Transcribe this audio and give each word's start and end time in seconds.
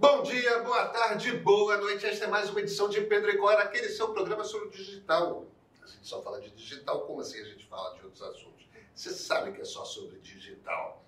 Bom 0.00 0.22
dia, 0.22 0.62
boa 0.62 0.86
tarde, 0.90 1.32
boa 1.38 1.76
noite. 1.76 2.06
Esta 2.06 2.26
é 2.26 2.28
mais 2.28 2.48
uma 2.48 2.60
edição 2.60 2.88
de 2.88 3.00
Pedro 3.00 3.32
e 3.32 3.36
Cora, 3.36 3.64
aquele 3.64 3.88
seu 3.88 4.12
programa 4.14 4.44
sobre 4.44 4.68
o 4.68 4.70
digital. 4.70 5.44
A 5.82 5.86
gente 5.88 6.06
só 6.06 6.22
fala 6.22 6.40
de 6.40 6.52
digital, 6.52 7.00
como 7.00 7.20
assim 7.20 7.40
a 7.40 7.44
gente 7.44 7.66
fala 7.66 7.96
de 7.96 8.04
outros 8.04 8.22
assuntos? 8.22 8.64
Você 8.94 9.10
sabe 9.10 9.50
que 9.50 9.60
é 9.60 9.64
só 9.64 9.84
sobre 9.84 10.20
digital. 10.20 11.04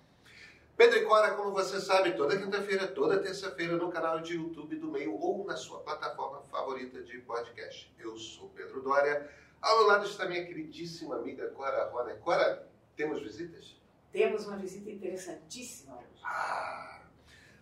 Pedro 0.75 0.97
e 0.97 1.05
Cora, 1.05 1.35
como 1.35 1.53
você 1.53 1.79
sabe, 1.79 2.17
toda 2.17 2.37
quinta-feira, 2.37 2.85
toda 2.85 3.21
terça-feira 3.21 3.77
no 3.77 3.89
canal 3.89 4.19
de 4.19 4.33
YouTube 4.33 4.75
do 4.75 4.91
Meio 4.91 5.17
ou 5.17 5.45
na 5.45 5.55
sua 5.55 5.79
plataforma 5.79 6.41
favorita 6.51 7.01
de 7.01 7.17
podcast. 7.19 7.95
Eu 7.97 8.17
sou 8.17 8.49
Pedro 8.49 8.81
Dória. 8.81 9.31
Ao 9.61 9.83
lado 9.83 10.05
está 10.05 10.25
minha 10.25 10.45
queridíssima 10.45 11.15
amiga 11.15 11.47
Cora 11.51 11.89
Rona. 11.89 12.13
Cora, 12.15 12.69
temos 12.97 13.21
visitas? 13.21 13.73
Temos 14.11 14.45
uma 14.45 14.57
visita 14.57 14.91
interessantíssima 14.91 15.95
hoje. 15.95 16.21
Ah, 16.25 17.00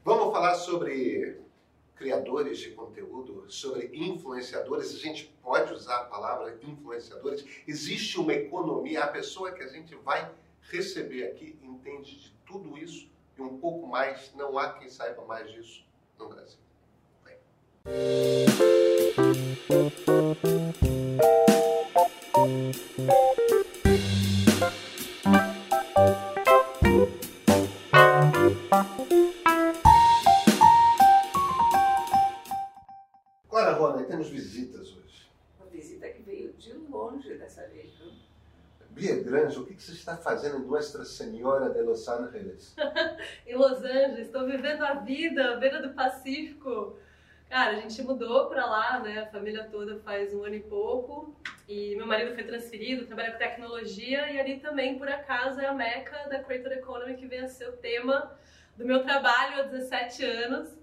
vamos 0.03 0.31
falar 0.31 0.55
sobre 0.55 1.39
criadores 1.95 2.59
de 2.59 2.71
conteúdo, 2.71 3.45
sobre 3.51 3.91
influenciadores. 3.93 4.95
A 4.95 4.97
gente 4.97 5.25
pode 5.43 5.73
usar 5.73 5.97
a 5.97 6.05
palavra 6.05 6.57
influenciadores. 6.63 7.45
Existe 7.67 8.19
uma 8.19 8.33
economia. 8.33 9.03
A 9.03 9.07
pessoa 9.07 9.51
que 9.51 9.61
a 9.61 9.67
gente 9.67 9.93
vai 9.95 10.31
receber 10.61 11.25
aqui 11.25 11.59
entende 11.61 12.17
de 12.17 12.31
tudo 12.45 12.77
isso 12.77 13.09
e 13.37 13.41
um 13.41 13.57
pouco 13.57 13.85
mais. 13.85 14.33
Não 14.35 14.57
há 14.57 14.73
quem 14.73 14.89
saiba 14.89 15.25
mais 15.25 15.51
disso 15.51 15.85
no 16.17 16.29
Brasil. 16.29 16.59
Vem. 17.25 17.37
Agora, 23.09 23.58
Bia 38.99 39.23
Grange, 39.23 39.57
o 39.57 39.65
que 39.65 39.75
que 39.75 39.81
você 39.81 39.93
está 39.93 40.17
fazendo 40.17 40.57
em 40.57 40.67
Nossa 40.67 41.05
Senhora 41.05 41.69
de 41.69 41.81
Los 41.81 42.05
Angeles? 42.09 42.75
em 43.47 43.55
Los 43.55 43.77
Angeles, 43.77 44.25
estou 44.25 44.45
vivendo 44.45 44.83
a 44.83 44.95
vida, 44.95 45.53
à 45.53 45.55
beira 45.55 45.81
do 45.81 45.93
Pacífico. 45.93 46.99
Cara, 47.49 47.77
a 47.77 47.79
gente 47.79 48.01
mudou 48.01 48.47
pra 48.47 48.65
lá, 48.65 48.99
né? 48.99 49.21
A 49.21 49.27
família 49.27 49.63
toda 49.71 49.99
faz 49.99 50.33
um 50.33 50.43
ano 50.43 50.55
e 50.55 50.59
pouco. 50.59 51.33
E 51.65 51.95
meu 51.95 52.05
marido 52.05 52.35
foi 52.35 52.43
transferido, 52.43 53.05
trabalha 53.05 53.31
com 53.31 53.37
tecnologia. 53.37 54.29
E 54.31 54.37
ali 54.37 54.59
também, 54.59 54.99
por 54.99 55.07
acaso, 55.07 55.61
é 55.61 55.67
a 55.67 55.73
meca 55.73 56.27
da 56.27 56.43
Creator 56.43 56.73
Economy, 56.73 57.15
que 57.15 57.25
vem 57.25 57.39
a 57.39 57.47
ser 57.47 57.69
o 57.69 57.77
tema 57.77 58.37
do 58.75 58.85
meu 58.85 59.01
trabalho 59.01 59.61
há 59.61 59.63
17 59.63 60.25
anos. 60.25 60.77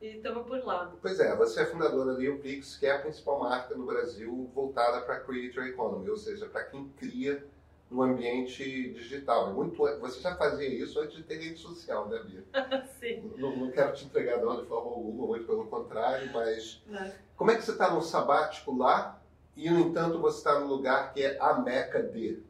E 0.00 0.16
estamos 0.16 0.46
por 0.46 0.64
lá. 0.64 0.92
Pois 1.02 1.18
é, 1.18 1.34
você 1.34 1.62
é 1.62 1.66
fundadora 1.66 2.14
da 2.14 2.36
Pix, 2.36 2.76
que 2.76 2.86
é 2.86 2.92
a 2.92 3.00
principal 3.00 3.40
marca 3.40 3.74
no 3.74 3.84
Brasil 3.84 4.50
voltada 4.54 5.00
para 5.00 5.20
Creator 5.20 5.64
Economy, 5.64 6.08
ou 6.08 6.16
seja, 6.16 6.46
para 6.46 6.64
quem 6.64 6.88
cria 6.96 7.44
no 7.90 8.02
ambiente 8.02 8.92
digital. 8.92 9.50
É 9.50 9.52
muito, 9.52 9.76
você 9.76 10.20
já 10.20 10.36
fazia 10.36 10.68
isso 10.68 11.00
antes 11.00 11.16
de 11.16 11.22
ter 11.22 11.36
rede 11.36 11.58
social, 11.58 12.08
né, 12.08 12.22
Bia? 12.22 12.44
Sim. 13.00 13.32
Não, 13.36 13.56
não 13.56 13.70
quero 13.70 13.92
te 13.94 14.04
entregar 14.04 14.38
não 14.38 14.60
de 14.60 14.66
forma 14.66 14.90
alguma, 14.90 15.26
muito 15.26 15.46
pelo 15.46 15.66
contrário, 15.66 16.30
mas 16.32 16.82
né? 16.86 17.14
como 17.36 17.50
é 17.50 17.56
que 17.56 17.62
você 17.62 17.72
está 17.72 17.92
no 17.92 18.02
sabático 18.02 18.76
lá 18.76 19.20
e, 19.56 19.68
no 19.70 19.80
entanto, 19.80 20.20
você 20.20 20.38
está 20.38 20.60
no 20.60 20.66
lugar 20.66 21.12
que 21.12 21.22
é 21.22 21.38
a 21.40 21.54
meca 21.54 22.02
de? 22.02 22.42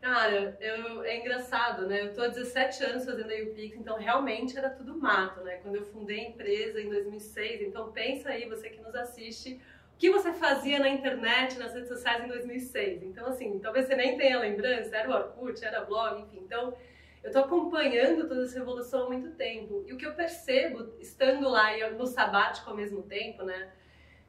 Cara, 0.00 0.56
eu, 0.60 1.02
é 1.04 1.18
engraçado, 1.18 1.86
né? 1.86 2.02
Eu 2.02 2.14
tô 2.14 2.22
há 2.22 2.28
17 2.28 2.84
anos 2.84 3.04
fazendo 3.04 3.30
a 3.30 3.34
UPix, 3.34 3.76
então 3.76 3.98
realmente 3.98 4.56
era 4.56 4.70
tudo 4.70 4.96
mato, 4.96 5.42
né? 5.42 5.56
Quando 5.56 5.76
eu 5.76 5.84
fundei 5.84 6.20
a 6.20 6.28
empresa 6.30 6.80
em 6.80 6.88
2006, 6.88 7.60
então 7.62 7.92
pensa 7.92 8.30
aí, 8.30 8.48
você 8.48 8.70
que 8.70 8.80
nos 8.80 8.94
assiste, 8.94 9.60
o 9.94 9.98
que 9.98 10.10
você 10.10 10.32
fazia 10.32 10.78
na 10.78 10.88
internet, 10.88 11.58
nas 11.58 11.74
redes 11.74 11.88
sociais 11.88 12.24
em 12.24 12.28
2006. 12.28 13.02
Então, 13.02 13.26
assim, 13.26 13.58
talvez 13.58 13.86
você 13.86 13.94
nem 13.94 14.16
tenha 14.16 14.38
lembrança, 14.38 14.96
era 14.96 15.10
o 15.10 15.12
Orkut, 15.12 15.62
era 15.62 15.84
blog, 15.84 16.22
enfim. 16.22 16.40
Então, 16.46 16.74
eu 17.22 17.30
tô 17.30 17.40
acompanhando 17.40 18.26
toda 18.26 18.44
essa 18.44 18.58
evolução 18.58 19.04
há 19.04 19.08
muito 19.08 19.32
tempo. 19.32 19.84
E 19.86 19.92
o 19.92 19.98
que 19.98 20.06
eu 20.06 20.14
percebo, 20.14 20.94
estando 20.98 21.46
lá 21.46 21.76
e 21.76 21.90
no 21.90 22.06
sabático 22.06 22.70
ao 22.70 22.76
mesmo 22.76 23.02
tempo, 23.02 23.42
né? 23.42 23.70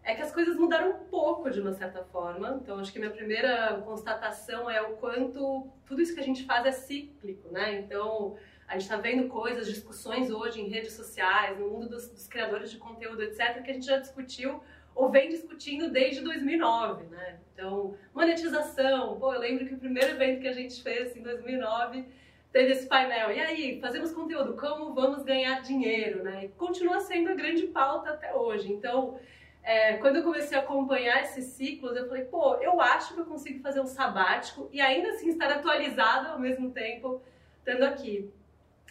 É 0.04 0.16
que 0.16 0.22
as 0.22 0.32
coisas 0.32 0.56
mudaram 0.56 0.92
um 0.92 1.06
pouco 1.06 1.50
de 1.50 1.62
uma 1.62 1.74
certa 1.74 2.04
forma. 2.04 2.60
Então, 2.62 2.80
acho 2.80 2.92
que 2.92 3.00
minha 3.00 3.12
primeira 3.12 3.82
constatação 3.86 4.70
é 4.70 4.82
o 4.82 4.98
quanto 4.98 5.68
tudo 5.86 6.02
isso 6.02 6.14
que 6.14 6.20
a 6.20 6.24
gente 6.24 6.44
faz 6.44 6.66
é 6.66 6.72
cíclico, 6.72 7.52
né? 7.52 7.80
Então, 7.80 8.36
a 8.68 8.74
gente 8.74 8.84
está 8.84 8.98
vendo 8.98 9.28
coisas, 9.28 9.68
discussões 9.68 10.32
hoje 10.32 10.62
em 10.62 10.70
redes 10.70 10.94
sociais, 10.94 11.60
no 11.60 11.68
mundo 11.68 11.90
dos, 11.90 12.08
dos, 12.08 12.28
criadores 12.28 12.72
de 12.72 12.78
conteúdo, 12.78 13.22
etc., 13.22 13.62
que 13.62 13.70
a 13.70 13.74
gente 13.74 13.86
já 13.86 13.98
discutiu 13.98 14.62
ou 14.96 15.10
vem 15.10 15.30
discutindo 15.30 15.90
desde 15.90 16.22
2009, 16.22 17.04
né? 17.06 17.40
Então, 17.54 17.96
monetização. 18.14 19.20
Pô, 19.20 19.34
eu 19.34 19.40
lembro 19.40 19.68
que 19.68 19.76
o 19.76 19.80
primeiro 19.80 20.12
evento 20.12 20.42
que 20.42 20.48
a 20.48 20.54
gente 20.54 20.82
fez 20.82 21.16
em 21.16 21.22
2009 21.22 22.06
teve 22.52 22.72
esse 22.72 22.88
painel. 22.88 23.32
E 23.32 23.40
aí, 23.40 23.80
fazemos 23.80 24.12
conteúdo, 24.12 24.56
como 24.58 24.94
vamos 24.94 25.24
ganhar 25.24 25.62
dinheiro, 25.62 26.24
né? 26.24 26.46
E 26.46 26.50
continua 26.50 27.00
sendo 27.00 27.30
a 27.30 27.36
grande 27.36 27.68
pauta 27.68 28.10
até 28.10 28.34
hoje. 28.34 28.72
Então, 28.72 29.20
é, 29.64 29.98
quando 29.98 30.18
eu 30.18 30.24
comecei 30.24 30.58
a 30.58 30.62
acompanhar 30.62 31.22
esses 31.22 31.46
ciclos, 31.46 31.96
eu 31.96 32.08
falei, 32.08 32.26
pô, 32.26 32.56
eu 32.56 32.82
acho 32.82 33.14
que 33.14 33.20
eu 33.20 33.26
consigo 33.26 33.62
fazer 33.62 33.80
um 33.80 33.86
sabático 33.86 34.70
e 34.72 34.82
ainda 34.82 35.10
assim 35.10 35.30
estar 35.30 35.52
atualizada 35.52 36.30
ao 36.30 36.40
mesmo 36.40 36.72
tempo 36.72 37.22
estando 37.60 37.84
aqui. 37.84 38.32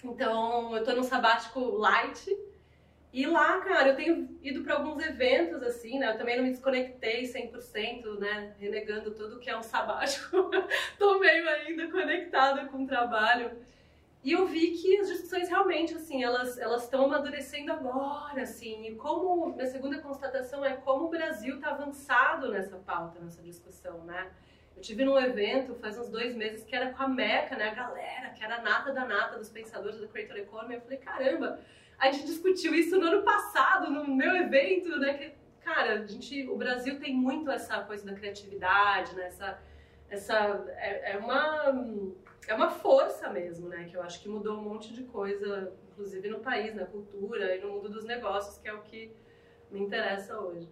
Então, 0.03 0.77
eu 0.77 0.85
tô 0.85 0.93
num 0.93 1.03
sabático 1.03 1.61
light 1.61 2.31
e 3.13 3.27
lá, 3.27 3.61
cara, 3.61 3.89
eu 3.89 3.97
tenho 3.97 4.39
ido 4.41 4.63
para 4.63 4.75
alguns 4.75 5.05
eventos, 5.05 5.63
assim, 5.65 5.99
né? 5.99 6.13
Eu 6.13 6.19
também 6.19 6.37
não 6.37 6.45
me 6.45 6.51
desconectei 6.51 7.25
100%, 7.25 8.21
né? 8.21 8.55
Renegando 8.59 9.11
tudo 9.11 9.41
que 9.41 9.51
é 9.51 9.57
um 9.57 9.63
sabático. 9.63 10.49
tô 10.97 11.19
meio 11.19 11.49
ainda 11.49 11.91
conectada 11.91 12.67
com 12.67 12.85
o 12.85 12.87
trabalho. 12.87 13.51
E 14.23 14.33
eu 14.33 14.47
vi 14.47 14.73
que 14.73 14.99
as 14.99 15.09
discussões 15.09 15.49
realmente, 15.49 15.95
assim, 15.95 16.23
elas 16.23 16.59
elas 16.59 16.85
estão 16.85 17.07
amadurecendo 17.07 17.73
agora, 17.73 18.43
assim. 18.43 18.87
E 18.87 18.95
como, 18.95 19.55
minha 19.55 19.67
segunda 19.67 19.99
constatação 19.99 20.63
é 20.65 20.77
como 20.77 21.07
o 21.07 21.09
Brasil 21.09 21.57
está 21.57 21.71
avançado 21.71 22.51
nessa 22.51 22.77
pauta, 22.77 23.19
nessa 23.19 23.43
discussão, 23.43 24.05
né? 24.05 24.31
Eu 24.77 24.83
tive 24.83 25.05
num 25.05 25.19
evento 25.19 25.75
faz 25.75 25.99
uns 25.99 26.11
dois 26.11 26.35
meses 26.35 26.65
que 26.65 26.77
era 26.77 26.93
com 26.93 27.03
a 27.03 27.09
Meca, 27.09 27.57
né? 27.57 27.71
A 27.71 27.75
galera, 27.75 28.31
que 28.31 28.45
era 28.45 28.57
a 28.57 28.63
nata 28.63 28.93
da 28.93 29.07
nata 29.07 29.39
dos 29.39 29.49
pensadores 29.49 29.99
da 29.99 30.07
Creator 30.07 30.37
Economy. 30.37 30.75
Eu 30.75 30.81
falei, 30.83 30.99
caramba, 30.99 31.59
a 31.99 32.11
gente 32.11 32.27
discutiu 32.27 32.75
isso 32.75 32.99
no 32.99 33.07
ano 33.07 33.23
passado, 33.23 33.91
no 33.91 34.07
meu 34.07 34.37
evento, 34.37 34.99
né? 34.99 35.15
Que, 35.15 35.33
cara, 35.65 35.95
a 35.95 36.07
gente, 36.07 36.47
o 36.47 36.57
Brasil 36.57 37.01
tem 37.01 37.15
muito 37.15 37.51
essa 37.51 37.81
coisa 37.85 38.05
da 38.05 38.13
criatividade, 38.13 39.15
né? 39.15 39.29
Essa, 39.29 39.59
essa 40.11 40.65
é, 40.77 41.13
é 41.13 41.17
uma 41.17 41.73
é 42.47 42.55
uma 42.55 42.71
força 42.71 43.29
mesmo, 43.31 43.69
né? 43.69 43.87
Que 43.89 43.97
eu 43.97 44.03
acho 44.03 44.21
que 44.21 44.29
mudou 44.29 44.59
um 44.59 44.63
monte 44.63 44.93
de 44.93 45.05
coisa, 45.05 45.73
inclusive 45.91 46.29
no 46.29 46.41
país, 46.41 46.75
na 46.75 46.87
cultura 46.87 47.55
e 47.55 47.61
no 47.61 47.71
mundo 47.71 47.89
dos 47.89 48.05
negócios, 48.05 48.59
que 48.59 48.69
é 48.69 48.73
o 48.73 48.83
que 48.83 49.13
me 49.71 49.81
interessa 49.81 50.39
hoje. 50.39 50.69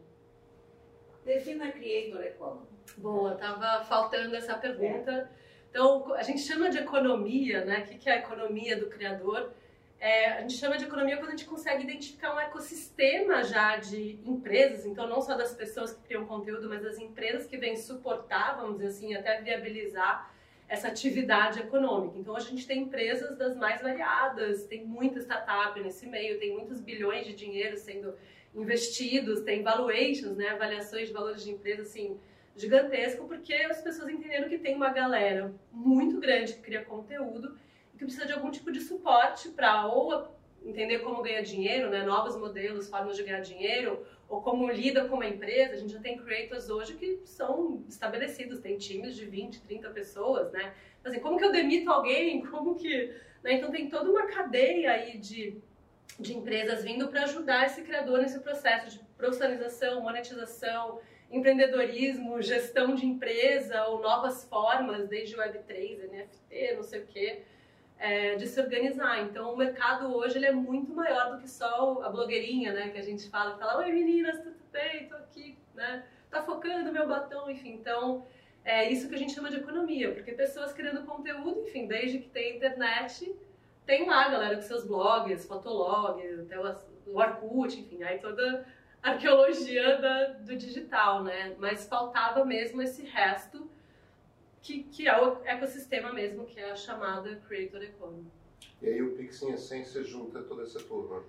Defina 1.24 1.70
Creator 1.70 2.22
Economy. 2.22 2.66
Boa, 2.96 3.34
tava 3.34 3.84
faltando 3.84 4.34
essa 4.34 4.54
pergunta. 4.54 5.30
Então, 5.70 6.14
a 6.14 6.22
gente 6.22 6.40
chama 6.40 6.70
de 6.70 6.78
economia, 6.78 7.64
né? 7.64 7.80
O 7.80 7.98
que 7.98 8.08
é 8.08 8.14
a 8.14 8.18
economia 8.18 8.78
do 8.78 8.86
criador? 8.88 9.52
É, 10.00 10.32
a 10.32 10.40
gente 10.40 10.54
chama 10.54 10.78
de 10.78 10.84
economia 10.84 11.16
quando 11.16 11.28
a 11.28 11.36
gente 11.36 11.44
consegue 11.44 11.82
identificar 11.82 12.34
um 12.34 12.38
ecossistema 12.38 13.42
já 13.42 13.76
de 13.76 14.20
empresas, 14.24 14.86
então 14.86 15.08
não 15.08 15.20
só 15.20 15.36
das 15.36 15.52
pessoas 15.52 15.92
que 15.92 16.02
criam 16.02 16.24
conteúdo, 16.24 16.68
mas 16.68 16.82
das 16.82 16.98
empresas 16.98 17.46
que 17.46 17.56
vêm 17.56 17.76
suportar, 17.76 18.56
vamos 18.56 18.76
dizer 18.76 18.86
assim, 18.86 19.14
até 19.14 19.40
viabilizar 19.42 20.32
essa 20.68 20.88
atividade 20.88 21.60
econômica. 21.60 22.18
Então, 22.18 22.36
a 22.36 22.40
gente 22.40 22.66
tem 22.66 22.82
empresas 22.82 23.36
das 23.38 23.56
mais 23.56 23.80
variadas, 23.80 24.64
tem 24.64 24.84
muita 24.84 25.18
startup 25.20 25.80
nesse 25.80 26.06
meio, 26.06 26.38
tem 26.38 26.52
muitos 26.52 26.80
bilhões 26.80 27.26
de 27.26 27.34
dinheiro 27.34 27.76
sendo 27.78 28.14
investidos, 28.54 29.41
tem 29.41 29.62
valuations, 29.62 30.36
né, 30.36 30.50
avaliações 30.50 31.09
de 31.09 31.15
valores 31.15 31.42
de 31.42 31.50
empresa, 31.50 31.82
assim, 31.82 32.18
gigantesco, 32.54 33.26
porque 33.26 33.54
as 33.54 33.80
pessoas 33.80 34.10
entenderam 34.10 34.48
que 34.48 34.59
tem 34.59 34.74
uma 34.74 34.91
galera 34.91 35.54
muito 35.72 36.18
grande 36.18 36.54
que 36.54 36.60
cria 36.60 36.84
conteúdo 36.84 37.56
e 37.94 37.98
que 37.98 38.04
precisa 38.04 38.26
de 38.26 38.32
algum 38.32 38.50
tipo 38.50 38.71
de 38.71 38.80
suporte 38.80 39.48
para 39.50 39.86
ou 39.86 40.28
entender 40.64 40.98
como 40.98 41.22
ganhar 41.22 41.42
dinheiro, 41.42 41.88
né, 41.88 42.03
novos 42.04 42.36
modelos, 42.36 42.88
formas 42.88 43.16
de 43.16 43.22
ganhar 43.22 43.41
dinheiro, 43.41 44.04
ou 44.28 44.42
como 44.42 44.71
lida 44.71 45.07
com 45.09 45.15
uma 45.16 45.27
empresa, 45.27 45.75
a 45.75 45.77
gente 45.78 45.92
já 45.92 46.01
tem 46.01 46.19
creators 46.19 46.69
hoje 46.69 46.95
que 46.95 47.22
são 47.25 47.83
estabelecidos, 47.89 48.60
tem 48.60 48.77
times 48.77 49.16
de 49.16 49.25
20, 49.25 49.63
30 49.63 49.89
pessoas, 49.91 50.53
né? 50.53 50.75
Então, 51.01 51.10
assim, 51.10 51.21
como 51.21 51.39
que 51.39 51.45
eu 51.45 51.53
demito 51.53 51.91
alguém? 51.91 52.42
Como 52.47 52.75
que... 52.75 53.15
Né? 53.42 53.54
Então 53.54 53.71
tem 53.71 53.89
toda 53.89 54.10
uma 54.10 54.27
cadeia 54.27 54.91
aí 54.92 55.16
de, 55.16 55.57
de 56.19 56.36
empresas 56.36 56.84
vindo 56.84 57.09
para 57.09 57.22
ajudar 57.22 57.66
esse 57.66 57.83
criador 57.83 58.21
nesse 58.21 58.41
processo 58.41 58.98
de 58.98 59.04
profissionalização, 59.16 60.03
monetização, 60.03 61.01
empreendedorismo, 61.31 62.42
gestão 62.42 62.95
de 62.95 63.07
empresa 63.07 63.84
ou 63.86 64.01
novas 64.01 64.45
formas, 64.45 65.09
desde 65.09 65.36
Web3, 65.36 66.10
NFT, 66.10 66.74
não 66.74 66.83
sei 66.83 67.01
o 67.01 67.07
quê. 67.07 67.42
É, 67.98 68.36
de 68.36 68.47
se 68.47 68.60
organizar. 68.60 69.21
Então, 69.22 69.53
o 69.53 69.56
mercado 69.56 70.15
hoje 70.15 70.39
ele 70.39 70.47
é 70.47 70.53
muito 70.53 70.95
maior 70.95 71.33
do 71.33 71.39
que 71.39 71.48
só 71.48 72.00
a 72.03 72.09
blogueirinha, 72.09 72.72
né? 72.72 72.89
Que 72.91 72.98
a 72.98 73.03
gente 73.03 73.28
fala, 73.28 73.59
fala, 73.59 73.78
oi 73.78 73.92
meninas, 73.92 74.39
tudo 74.39 74.56
bem? 74.72 75.09
Tô 75.09 75.16
aqui, 75.16 75.59
né? 75.74 76.04
Tá 76.30 76.42
focando 76.42 76.92
meu 76.92 77.09
batom, 77.09 77.50
enfim. 77.50 77.72
Então, 77.72 78.27
é 78.65 78.91
isso 78.91 79.09
que 79.09 79.15
a 79.15 79.18
gente 79.18 79.33
chama 79.33 79.50
de 79.50 79.56
economia, 79.56 80.12
porque 80.12 80.33
pessoas 80.33 80.72
criando 80.72 81.06
conteúdo, 81.06 81.62
enfim, 81.66 81.86
desde 81.86 82.18
que 82.18 82.28
tem 82.28 82.56
internet, 82.56 83.34
tem 83.86 84.06
lá, 84.06 84.28
galera, 84.28 84.56
com 84.56 84.62
seus 84.62 84.86
blogs, 84.86 85.47
fotolog, 85.47 86.22
até 86.42 86.59
o 86.60 87.16
Orkut, 87.16 87.80
enfim, 87.80 88.03
aí 88.03 88.18
toda 88.18 88.66
arqueologia 89.03 89.97
da, 89.98 90.24
do 90.33 90.56
digital, 90.56 91.22
né? 91.22 91.54
Mas 91.59 91.89
faltava 91.89 92.45
mesmo 92.45 92.83
esse 92.83 93.04
resto 93.04 93.67
que, 94.63 94.84
que 94.84 95.09
é 95.09 95.21
o 95.21 95.45
ecossistema 95.45 96.13
mesmo, 96.13 96.45
que 96.47 96.59
é 96.59 96.71
a 96.71 96.77
chamada 96.77 97.37
Creator 97.47 97.83
Economy. 97.83 98.27
E 98.81 98.89
aí 98.89 99.03
o 99.03 99.16
Pix, 99.16 99.43
em 99.43 99.53
essência, 99.53 100.03
junta 100.05 100.43
toda 100.43 100.63
essa 100.63 100.81
turma? 100.81 101.22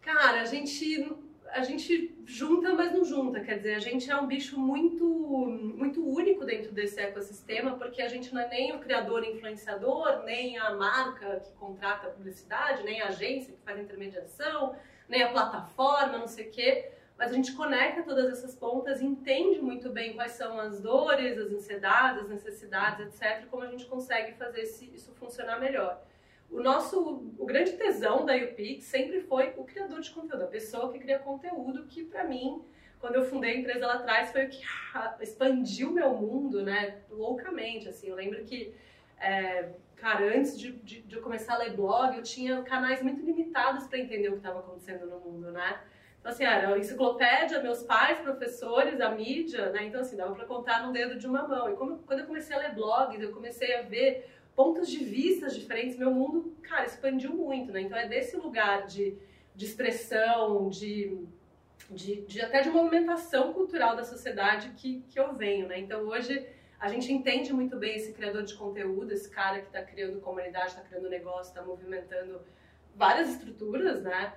Cara, 0.00 0.40
a 0.40 0.44
gente, 0.44 1.16
a 1.48 1.62
gente 1.62 2.14
junta, 2.24 2.74
mas 2.74 2.92
não 2.92 3.04
junta. 3.04 3.40
Quer 3.40 3.56
dizer, 3.56 3.74
a 3.74 3.80
gente 3.80 4.10
é 4.10 4.16
um 4.16 4.26
bicho 4.26 4.58
muito, 4.58 5.04
muito 5.04 6.06
único 6.06 6.44
dentro 6.44 6.72
desse 6.72 7.00
ecossistema, 7.00 7.76
porque 7.76 8.02
a 8.02 8.08
gente 8.08 8.32
não 8.32 8.40
é 8.40 8.48
nem 8.48 8.74
o 8.74 8.78
criador 8.78 9.24
influenciador, 9.24 10.22
nem 10.24 10.58
a 10.58 10.74
marca 10.74 11.40
que 11.40 11.52
contrata 11.52 12.06
a 12.06 12.10
publicidade, 12.10 12.84
nem 12.84 13.00
a 13.00 13.08
agência 13.08 13.52
que 13.52 13.62
faz 13.62 13.80
intermediação, 13.80 14.76
nem 15.08 15.22
a 15.22 15.32
plataforma, 15.32 16.18
não 16.18 16.28
sei 16.28 16.48
o 16.48 16.50
quê 16.50 16.92
mas 17.18 17.30
a 17.30 17.34
gente 17.34 17.52
conecta 17.54 18.02
todas 18.02 18.26
essas 18.26 18.54
pontas, 18.54 19.00
entende 19.00 19.60
muito 19.60 19.88
bem 19.88 20.14
quais 20.14 20.32
são 20.32 20.60
as 20.60 20.80
dores, 20.80 21.38
as 21.38 21.50
ansiedades, 21.50 22.24
as 22.24 22.28
necessidades, 22.28 23.06
etc., 23.06 23.46
como 23.50 23.62
a 23.62 23.68
gente 23.68 23.86
consegue 23.86 24.34
fazer 24.34 24.62
isso 24.62 25.12
funcionar 25.14 25.58
melhor. 25.58 26.02
O 26.50 26.60
nosso, 26.60 27.24
o 27.38 27.46
grande 27.46 27.72
tesão 27.72 28.24
da 28.24 28.36
UPix 28.36 28.84
sempre 28.84 29.20
foi 29.22 29.54
o 29.56 29.64
criador 29.64 30.00
de 30.00 30.10
conteúdo, 30.10 30.44
a 30.44 30.48
pessoa 30.48 30.92
que 30.92 30.98
cria 30.98 31.18
conteúdo, 31.18 31.86
que 31.86 32.04
para 32.04 32.24
mim, 32.24 32.62
quando 33.00 33.16
eu 33.16 33.24
fundei 33.24 33.56
a 33.56 33.58
empresa 33.60 33.86
lá 33.86 33.94
atrás, 33.94 34.30
foi 34.30 34.46
o 34.46 34.50
que 34.50 34.62
expandiu 35.20 35.90
meu 35.90 36.14
mundo, 36.14 36.62
né, 36.62 36.98
loucamente, 37.10 37.88
assim, 37.88 38.08
eu 38.08 38.14
lembro 38.14 38.44
que, 38.44 38.74
é, 39.18 39.70
cara, 39.96 40.36
antes 40.36 40.58
de, 40.58 40.72
de, 40.72 41.00
de 41.00 41.16
eu 41.16 41.22
começar 41.22 41.54
a 41.54 41.58
ler 41.58 41.74
blog, 41.74 42.16
eu 42.16 42.22
tinha 42.22 42.62
canais 42.62 43.02
muito 43.02 43.24
limitados 43.24 43.86
para 43.86 43.98
entender 43.98 44.28
o 44.28 44.32
que 44.32 44.38
estava 44.38 44.60
acontecendo 44.60 45.06
no 45.06 45.18
mundo, 45.18 45.50
né, 45.50 45.80
então, 46.26 46.34
assim, 46.34 46.44
era 46.44 46.74
a 46.74 46.76
enciclopédia, 46.76 47.62
meus 47.62 47.84
pais, 47.84 48.18
professores, 48.18 49.00
a 49.00 49.12
mídia, 49.12 49.70
né? 49.70 49.86
Então, 49.86 50.00
assim, 50.00 50.16
dava 50.16 50.34
para 50.34 50.44
contar 50.44 50.84
no 50.84 50.92
dedo 50.92 51.16
de 51.16 51.24
uma 51.24 51.46
mão. 51.46 51.70
E 51.70 51.76
como, 51.76 51.98
quando 51.98 52.18
eu 52.18 52.26
comecei 52.26 52.56
a 52.56 52.58
ler 52.58 52.74
blogs, 52.74 53.22
eu 53.22 53.32
comecei 53.32 53.76
a 53.76 53.82
ver 53.82 54.28
pontos 54.56 54.88
de 54.88 55.04
vista 55.04 55.48
diferentes, 55.48 55.96
meu 55.96 56.10
mundo, 56.10 56.56
cara, 56.62 56.84
expandiu 56.84 57.32
muito, 57.32 57.70
né? 57.70 57.82
Então, 57.82 57.96
é 57.96 58.08
desse 58.08 58.36
lugar 58.36 58.88
de, 58.88 59.16
de 59.54 59.64
expressão, 59.66 60.68
de, 60.68 61.16
de, 61.88 62.22
de 62.22 62.40
até 62.40 62.60
de 62.60 62.70
movimentação 62.70 63.52
cultural 63.52 63.94
da 63.94 64.02
sociedade 64.02 64.70
que, 64.70 65.04
que 65.08 65.20
eu 65.20 65.32
venho, 65.32 65.68
né? 65.68 65.78
Então, 65.78 66.00
hoje 66.08 66.44
a 66.80 66.88
gente 66.88 67.12
entende 67.12 67.52
muito 67.52 67.76
bem 67.76 67.94
esse 67.94 68.12
criador 68.12 68.42
de 68.42 68.56
conteúdo, 68.56 69.12
esse 69.12 69.30
cara 69.30 69.60
que 69.60 69.68
está 69.68 69.80
criando 69.80 70.20
comunidade, 70.20 70.70
está 70.70 70.80
criando 70.80 71.08
negócio, 71.08 71.50
está 71.50 71.62
movimentando 71.62 72.40
várias 72.96 73.28
estruturas, 73.28 74.02
né? 74.02 74.34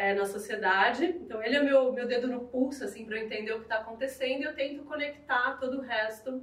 É, 0.00 0.14
na 0.14 0.24
sociedade. 0.24 1.04
Então 1.04 1.42
ele 1.42 1.56
é 1.56 1.62
meu 1.62 1.92
meu 1.92 2.06
dedo 2.06 2.26
no 2.26 2.40
pulso 2.48 2.82
assim 2.84 3.04
para 3.04 3.18
eu 3.18 3.24
entender 3.26 3.52
o 3.52 3.58
que 3.58 3.64
está 3.64 3.76
acontecendo 3.76 4.40
e 4.40 4.44
eu 4.44 4.54
tento 4.54 4.82
conectar 4.84 5.58
todo 5.60 5.76
o 5.76 5.80
resto 5.82 6.42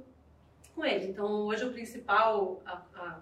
com 0.76 0.84
ele. 0.84 1.08
Então 1.08 1.26
hoje 1.48 1.64
o 1.64 1.72
principal 1.72 2.62
a, 2.64 2.80
a, 2.94 3.20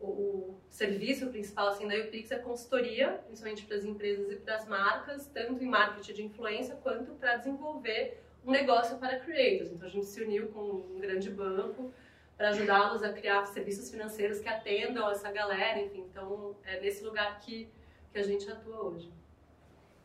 o, 0.00 0.06
o, 0.06 0.60
serviço 0.70 1.26
principal 1.26 1.66
assim 1.66 1.88
da 1.88 1.96
UPix 1.96 2.30
é 2.30 2.38
consultoria, 2.38 3.20
principalmente 3.26 3.64
para 3.66 3.76
as 3.76 3.84
empresas 3.84 4.30
e 4.30 4.36
para 4.36 4.54
as 4.54 4.68
marcas, 4.68 5.26
tanto 5.26 5.64
em 5.64 5.66
marketing 5.66 6.12
de 6.12 6.22
influência 6.22 6.76
quanto 6.76 7.10
para 7.14 7.36
desenvolver 7.36 8.22
um 8.46 8.52
negócio 8.52 8.96
para 8.98 9.18
creators. 9.18 9.72
Então 9.72 9.88
a 9.88 9.90
gente 9.90 10.06
se 10.06 10.22
uniu 10.22 10.48
com 10.52 10.60
um 10.94 11.00
grande 11.00 11.30
banco 11.30 11.92
para 12.36 12.50
ajudá-los 12.50 13.02
a 13.02 13.12
criar 13.12 13.44
serviços 13.46 13.90
financeiros 13.90 14.38
que 14.38 14.48
atendam 14.48 15.10
essa 15.10 15.32
galera, 15.32 15.80
enfim. 15.80 16.04
Então 16.08 16.54
é 16.64 16.78
nesse 16.78 17.02
lugar 17.02 17.40
que 17.40 17.68
que 18.12 18.20
a 18.20 18.22
gente 18.22 18.48
atua 18.48 18.80
hoje. 18.80 19.10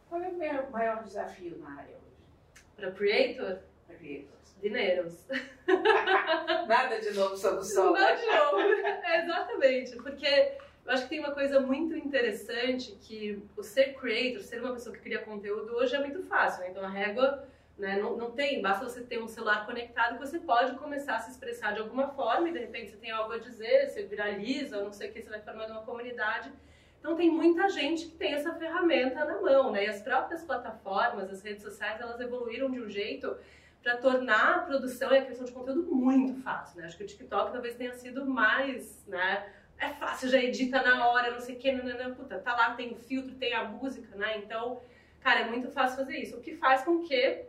Qual 0.09 0.21
é 0.23 0.27
o 0.27 0.71
maior 0.71 1.03
desafio 1.03 1.56
na 1.59 1.69
área 1.77 1.95
hoje? 1.95 2.63
Para 2.75 2.91
creator? 2.91 3.59
Para 3.85 3.95
creators. 3.95 4.56
Dinheiros. 4.59 5.27
Nada 6.67 7.00
de 7.00 7.11
novo 7.11 7.38
sobre 7.38 7.59
o 7.59 7.63
sol. 7.63 7.94
Nada 7.94 8.15
de 8.15 8.25
novo. 8.25 8.59
É, 8.59 9.21
exatamente. 9.23 9.95
Porque 9.97 10.57
eu 10.83 10.91
acho 10.91 11.03
que 11.03 11.09
tem 11.09 11.19
uma 11.19 11.31
coisa 11.31 11.59
muito 11.59 11.95
interessante 11.95 12.97
que 13.03 13.41
o 13.56 13.61
ser 13.61 13.94
creator, 13.94 14.41
ser 14.41 14.59
uma 14.59 14.73
pessoa 14.73 14.95
que 14.95 15.01
cria 15.01 15.19
conteúdo 15.19 15.75
hoje 15.75 15.95
é 15.95 16.00
muito 16.00 16.23
fácil. 16.23 16.63
Né? 16.63 16.71
Então 16.71 16.83
a 16.83 16.89
régua 16.89 17.47
né, 17.77 17.97
não, 17.97 18.17
não 18.17 18.31
tem, 18.31 18.62
basta 18.62 18.83
você 18.83 19.01
ter 19.01 19.21
um 19.21 19.27
celular 19.27 19.65
conectado 19.65 20.17
que 20.17 20.27
você 20.27 20.39
pode 20.39 20.75
começar 20.77 21.17
a 21.17 21.19
se 21.19 21.31
expressar 21.31 21.73
de 21.73 21.79
alguma 21.79 22.09
forma 22.09 22.50
e 22.50 22.51
de 22.51 22.59
repente 22.59 22.91
você 22.91 22.97
tem 22.97 23.12
algo 23.12 23.31
a 23.31 23.38
dizer, 23.38 23.88
você 23.88 24.03
viraliza, 24.03 24.83
não 24.83 24.91
sei 24.91 25.09
o 25.09 25.13
que, 25.13 25.21
você 25.21 25.29
vai 25.29 25.39
formando 25.39 25.71
uma 25.71 25.83
comunidade 25.83 26.51
então 27.00 27.16
tem 27.16 27.31
muita 27.31 27.69
gente 27.69 28.07
que 28.07 28.16
tem 28.18 28.34
essa 28.34 28.54
ferramenta 28.54 29.24
na 29.24 29.42
mão, 29.42 29.72
né? 29.72 29.86
E 29.86 29.88
as 29.88 30.01
próprias 30.01 30.44
plataformas, 30.44 31.31
as 31.31 31.42
redes 31.42 31.63
sociais, 31.63 32.00
elas 32.01 32.19
evoluíram 32.19 32.69
de 32.69 32.81
um 32.81 32.90
jeito 32.90 33.38
para 33.81 33.96
tornar 33.98 34.56
a 34.56 34.60
produção 34.60 35.12
e 35.13 35.18
a 35.18 35.24
criação 35.24 35.46
de 35.46 35.54
conteúdo 35.54 35.84
muito 35.96 36.42
fácil, 36.42 36.80
né? 36.80 36.86
Acho 36.86 36.98
que 36.98 37.04
o 37.04 37.07
TikTok 37.07 37.54
talvez 37.54 37.75
tenha 37.75 37.94
sido 37.94 38.25
mais, 38.25 39.06
né? 39.07 39.50
É 39.78 39.90
fácil, 39.92 40.28
já 40.28 40.44
edita 40.44 40.81
na 40.81 41.07
hora, 41.07 41.31
não 41.31 41.40
sei 41.40 41.56
o 41.56 41.57
que, 41.57 41.72
não, 41.72 42.13
puta, 42.13 42.38
tá 42.40 42.54
lá, 42.54 42.75
tem 42.75 42.92
o 42.92 42.98
filtro, 42.98 43.34
tem 43.36 43.54
a 43.54 43.63
música, 43.63 44.13
né? 44.18 44.38
Então, 44.38 44.81
cara, 45.22 45.40
é 45.40 45.46
muito 45.46 45.69
fácil 45.72 46.00
fazer 46.00 46.18
isso. 46.18 46.36
O 46.36 46.42
que 46.42 46.57
faz 46.57 46.84
com 46.84 47.01
que 47.01 47.46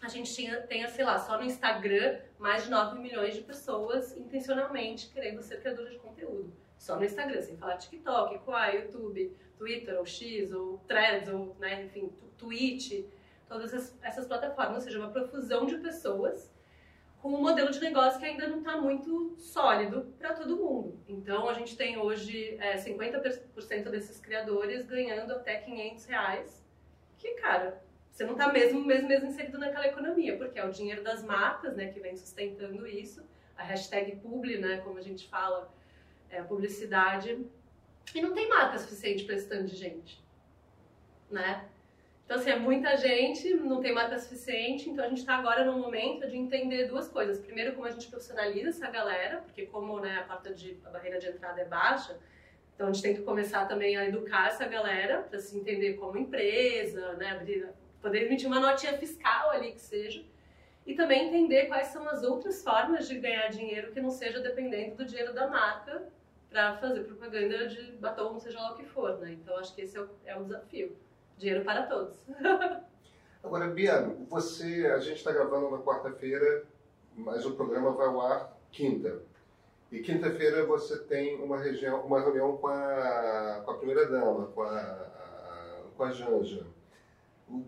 a 0.00 0.08
gente 0.08 0.32
tenha, 0.68 0.88
sei 0.88 1.04
lá, 1.04 1.18
só 1.18 1.36
no 1.36 1.44
Instagram, 1.44 2.20
mais 2.38 2.62
de 2.62 2.70
9 2.70 3.00
milhões 3.00 3.34
de 3.34 3.40
pessoas 3.40 4.16
intencionalmente 4.16 5.08
querendo 5.08 5.42
ser 5.42 5.60
criadores 5.60 5.94
de 5.94 5.98
conteúdo 5.98 6.63
só 6.84 6.96
no 6.96 7.04
Instagram, 7.04 7.40
sem 7.40 7.56
falar 7.56 7.78
TikTok, 7.78 8.40
Quai, 8.40 8.82
YouTube, 8.82 9.34
Twitter, 9.56 9.98
ou 9.98 10.04
X, 10.04 10.52
ou 10.52 10.76
Threads, 10.86 11.32
ou, 11.32 11.56
né, 11.58 11.82
enfim, 11.84 12.12
Twitch, 12.36 13.06
todas 13.48 13.72
essas, 13.72 13.98
essas 14.02 14.26
plataformas, 14.26 14.74
ou 14.74 14.80
seja, 14.82 14.98
uma 14.98 15.08
profusão 15.08 15.64
de 15.64 15.78
pessoas 15.78 16.52
com 17.22 17.30
um 17.30 17.40
modelo 17.40 17.70
de 17.70 17.80
negócio 17.80 18.20
que 18.20 18.26
ainda 18.26 18.46
não 18.46 18.58
está 18.58 18.76
muito 18.76 19.34
sólido 19.38 20.14
para 20.18 20.34
todo 20.34 20.58
mundo. 20.58 21.02
Então, 21.08 21.48
a 21.48 21.54
gente 21.54 21.74
tem 21.74 21.96
hoje 21.96 22.58
é, 22.60 22.76
50% 22.76 23.88
desses 23.88 24.20
criadores 24.20 24.84
ganhando 24.84 25.32
até 25.32 25.56
500 25.56 26.04
reais, 26.04 26.62
que, 27.16 27.30
cara, 27.36 27.82
você 28.10 28.24
não 28.24 28.32
está 28.32 28.52
mesmo, 28.52 28.84
mesmo, 28.84 29.08
mesmo 29.08 29.28
inserido 29.28 29.56
naquela 29.56 29.86
economia, 29.86 30.36
porque 30.36 30.58
é 30.58 30.66
o 30.66 30.70
dinheiro 30.70 31.02
das 31.02 31.24
marcas, 31.24 31.74
né, 31.74 31.86
que 31.86 31.98
vem 31.98 32.14
sustentando 32.14 32.86
isso, 32.86 33.26
a 33.56 33.62
hashtag 33.62 34.16
publi, 34.16 34.58
né, 34.58 34.82
como 34.84 34.98
a 34.98 35.02
gente 35.02 35.26
fala, 35.26 35.72
é, 36.30 36.42
publicidade, 36.42 37.44
e 38.14 38.20
não 38.20 38.32
tem 38.32 38.48
marca 38.48 38.78
suficiente 38.78 39.24
para 39.24 39.34
esse 39.34 39.48
tanto 39.48 39.66
de 39.66 39.76
gente, 39.76 40.22
né? 41.30 41.68
Então, 42.24 42.38
assim, 42.38 42.50
é 42.50 42.58
muita 42.58 42.96
gente, 42.96 43.52
não 43.54 43.82
tem 43.82 43.92
marca 43.92 44.18
suficiente, 44.18 44.88
então 44.88 45.04
a 45.04 45.08
gente 45.08 45.18
está 45.18 45.36
agora 45.36 45.64
no 45.64 45.78
momento 45.78 46.26
de 46.26 46.36
entender 46.36 46.86
duas 46.86 47.06
coisas. 47.06 47.38
Primeiro, 47.38 47.74
como 47.74 47.86
a 47.86 47.90
gente 47.90 48.08
profissionaliza 48.08 48.70
essa 48.70 48.90
galera, 48.90 49.42
porque 49.42 49.66
como 49.66 50.00
né, 50.00 50.20
a, 50.20 50.22
porta 50.22 50.52
de, 50.52 50.78
a 50.86 50.90
barreira 50.90 51.18
de 51.18 51.28
entrada 51.28 51.60
é 51.60 51.66
baixa, 51.66 52.18
então 52.74 52.88
a 52.88 52.92
gente 52.92 53.02
tem 53.02 53.14
que 53.14 53.22
começar 53.22 53.66
também 53.66 53.96
a 53.96 54.06
educar 54.06 54.48
essa 54.48 54.66
galera 54.66 55.20
para 55.20 55.38
se 55.38 55.56
entender 55.56 55.94
como 55.94 56.16
empresa, 56.16 57.12
né, 57.14 57.32
abrir, 57.32 57.68
poder 58.00 58.24
emitir 58.24 58.46
uma 58.46 58.58
notinha 58.58 58.96
fiscal 58.96 59.50
ali 59.50 59.72
que 59.72 59.80
seja, 59.80 60.24
e 60.86 60.94
também 60.94 61.28
entender 61.28 61.66
quais 61.66 61.88
são 61.88 62.08
as 62.08 62.22
outras 62.22 62.62
formas 62.62 63.08
de 63.08 63.18
ganhar 63.18 63.48
dinheiro 63.48 63.92
que 63.92 64.00
não 64.00 64.10
seja 64.10 64.40
dependendo 64.40 64.96
do 64.96 65.04
dinheiro 65.04 65.32
da 65.32 65.48
marca 65.48 66.06
para 66.50 66.76
fazer 66.76 67.04
propaganda 67.04 67.66
de 67.66 67.92
batom, 67.92 68.38
seja 68.38 68.60
lá 68.60 68.72
o 68.72 68.76
que 68.76 68.84
for, 68.84 69.18
né? 69.18 69.32
Então 69.32 69.56
acho 69.56 69.74
que 69.74 69.82
esse 69.82 69.96
é 69.96 70.00
o, 70.00 70.08
é 70.24 70.36
o 70.36 70.44
desafio. 70.44 70.96
Dinheiro 71.36 71.64
para 71.64 71.86
todos. 71.86 72.24
Agora, 73.42 73.66
Bia, 73.66 74.00
você, 74.28 74.86
a 74.86 74.98
gente 74.98 75.16
está 75.16 75.32
gravando 75.32 75.70
na 75.70 75.78
quarta-feira, 75.78 76.64
mas 77.14 77.44
o 77.44 77.54
programa 77.54 77.90
vai 77.92 78.06
ao 78.06 78.20
ar 78.20 78.56
quinta. 78.70 79.20
E 79.90 80.00
quinta-feira 80.00 80.64
você 80.64 80.98
tem 81.00 81.42
uma, 81.42 81.58
região, 81.58 82.00
uma 82.06 82.20
reunião 82.20 82.56
com 82.56 82.68
a, 82.68 83.62
com 83.64 83.70
a 83.70 83.78
primeira 83.78 84.06
dama, 84.06 84.46
com 84.46 84.62
a, 84.62 85.08
com 85.96 86.04
a 86.04 86.10
Janja. 86.10 86.64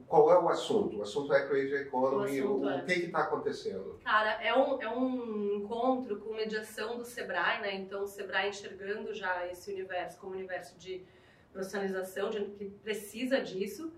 Qual 0.09 0.33
é 0.33 0.38
o 0.38 0.49
assunto? 0.49 0.99
O 0.99 1.02
assunto 1.02 1.33
é 1.35 1.47
Creative 1.47 1.83
Economy. 1.83 2.40
O, 2.42 2.61
o, 2.61 2.71
é. 2.71 2.83
que 2.83 2.92
está 2.92 3.21
acontecendo? 3.21 4.00
Cara, 4.02 4.42
é 4.42 4.54
um, 4.54 4.80
é 4.80 4.88
um 4.88 5.56
encontro 5.56 6.18
com 6.21 6.35
mediação 6.35 6.97
do 6.97 7.04
Sebrae, 7.04 7.61
né? 7.61 7.75
Então, 7.75 8.02
o 8.02 8.06
Sebrae 8.06 8.49
enxergando 8.49 9.12
já 9.14 9.47
esse 9.47 9.71
universo 9.71 10.18
como 10.18 10.33
universo 10.33 10.78
de 10.78 11.04
profissionalização, 11.52 12.30
de, 12.30 12.45
que 12.45 12.71
precisa 12.83 13.40
disso. 13.40 13.92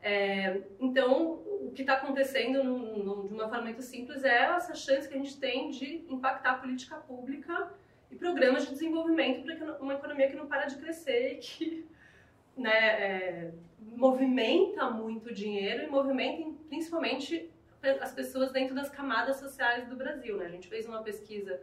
É, 0.00 0.62
então, 0.80 1.42
o 1.44 1.72
que 1.74 1.82
está 1.82 1.94
acontecendo, 1.94 2.62
num, 2.62 2.98
num, 3.02 3.26
de 3.26 3.34
uma 3.34 3.48
forma 3.48 3.64
muito 3.64 3.82
simples, 3.82 4.24
é 4.24 4.44
essa 4.44 4.74
chance 4.74 5.08
que 5.08 5.14
a 5.14 5.18
gente 5.18 5.38
tem 5.38 5.70
de 5.70 6.06
impactar 6.08 6.52
a 6.52 6.58
política 6.58 6.96
pública 6.96 7.72
e 8.10 8.16
programas 8.16 8.64
de 8.64 8.72
desenvolvimento 8.72 9.44
para 9.44 9.78
uma 9.80 9.94
economia 9.94 10.28
que 10.28 10.36
não 10.36 10.46
para 10.46 10.66
de 10.66 10.76
crescer 10.76 11.34
e 11.34 11.36
que 11.36 11.86
né, 12.60 12.70
é, 12.70 13.50
movimenta 13.80 14.90
muito 14.90 15.32
dinheiro 15.32 15.84
e 15.84 15.86
movimenta 15.86 16.50
principalmente 16.68 17.50
as 18.00 18.12
pessoas 18.12 18.50
dentro 18.50 18.74
das 18.74 18.90
camadas 18.90 19.36
sociais 19.36 19.88
do 19.88 19.96
Brasil. 19.96 20.36
Né? 20.36 20.46
A 20.46 20.50
gente 20.50 20.68
fez 20.68 20.86
uma 20.86 21.02
pesquisa 21.02 21.60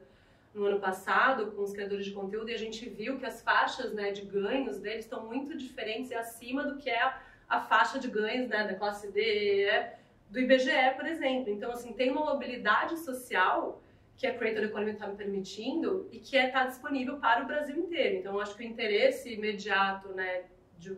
no 0.53 0.65
ano 0.65 0.79
passado 0.79 1.51
com 1.51 1.61
os 1.61 1.73
criadores 1.73 2.05
de 2.05 2.11
conteúdo 2.11 2.49
e 2.49 2.53
a 2.53 2.57
gente 2.57 2.87
viu 2.87 3.19
que 3.19 3.25
as 3.25 3.41
faixas 3.41 3.93
né, 3.93 4.11
de 4.11 4.21
ganhos 4.21 4.79
deles 4.79 5.03
estão 5.03 5.25
muito 5.25 5.57
diferentes 5.57 6.11
e 6.11 6.15
acima 6.15 6.63
do 6.63 6.77
que 6.77 6.89
é 6.89 7.01
a, 7.01 7.21
a 7.49 7.61
faixa 7.61 7.99
de 7.99 8.07
ganhos 8.07 8.47
né, 8.47 8.65
da 8.65 8.73
classe 8.73 9.11
D, 9.11 9.67
do 10.29 10.39
IBGE, 10.39 10.95
por 10.95 11.05
exemplo. 11.05 11.51
Então, 11.51 11.71
assim, 11.71 11.91
tem 11.93 12.09
uma 12.09 12.25
mobilidade 12.25 12.97
social 12.99 13.81
que 14.17 14.25
a 14.25 14.33
Creator 14.33 14.63
Economy 14.63 14.91
está 14.91 15.07
me 15.07 15.17
permitindo 15.17 16.07
e 16.09 16.19
que 16.19 16.37
está 16.37 16.47
é, 16.47 16.49
tá 16.49 16.65
disponível 16.65 17.17
para 17.17 17.43
o 17.43 17.47
Brasil 17.47 17.77
inteiro. 17.77 18.15
Então, 18.15 18.39
acho 18.39 18.55
que 18.55 18.63
o 18.63 18.65
interesse 18.65 19.33
imediato 19.33 20.09
né, 20.13 20.45
de, 20.77 20.97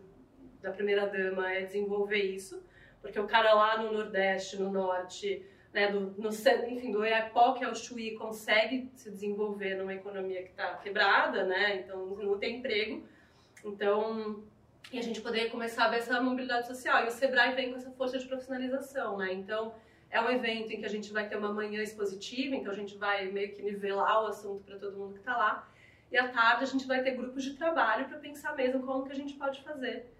da 0.60 0.70
primeira-dama 0.70 1.52
é 1.52 1.62
desenvolver 1.62 2.22
isso, 2.22 2.62
porque 3.00 3.18
o 3.18 3.26
cara 3.26 3.54
lá 3.54 3.82
no 3.82 3.92
Nordeste, 3.92 4.56
no 4.56 4.70
Norte, 4.70 5.44
né, 5.72 5.90
do, 5.90 6.00
no, 6.18 6.28
enfim, 6.28 6.90
do 6.90 7.04
EAPOC 7.04 7.64
ao 7.64 7.74
Chuí 7.74 8.14
consegue 8.16 8.90
se 8.94 9.10
desenvolver 9.10 9.76
numa 9.76 9.94
economia 9.94 10.42
que 10.42 10.50
está 10.50 10.74
quebrada, 10.76 11.44
né, 11.44 11.76
então 11.76 12.06
não 12.16 12.38
tem 12.38 12.58
emprego. 12.58 13.06
Então, 13.64 14.42
e 14.92 14.98
a 14.98 15.02
gente 15.02 15.20
poder 15.20 15.50
começar 15.50 15.84
a 15.84 15.88
ver 15.88 15.98
essa 15.98 16.20
mobilidade 16.20 16.66
social. 16.66 17.04
E 17.04 17.08
o 17.08 17.10
Sebrae 17.10 17.54
vem 17.54 17.70
com 17.70 17.76
essa 17.76 17.90
força 17.90 18.18
de 18.18 18.26
profissionalização, 18.26 19.18
né, 19.18 19.32
então 19.32 19.74
é 20.10 20.20
um 20.20 20.30
evento 20.30 20.72
em 20.72 20.80
que 20.80 20.86
a 20.86 20.90
gente 20.90 21.12
vai 21.12 21.28
ter 21.28 21.36
uma 21.36 21.52
manhã 21.52 21.82
expositiva, 21.82 22.56
então 22.56 22.72
a 22.72 22.76
gente 22.76 22.96
vai 22.96 23.30
meio 23.30 23.52
que 23.52 23.62
nivelar 23.62 24.24
o 24.24 24.26
assunto 24.26 24.64
para 24.64 24.78
todo 24.78 24.96
mundo 24.96 25.12
que 25.14 25.20
está 25.20 25.36
lá. 25.36 25.67
E 26.10 26.16
à 26.16 26.28
tarde 26.28 26.64
a 26.64 26.66
gente 26.66 26.86
vai 26.86 27.02
ter 27.02 27.12
grupos 27.12 27.44
de 27.44 27.54
trabalho 27.54 28.08
para 28.08 28.18
pensar 28.18 28.56
mesmo 28.56 28.84
como 28.84 29.04
que 29.04 29.12
a 29.12 29.16
gente 29.16 29.34
pode 29.34 29.62
fazer 29.62 30.10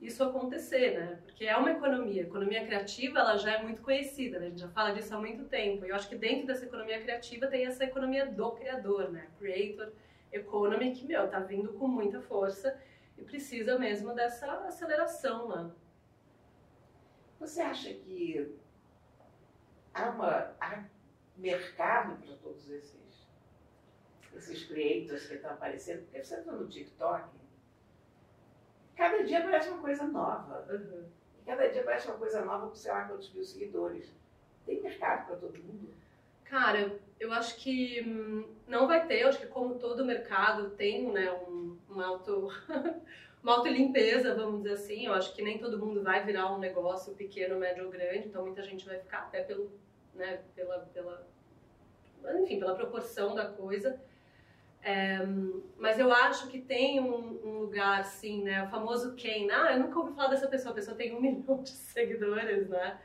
isso 0.00 0.22
acontecer, 0.22 0.98
né? 0.98 1.18
Porque 1.24 1.46
é 1.46 1.56
uma 1.56 1.70
economia. 1.70 2.22
A 2.22 2.26
economia 2.26 2.66
criativa, 2.66 3.20
ela 3.20 3.36
já 3.36 3.52
é 3.52 3.62
muito 3.62 3.80
conhecida, 3.80 4.38
né? 4.38 4.46
A 4.46 4.48
gente 4.50 4.60
já 4.60 4.68
fala 4.68 4.90
disso 4.90 5.14
há 5.14 5.18
muito 5.18 5.44
tempo. 5.44 5.84
E 5.84 5.88
eu 5.88 5.94
acho 5.94 6.08
que 6.08 6.16
dentro 6.16 6.46
dessa 6.46 6.64
economia 6.64 7.00
criativa 7.00 7.46
tem 7.46 7.64
essa 7.64 7.84
economia 7.84 8.26
do 8.26 8.50
criador, 8.52 9.10
né? 9.10 9.28
Creator 9.38 9.92
economy, 10.32 10.92
que, 10.92 11.06
meu, 11.06 11.28
tá 11.28 11.38
vindo 11.38 11.72
com 11.74 11.88
muita 11.88 12.20
força 12.20 12.78
e 13.16 13.22
precisa 13.22 13.78
mesmo 13.78 14.14
dessa 14.14 14.46
aceleração 14.66 15.48
lá. 15.48 15.70
Você 17.40 17.60
acha 17.60 17.92
que 17.94 18.54
há, 19.94 20.10
uma, 20.10 20.54
há 20.60 20.84
mercado 21.36 22.16
para 22.22 22.36
todos 22.36 22.68
esses, 22.70 23.05
esses 24.38 24.64
creators 24.64 25.26
que 25.26 25.34
estão 25.34 25.50
aparecendo? 25.50 26.02
Porque 26.02 26.22
você 26.22 26.36
está 26.36 26.52
no 26.52 26.66
TikTok, 26.68 27.28
cada 28.96 29.22
dia 29.24 29.38
aparece 29.38 29.68
uma 29.68 29.80
coisa 29.80 30.04
nova. 30.04 30.66
Uhum. 30.70 31.04
Cada 31.44 31.68
dia 31.68 31.82
aparece 31.82 32.08
uma 32.08 32.16
coisa 32.16 32.44
nova 32.44 32.68
com 32.68 32.74
sei 32.74 32.90
lá 32.90 33.04
quantos 33.04 33.32
mil 33.32 33.44
seguidores. 33.44 34.12
Tem 34.64 34.82
mercado 34.82 35.26
para 35.26 35.36
todo 35.36 35.58
mundo? 35.58 35.94
Cara, 36.44 36.98
eu 37.18 37.32
acho 37.32 37.56
que 37.56 38.02
hum, 38.02 38.48
não 38.66 38.86
vai 38.86 39.06
ter. 39.06 39.22
Eu 39.22 39.28
acho 39.28 39.38
que 39.38 39.46
como 39.46 39.78
todo 39.78 40.04
mercado 40.04 40.70
tem 40.70 41.12
né, 41.12 41.32
um, 41.32 41.78
um 41.90 42.00
auto... 42.00 42.48
uma 43.46 43.58
autolimpeza, 43.58 44.34
vamos 44.34 44.62
dizer 44.62 44.74
assim. 44.74 45.06
Eu 45.06 45.12
acho 45.12 45.32
que 45.32 45.40
nem 45.40 45.56
todo 45.56 45.78
mundo 45.78 46.02
vai 46.02 46.24
virar 46.24 46.52
um 46.52 46.58
negócio 46.58 47.14
pequeno, 47.14 47.60
médio 47.60 47.84
ou 47.84 47.90
grande, 47.92 48.26
então 48.26 48.44
muita 48.44 48.60
gente 48.64 48.84
vai 48.84 48.98
ficar 48.98 49.18
até 49.18 49.40
pelo, 49.40 49.70
né, 50.14 50.42
pela, 50.56 50.80
pela, 50.92 51.24
enfim, 52.40 52.58
pela 52.58 52.74
proporção 52.74 53.36
da 53.36 53.46
coisa. 53.46 54.00
É, 54.88 55.18
mas 55.76 55.98
eu 55.98 56.12
acho 56.12 56.46
que 56.46 56.60
tem 56.60 57.00
um, 57.00 57.40
um, 57.44 57.58
lugar, 57.58 57.98
assim, 57.98 58.44
né, 58.44 58.62
o 58.62 58.68
famoso 58.68 59.16
quem, 59.16 59.50
ah, 59.50 59.72
eu 59.72 59.80
nunca 59.80 59.98
ouvi 59.98 60.14
falar 60.14 60.28
dessa 60.28 60.46
pessoa, 60.46 60.70
a 60.70 60.74
pessoa 60.76 60.96
tem 60.96 61.12
um 61.12 61.18
milhão 61.20 61.60
de 61.60 61.70
seguidores, 61.70 62.68
né, 62.68 62.96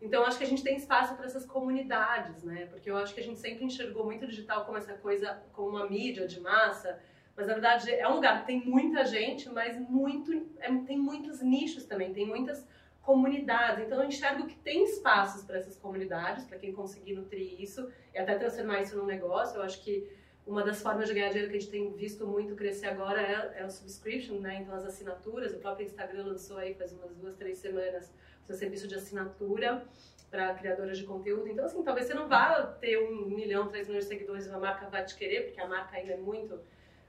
então 0.00 0.24
acho 0.24 0.38
que 0.38 0.44
a 0.44 0.46
gente 0.46 0.62
tem 0.62 0.78
espaço 0.78 1.14
para 1.14 1.26
essas 1.26 1.44
comunidades, 1.44 2.42
né, 2.42 2.64
porque 2.70 2.90
eu 2.90 2.96
acho 2.96 3.12
que 3.12 3.20
a 3.20 3.22
gente 3.22 3.38
sempre 3.38 3.66
enxergou 3.66 4.06
muito 4.06 4.24
o 4.24 4.26
digital 4.26 4.64
como 4.64 4.78
essa 4.78 4.94
coisa, 4.94 5.38
como 5.52 5.76
uma 5.76 5.86
mídia 5.86 6.26
de 6.26 6.40
massa, 6.40 6.98
mas 7.36 7.46
na 7.46 7.52
verdade 7.52 7.90
é 7.90 8.08
um 8.08 8.14
lugar 8.14 8.40
que 8.40 8.46
tem 8.46 8.64
muita 8.64 9.04
gente, 9.04 9.46
mas 9.50 9.78
muito, 9.78 10.32
é, 10.58 10.74
tem 10.86 10.96
muitos 10.96 11.42
nichos 11.42 11.84
também, 11.84 12.14
tem 12.14 12.26
muitas 12.26 12.66
comunidades. 13.02 13.84
Então 13.84 14.00
eu 14.00 14.08
enxergo 14.08 14.46
que 14.46 14.56
tem 14.56 14.84
espaços 14.84 15.44
para 15.44 15.58
essas 15.58 15.76
comunidades, 15.76 16.46
para 16.46 16.58
quem 16.58 16.72
conseguir 16.72 17.12
nutrir 17.12 17.60
isso 17.60 17.92
e 18.14 18.18
até 18.18 18.38
transformar 18.38 18.80
isso 18.80 18.96
num 18.96 19.04
negócio. 19.04 19.58
Eu 19.58 19.62
acho 19.62 19.84
que 19.84 20.08
uma 20.46 20.62
das 20.62 20.80
formas 20.80 21.08
de 21.08 21.14
ganhar 21.14 21.28
dinheiro 21.28 21.50
que 21.50 21.56
a 21.56 21.60
gente 21.60 21.70
tem 21.70 21.92
visto 21.92 22.26
muito 22.26 22.54
crescer 22.54 22.86
agora 22.86 23.20
é, 23.20 23.62
é 23.62 23.64
o 23.64 23.70
subscription, 23.70 24.38
né? 24.38 24.62
Então 24.62 24.74
as 24.74 24.84
assinaturas. 24.84 25.52
O 25.52 25.58
próprio 25.58 25.84
Instagram 25.84 26.24
lançou 26.24 26.56
aí 26.56 26.74
faz 26.74 26.92
umas 26.92 27.14
duas, 27.16 27.34
três 27.34 27.58
semanas 27.58 28.12
seu 28.46 28.54
serviço 28.54 28.86
de 28.86 28.94
assinatura 28.94 29.84
para 30.30 30.54
criadoras 30.54 30.98
de 30.98 31.04
conteúdo. 31.04 31.48
Então 31.48 31.64
assim, 31.64 31.82
talvez 31.82 32.06
você 32.06 32.14
não 32.14 32.28
vá 32.28 32.62
ter 32.80 32.98
um 32.98 33.26
milhão, 33.26 33.68
três 33.68 33.88
milhões 33.88 34.04
de 34.04 34.10
seguidores 34.10 34.46
e 34.46 34.48
uma 34.48 34.58
marca 34.58 34.88
vai 34.88 35.04
te 35.04 35.16
querer, 35.16 35.46
porque 35.46 35.60
a 35.60 35.66
marca 35.66 35.96
ainda 35.96 36.12
é 36.12 36.16
muito 36.16 36.60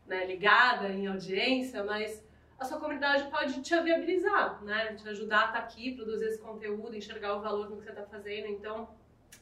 né, 0.07 0.25
ligada 0.25 0.89
em 0.89 1.07
audiência, 1.07 1.83
mas 1.83 2.23
a 2.59 2.65
sua 2.65 2.79
comunidade 2.79 3.29
pode 3.29 3.61
te 3.61 3.79
viabilizar, 3.81 4.63
né? 4.63 4.95
Te 4.95 5.07
ajudar 5.09 5.41
a 5.41 5.45
estar 5.45 5.59
aqui, 5.59 5.95
produzir 5.95 6.25
esse 6.25 6.39
conteúdo, 6.39 6.95
enxergar 6.95 7.35
o 7.35 7.41
valor 7.41 7.69
no 7.69 7.77
que 7.77 7.83
você 7.83 7.91
está 7.91 8.03
fazendo. 8.03 8.47
Então, 8.47 8.89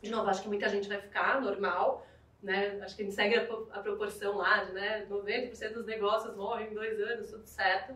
de 0.02 0.12
novo, 0.12 0.30
acho 0.30 0.42
que 0.42 0.50
muita 0.50 0.68
gente 0.68 0.90
vai 0.90 1.00
ficar 1.00 1.40
normal, 1.40 2.06
né? 2.46 2.80
Acho 2.82 2.96
que 2.96 3.02
a 3.02 3.06
gente 3.06 3.16
segue 3.16 3.36
a, 3.36 3.44
a 3.72 3.80
proporção 3.82 4.38
lá 4.38 4.64
de, 4.64 4.72
né? 4.72 5.06
90% 5.10 5.74
dos 5.74 5.86
negócios 5.86 6.36
morrem 6.36 6.72
em 6.72 6.74
dois 6.74 7.00
anos, 7.00 7.32
tudo 7.32 7.46
certo. 7.46 7.94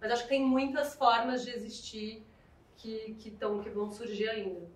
Mas 0.00 0.10
acho 0.10 0.24
que 0.24 0.28
tem 0.28 0.44
muitas 0.44 0.94
formas 0.94 1.44
de 1.44 1.50
existir 1.50 2.22
que, 2.76 3.14
que, 3.20 3.30
tão, 3.30 3.62
que 3.62 3.70
vão 3.70 3.90
surgir 3.90 4.28
ainda. 4.28 4.66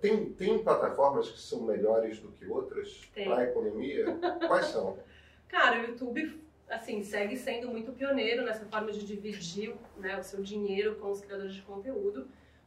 Tem, 0.00 0.32
tem 0.32 0.62
plataformas 0.62 1.30
que 1.30 1.40
são 1.40 1.62
melhores 1.62 2.18
do 2.18 2.28
que 2.28 2.46
outras 2.46 3.02
para 3.12 3.38
a 3.38 3.44
economia? 3.44 4.06
Quais 4.46 4.66
são? 4.66 4.98
Cara, 5.48 5.80
o 5.80 5.90
YouTube 5.90 6.42
assim, 6.68 7.02
segue 7.02 7.36
sendo 7.36 7.68
muito 7.68 7.92
pioneiro 7.92 8.42
nessa 8.42 8.64
forma 8.66 8.90
de 8.90 9.04
dividir 9.04 9.74
né, 9.96 10.18
o 10.18 10.22
seu 10.22 10.42
dinheiro 10.42 10.96
com 10.96 11.10
os 11.10 11.20
criadores 11.20 11.54
de 11.54 11.62
conteúdo. 11.62 12.26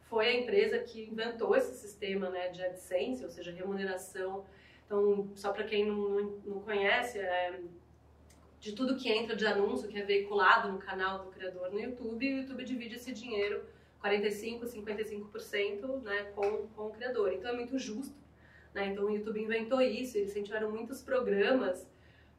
Foi 0.09 0.27
a 0.27 0.33
empresa 0.33 0.79
que 0.79 1.03
inventou 1.03 1.55
esse 1.55 1.75
sistema 1.75 2.29
né, 2.29 2.49
de 2.49 2.63
AdSense, 2.63 3.23
ou 3.23 3.29
seja, 3.29 3.51
remuneração. 3.51 4.45
Então, 4.87 5.29
só 5.35 5.51
para 5.51 5.65
quem 5.65 5.85
não, 5.85 6.39
não, 6.45 6.61
conhece, 6.61 7.19
é, 7.19 7.59
de 8.57 8.71
tudo 8.71 8.95
que 8.95 9.09
entra 9.09 9.35
de 9.35 9.45
anúncio, 9.45 9.89
que 9.89 9.99
é 9.99 10.03
veiculado 10.03 10.71
no 10.71 10.79
canal 10.79 11.25
do 11.25 11.31
criador 11.31 11.69
no 11.71 11.79
YouTube, 11.79 12.33
o 12.33 12.37
YouTube 12.37 12.63
divide 12.63 12.95
esse 12.95 13.11
dinheiro 13.11 13.61
45%, 14.01 14.63
55% 14.63 16.01
né, 16.03 16.31
com, 16.33 16.67
com 16.67 16.87
o 16.87 16.91
criador. 16.91 17.33
Então, 17.33 17.51
é 17.51 17.53
muito 17.53 17.77
justo. 17.77 18.15
Né? 18.73 18.87
Então, 18.87 19.05
o 19.05 19.11
YouTube 19.11 19.41
inventou 19.41 19.81
isso, 19.81 20.17
eles 20.17 20.31
incentivaram 20.31 20.71
muitos 20.71 21.03
programas 21.03 21.85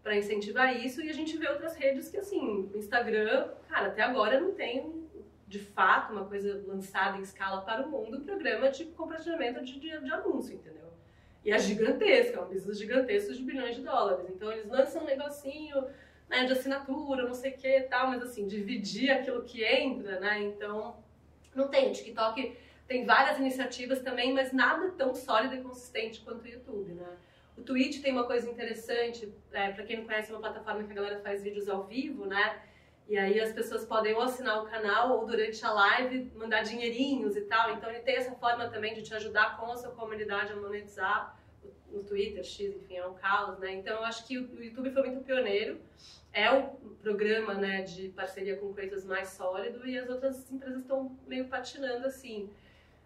para 0.02 0.16
incentivar 0.16 0.74
isso 0.74 1.02
e 1.02 1.10
a 1.10 1.12
gente 1.12 1.36
vê 1.36 1.48
outras 1.48 1.76
redes 1.76 2.08
que 2.08 2.16
assim, 2.16 2.70
Instagram, 2.74 3.50
cara, 3.68 3.88
até 3.88 4.00
agora 4.00 4.40
não 4.40 4.54
tem 4.54 5.06
de 5.46 5.58
fato 5.58 6.12
uma 6.12 6.24
coisa 6.24 6.62
lançada 6.66 7.18
em 7.18 7.22
escala 7.22 7.60
para 7.62 7.86
o 7.86 7.90
mundo, 7.90 8.20
programa 8.20 8.70
de 8.70 8.86
compartilhamento 8.86 9.62
de, 9.62 9.78
de, 9.78 10.00
de 10.00 10.10
anúncio, 10.10 10.54
entendeu? 10.54 10.87
E 11.44 11.50
é 11.50 11.58
gigantesca, 11.58 12.38
é 12.38 12.42
um 12.42 12.48
business 12.48 12.78
gigantesco 12.78 13.32
de 13.32 13.42
bilhões 13.42 13.76
de 13.76 13.82
dólares. 13.82 14.26
Então 14.28 14.50
eles 14.52 14.66
lançam 14.66 15.02
um 15.02 15.06
negocinho 15.06 15.84
né, 16.28 16.44
de 16.44 16.52
assinatura, 16.52 17.26
não 17.26 17.34
sei 17.34 17.52
o 17.52 17.56
que 17.56 17.80
tal, 17.82 18.08
mas 18.08 18.22
assim, 18.22 18.46
dividir 18.46 19.10
aquilo 19.10 19.42
que 19.44 19.64
entra, 19.64 20.20
né? 20.20 20.42
Então, 20.42 20.96
não 21.54 21.68
tem. 21.68 21.88
O 21.88 21.92
TikTok 21.92 22.56
tem 22.86 23.04
várias 23.04 23.38
iniciativas 23.38 24.00
também, 24.00 24.32
mas 24.32 24.52
nada 24.52 24.90
tão 24.90 25.14
sólido 25.14 25.54
e 25.54 25.62
consistente 25.62 26.20
quanto 26.20 26.44
o 26.44 26.48
YouTube, 26.48 26.92
né? 26.92 27.16
O 27.56 27.62
Twitch 27.62 28.00
tem 28.00 28.12
uma 28.12 28.24
coisa 28.24 28.48
interessante, 28.48 29.32
é, 29.52 29.72
para 29.72 29.84
quem 29.84 29.96
não 29.96 30.04
conhece, 30.04 30.30
é 30.30 30.34
uma 30.34 30.40
plataforma 30.40 30.84
que 30.84 30.92
a 30.92 30.94
galera 30.94 31.20
faz 31.20 31.42
vídeos 31.42 31.68
ao 31.68 31.84
vivo, 31.84 32.24
né? 32.24 32.62
E 33.08 33.16
aí 33.16 33.40
as 33.40 33.52
pessoas 33.52 33.86
podem 33.86 34.14
ou 34.14 34.20
assinar 34.20 34.62
o 34.62 34.66
canal 34.66 35.18
ou 35.18 35.26
durante 35.26 35.64
a 35.64 35.72
live 35.72 36.30
mandar 36.36 36.62
dinheirinhos 36.62 37.36
e 37.36 37.40
tal. 37.40 37.72
Então 37.72 37.88
ele 37.88 38.00
tem 38.00 38.16
essa 38.16 38.32
forma 38.32 38.68
também 38.68 38.92
de 38.92 39.02
te 39.02 39.14
ajudar 39.14 39.56
com 39.56 39.72
a 39.72 39.76
sua 39.76 39.90
comunidade 39.92 40.52
a 40.52 40.56
monetizar 40.56 41.38
no 41.90 42.04
Twitter, 42.04 42.44
X, 42.44 42.76
enfim, 42.76 42.96
é 42.96 43.06
um 43.06 43.14
caos, 43.14 43.58
né? 43.58 43.72
Então 43.72 43.96
eu 43.96 44.04
acho 44.04 44.26
que 44.26 44.38
o 44.38 44.62
YouTube 44.62 44.90
foi 44.90 45.02
muito 45.04 45.24
pioneiro. 45.24 45.80
É 46.34 46.52
o 46.52 46.68
programa, 47.02 47.54
né, 47.54 47.80
de 47.80 48.10
parceria 48.10 48.56
com 48.58 48.74
creators 48.74 49.06
mais 49.06 49.30
sólido 49.30 49.86
e 49.86 49.98
as 49.98 50.10
outras 50.10 50.50
empresas 50.52 50.82
estão 50.82 51.16
meio 51.26 51.48
patinando 51.48 52.06
assim. 52.06 52.50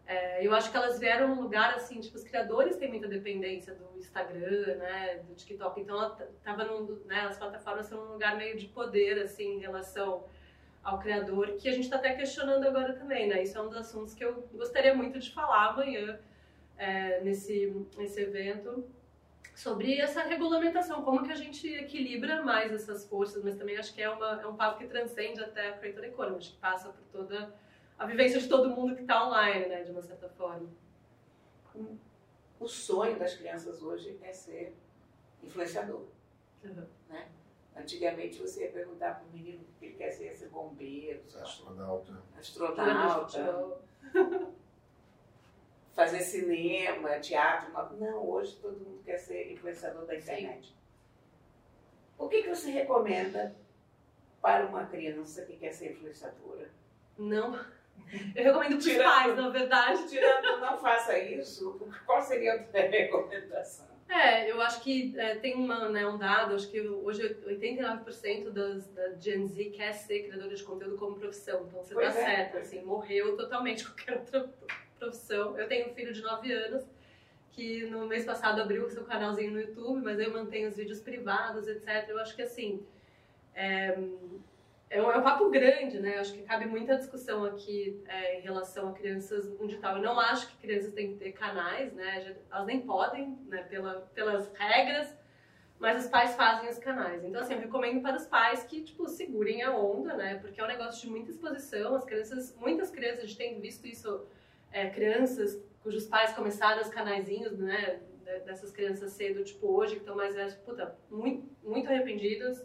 É, 0.06 0.44
eu 0.44 0.52
acho 0.54 0.70
que 0.70 0.76
elas 0.76 0.98
vieram 0.98 1.28
num 1.28 1.42
lugar 1.42 1.74
assim, 1.74 2.00
tipo, 2.00 2.16
os 2.16 2.24
criadores 2.24 2.76
têm 2.76 2.88
muita 2.88 3.06
dependência 3.06 3.74
do 3.74 3.98
Instagram, 3.98 4.76
né, 4.76 5.20
do 5.26 5.34
TikTok, 5.34 5.80
então 5.80 5.96
ela 5.96 6.28
tava 6.42 6.64
num, 6.64 7.00
né, 7.06 7.20
as 7.20 7.38
plataformas 7.38 7.86
são 7.86 8.04
num 8.04 8.12
lugar 8.12 8.36
meio 8.36 8.56
de 8.58 8.66
poder, 8.66 9.22
assim, 9.22 9.56
em 9.56 9.60
relação 9.60 10.24
ao 10.82 10.98
criador, 10.98 11.52
que 11.52 11.68
a 11.68 11.72
gente 11.72 11.84
está 11.84 11.96
até 11.96 12.14
questionando 12.14 12.66
agora 12.66 12.94
também, 12.94 13.28
né, 13.28 13.42
isso 13.42 13.56
é 13.56 13.62
um 13.62 13.68
dos 13.68 13.76
assuntos 13.76 14.12
que 14.12 14.24
eu 14.24 14.48
gostaria 14.52 14.92
muito 14.92 15.20
de 15.20 15.32
falar 15.32 15.68
amanhã 15.68 16.18
é, 16.76 17.20
nesse, 17.20 17.72
nesse 17.96 18.20
evento, 18.20 18.84
sobre 19.54 19.98
essa 20.00 20.22
regulamentação, 20.22 21.02
como 21.02 21.22
que 21.22 21.30
a 21.30 21.36
gente 21.36 21.68
equilibra 21.68 22.42
mais 22.42 22.72
essas 22.72 23.06
forças, 23.06 23.44
mas 23.44 23.54
também 23.54 23.76
acho 23.76 23.94
que 23.94 24.02
é, 24.02 24.10
uma, 24.10 24.40
é 24.42 24.46
um 24.46 24.56
papo 24.56 24.78
que 24.78 24.86
transcende 24.86 25.40
até 25.40 25.68
a 25.68 25.72
creator 25.72 26.04
economy, 26.04 26.40
que 26.40 26.56
passa 26.56 26.88
por 26.88 27.04
toda 27.12 27.54
a 28.02 28.06
vivência 28.06 28.40
de 28.40 28.48
todo 28.48 28.68
mundo 28.68 28.96
que 28.96 29.02
está 29.02 29.28
online, 29.28 29.66
né, 29.66 29.84
de 29.84 29.92
uma 29.92 30.02
certa 30.02 30.28
forma. 30.28 30.68
O 32.58 32.66
sonho 32.66 33.16
das 33.16 33.36
crianças 33.36 33.80
hoje 33.80 34.18
é 34.22 34.32
ser 34.32 34.76
influenciador. 35.40 36.06
Uhum. 36.64 36.86
Né? 37.08 37.28
Antigamente 37.76 38.40
você 38.40 38.64
ia 38.64 38.72
perguntar 38.72 39.14
para 39.14 39.24
o 39.24 39.30
menino 39.30 39.62
o 39.62 39.78
que 39.78 39.86
ele 39.86 39.94
quer 39.94 40.10
ser, 40.10 40.34
ser 40.36 40.48
bombeiro, 40.48 41.22
astronauta, 41.40 42.22
astronauta 42.36 43.78
fazer 45.94 46.20
cinema, 46.20 47.20
teatro. 47.20 47.72
Não, 47.98 48.28
hoje 48.28 48.56
todo 48.56 48.80
mundo 48.80 49.00
quer 49.04 49.18
ser 49.18 49.52
influenciador 49.52 50.04
da 50.06 50.16
internet. 50.16 50.66
Sim. 50.66 50.74
O 52.18 52.28
que, 52.28 52.42
que 52.42 52.48
você 52.48 52.70
recomenda 52.70 53.54
para 54.40 54.66
uma 54.66 54.86
criança 54.86 55.44
que 55.44 55.56
quer 55.56 55.72
ser 55.72 55.92
influenciadora? 55.92 56.68
Não. 57.16 57.64
Eu 58.34 58.44
recomendo 58.44 58.82
para 58.82 58.92
os 58.92 58.96
pais, 58.98 59.36
na 59.36 59.48
verdade. 59.48 60.08
Tirando, 60.08 60.60
não 60.60 60.78
faça 60.78 61.18
isso, 61.18 61.80
qual 62.04 62.20
seria 62.20 62.54
a 62.54 62.58
tua 62.62 62.80
recomendação? 62.80 63.92
É, 64.08 64.50
eu 64.50 64.60
acho 64.60 64.82
que 64.82 65.18
é, 65.18 65.36
tem 65.36 65.54
uma, 65.54 65.88
né, 65.88 66.06
um 66.06 66.18
dado, 66.18 66.54
acho 66.54 66.70
que 66.70 66.78
hoje 66.80 67.34
89% 67.46 68.50
das, 68.50 68.86
da 68.88 69.14
Gen 69.18 69.46
Z 69.46 69.64
quer 69.70 69.92
ser 69.92 70.24
criadora 70.24 70.54
de 70.54 70.62
conteúdo 70.62 70.98
como 70.98 71.18
profissão. 71.18 71.64
Então 71.66 71.82
você 71.82 71.94
pois 71.94 72.12
tá 72.12 72.20
é, 72.20 72.24
certo, 72.24 72.58
assim, 72.58 72.82
morreu 72.82 73.34
totalmente 73.36 73.84
qualquer 73.88 74.18
outra 74.18 74.50
profissão. 74.98 75.58
Eu 75.58 75.66
tenho 75.66 75.90
um 75.90 75.94
filho 75.94 76.12
de 76.12 76.20
9 76.20 76.52
anos 76.52 76.84
que 77.52 77.86
no 77.86 78.06
mês 78.06 78.24
passado 78.24 78.60
abriu 78.60 78.84
o 78.84 78.90
seu 78.90 79.04
canalzinho 79.04 79.52
no 79.52 79.60
YouTube, 79.60 80.02
mas 80.02 80.18
eu 80.18 80.30
mantenho 80.30 80.68
os 80.68 80.76
vídeos 80.76 81.00
privados, 81.00 81.66
etc. 81.66 82.08
Eu 82.08 82.18
acho 82.18 82.36
que 82.36 82.42
assim. 82.42 82.84
É, 83.54 83.96
é 84.92 85.02
um, 85.02 85.10
é 85.10 85.16
um 85.16 85.22
papo 85.22 85.48
grande, 85.48 85.98
né? 85.98 86.18
Acho 86.18 86.34
que 86.34 86.42
cabe 86.42 86.66
muita 86.66 86.96
discussão 86.96 87.44
aqui 87.44 88.02
é, 88.06 88.38
em 88.38 88.42
relação 88.42 88.88
a 88.88 88.92
crianças 88.92 89.48
no 89.48 89.66
digital. 89.66 89.96
Eu 89.96 90.02
não 90.02 90.20
acho 90.20 90.48
que 90.48 90.56
crianças 90.58 90.92
têm 90.92 91.12
que 91.12 91.18
ter 91.18 91.32
canais, 91.32 91.92
né? 91.94 92.36
Elas 92.50 92.66
nem 92.66 92.82
podem, 92.82 93.38
né? 93.48 93.62
Pela, 93.62 94.02
pelas 94.14 94.52
regras, 94.54 95.16
mas 95.78 96.04
os 96.04 96.10
pais 96.10 96.36
fazem 96.36 96.68
os 96.68 96.78
canais. 96.78 97.24
Então, 97.24 97.40
assim, 97.40 97.54
eu 97.54 97.60
recomendo 97.60 98.02
para 98.02 98.16
os 98.16 98.26
pais 98.26 98.64
que, 98.64 98.82
tipo, 98.82 99.08
segurem 99.08 99.62
a 99.62 99.74
onda, 99.74 100.14
né? 100.14 100.34
Porque 100.36 100.60
é 100.60 100.64
um 100.64 100.68
negócio 100.68 101.00
de 101.00 101.10
muita 101.10 101.30
exposição. 101.30 101.94
As 101.94 102.04
crianças, 102.04 102.54
muitas 102.56 102.90
crianças, 102.90 103.20
a 103.20 103.26
gente 103.26 103.38
tem 103.38 103.60
visto 103.60 103.86
isso 103.86 104.26
é, 104.70 104.90
crianças 104.90 105.58
cujos 105.82 106.06
pais 106.06 106.32
começaram 106.32 106.80
os 106.80 106.88
canaizinhos, 106.88 107.58
né, 107.58 108.00
dessas 108.46 108.70
crianças 108.70 109.12
cedo, 109.12 109.42
tipo 109.42 109.66
hoje, 109.66 109.94
que 109.94 110.00
estão 110.00 110.14
mais 110.14 110.34
velhas, 110.34 110.54
puta, 110.54 110.96
muito, 111.10 111.44
muito 111.62 111.88
arrependidas, 111.88 112.64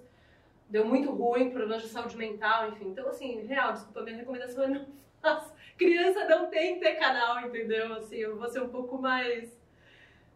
deu 0.70 0.86
muito 0.86 1.12
ruim, 1.12 1.50
problemas 1.50 1.84
de 1.84 1.90
saúde 1.90 2.18
mental, 2.18 2.70
enfim. 2.70 2.90
Então, 2.90 3.08
assim, 3.08 3.42
real, 3.46 3.74
desculpa, 3.74 4.02
minha 4.02 4.18
recomendação 4.18 4.64
é 4.64 4.68
não 4.68 4.86
faça. 5.22 5.54
Criança 5.78 6.26
não 6.26 6.48
tem 6.48 6.76
que 6.76 6.82
ter 6.82 6.96
canal, 6.96 7.42
entendeu? 7.42 7.94
Assim, 7.94 8.18
eu 8.18 8.38
vou 8.38 8.50
ser 8.50 8.62
um 8.62 8.70
pouco 8.70 8.98
mais 8.98 9.56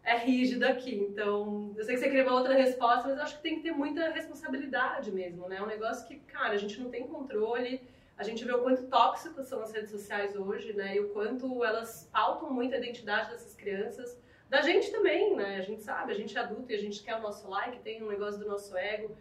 é 0.04 0.18
rígida 0.18 0.70
aqui. 0.70 0.96
Então, 0.96 1.74
eu 1.78 1.84
sei 1.84 1.96
que 1.96 2.02
você 2.02 2.08
queria 2.08 2.24
uma 2.24 2.34
outra 2.34 2.56
resposta, 2.56 3.08
mas 3.08 3.20
acho 3.20 3.38
que 3.38 3.44
tem 3.44 3.58
que 3.58 3.64
ter 3.64 3.72
muita 3.72 4.10
responsabilidade 4.10 5.12
mesmo, 5.12 5.48
né? 5.48 5.58
É 5.58 5.62
um 5.62 5.68
negócio 5.68 6.08
que, 6.08 6.18
cara, 6.22 6.54
a 6.54 6.58
gente 6.58 6.80
não 6.80 6.90
tem 6.90 7.08
controle 7.08 7.82
a 8.22 8.24
gente 8.24 8.46
vê 8.46 8.54
o 8.54 8.62
quanto 8.62 8.84
tóxicos 8.84 9.48
são 9.48 9.64
as 9.64 9.72
redes 9.72 9.90
sociais 9.90 10.36
hoje, 10.36 10.74
né? 10.74 10.96
E 10.96 11.00
o 11.00 11.10
quanto 11.10 11.66
elas 11.66 12.08
pautam 12.14 12.54
muito 12.54 12.76
a 12.76 12.78
identidade 12.78 13.32
dessas 13.32 13.56
crianças. 13.56 14.16
Da 14.48 14.62
gente 14.62 14.92
também, 14.92 15.36
né? 15.36 15.58
A 15.58 15.62
gente 15.62 15.82
sabe, 15.82 16.12
a 16.12 16.16
gente 16.16 16.38
é 16.38 16.40
adulto 16.40 16.72
e 16.72 16.76
a 16.76 16.78
gente 16.78 17.02
quer 17.02 17.16
o 17.16 17.20
nosso 17.20 17.50
like, 17.50 17.80
tem 17.80 18.04
um 18.04 18.10
negócio 18.10 18.40
do 18.40 18.46
nosso 18.46 18.78
ego. 18.78 19.18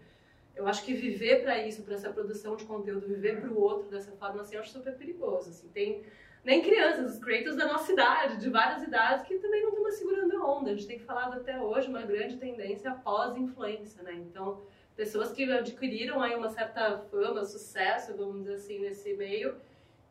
Eu 0.55 0.67
acho 0.67 0.85
que 0.85 0.93
viver 0.93 1.43
para 1.43 1.67
isso, 1.67 1.83
para 1.83 1.95
essa 1.95 2.11
produção 2.11 2.57
de 2.57 2.65
conteúdo, 2.65 3.07
viver 3.07 3.41
para 3.41 3.51
o 3.51 3.61
outro 3.61 3.89
dessa 3.89 4.13
forma, 4.13 4.43
assim, 4.43 4.57
eu 4.57 4.61
acho 4.61 4.73
super 4.73 4.95
perigoso. 4.97 5.51
Assim, 5.51 5.69
tem 5.69 6.05
nem 6.45 6.63
crianças, 6.63 7.15
os 7.15 7.19
creators 7.19 7.57
da 7.57 7.67
nossa 7.67 7.93
idade, 7.93 8.39
de 8.39 8.49
várias 8.49 8.83
idades, 8.83 9.27
que 9.27 9.39
também 9.39 9.63
não 9.63 9.71
estão 9.71 9.91
segurando 9.91 10.37
a 10.37 10.47
onda. 10.47 10.71
A 10.71 10.75
gente 10.75 10.87
tem 10.87 10.99
falado 10.99 11.35
até 11.35 11.61
hoje 11.61 11.89
uma 11.89 12.03
grande 12.03 12.37
tendência 12.37 12.93
pós-influência, 12.93 14.03
né? 14.03 14.15
Então, 14.15 14.63
pessoas 14.97 15.33
que 15.33 15.51
adquiriram 15.51 16.21
aí 16.21 16.35
uma 16.35 16.49
certa 16.49 16.99
fama, 17.11 17.45
sucesso, 17.45 18.17
vamos 18.17 18.41
dizer 18.43 18.55
assim, 18.55 18.79
nesse 18.81 19.15
meio, 19.15 19.57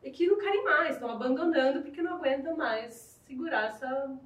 e 0.02 0.10
que 0.10 0.26
não 0.26 0.38
querem 0.38 0.64
mais, 0.64 0.94
estão 0.94 1.10
abandonando 1.10 1.82
porque 1.82 2.02
não 2.02 2.16
aguentam 2.16 2.56
mais 2.56 3.20
segurar 3.26 3.66
essa, 3.66 4.18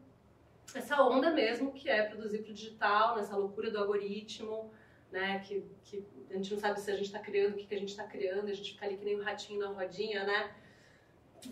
essa 0.74 1.02
onda 1.02 1.30
mesmo 1.30 1.72
que 1.72 1.88
é 1.88 2.02
produzir 2.02 2.38
para 2.38 2.50
o 2.50 2.54
digital, 2.54 3.16
nessa 3.16 3.36
loucura 3.36 3.70
do 3.70 3.78
algoritmo, 3.78 4.70
né, 5.14 5.38
que, 5.38 5.64
que 5.84 6.04
a 6.28 6.34
gente 6.34 6.52
não 6.52 6.58
sabe 6.58 6.80
se 6.80 6.90
a 6.90 6.94
gente 6.94 7.06
está 7.06 7.20
criando, 7.20 7.54
o 7.54 7.56
que, 7.56 7.66
que 7.66 7.74
a 7.74 7.78
gente 7.78 7.90
está 7.90 8.02
criando, 8.02 8.48
a 8.50 8.52
gente 8.52 8.72
fica 8.72 8.84
ali 8.84 8.96
que 8.96 9.04
nem 9.04 9.18
um 9.18 9.22
ratinho 9.22 9.60
na 9.60 9.68
rodinha, 9.68 10.24
né, 10.24 10.52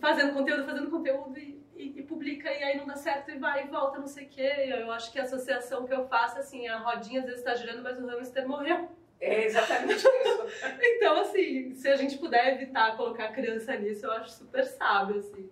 fazendo 0.01 0.35
conteúdo, 0.35 0.65
fazendo 0.65 0.91
conteúdo 0.91 1.39
e, 1.39 1.65
e, 1.77 2.01
e, 2.01 2.03
publica 2.03 2.51
e 2.51 2.63
aí 2.63 2.77
não 2.77 2.87
dá 2.87 2.97
certo 2.97 3.31
e 3.31 3.39
vai 3.39 3.65
e 3.65 3.69
volta, 3.69 4.01
não 4.01 4.07
sei 4.09 4.27
o 4.27 4.29
quê. 4.29 4.51
Eu 4.81 4.91
acho 4.91 5.13
que 5.13 5.21
a 5.21 5.23
associação 5.23 5.87
que 5.87 5.95
eu 5.95 6.09
faço, 6.09 6.39
assim, 6.39 6.67
a 6.67 6.79
rodinha 6.79 7.21
às 7.21 7.27
vezes 7.27 7.41
está 7.41 7.55
girando, 7.55 7.83
mas 7.83 7.99
o 7.99 8.07
hamster 8.07 8.49
morreu. 8.49 8.89
É 9.21 9.45
exatamente 9.45 10.05
isso. 10.05 10.47
então, 10.81 11.21
assim, 11.21 11.75
se 11.75 11.89
a 11.89 11.97
gente 11.97 12.19
puder 12.19 12.55
evitar 12.55 12.97
colocar 12.97 13.27
a 13.27 13.33
criança 13.33 13.77
nisso, 13.77 14.07
eu 14.07 14.13
acho 14.13 14.31
super 14.31 14.67
sábio, 14.67 15.19
assim. 15.19 15.49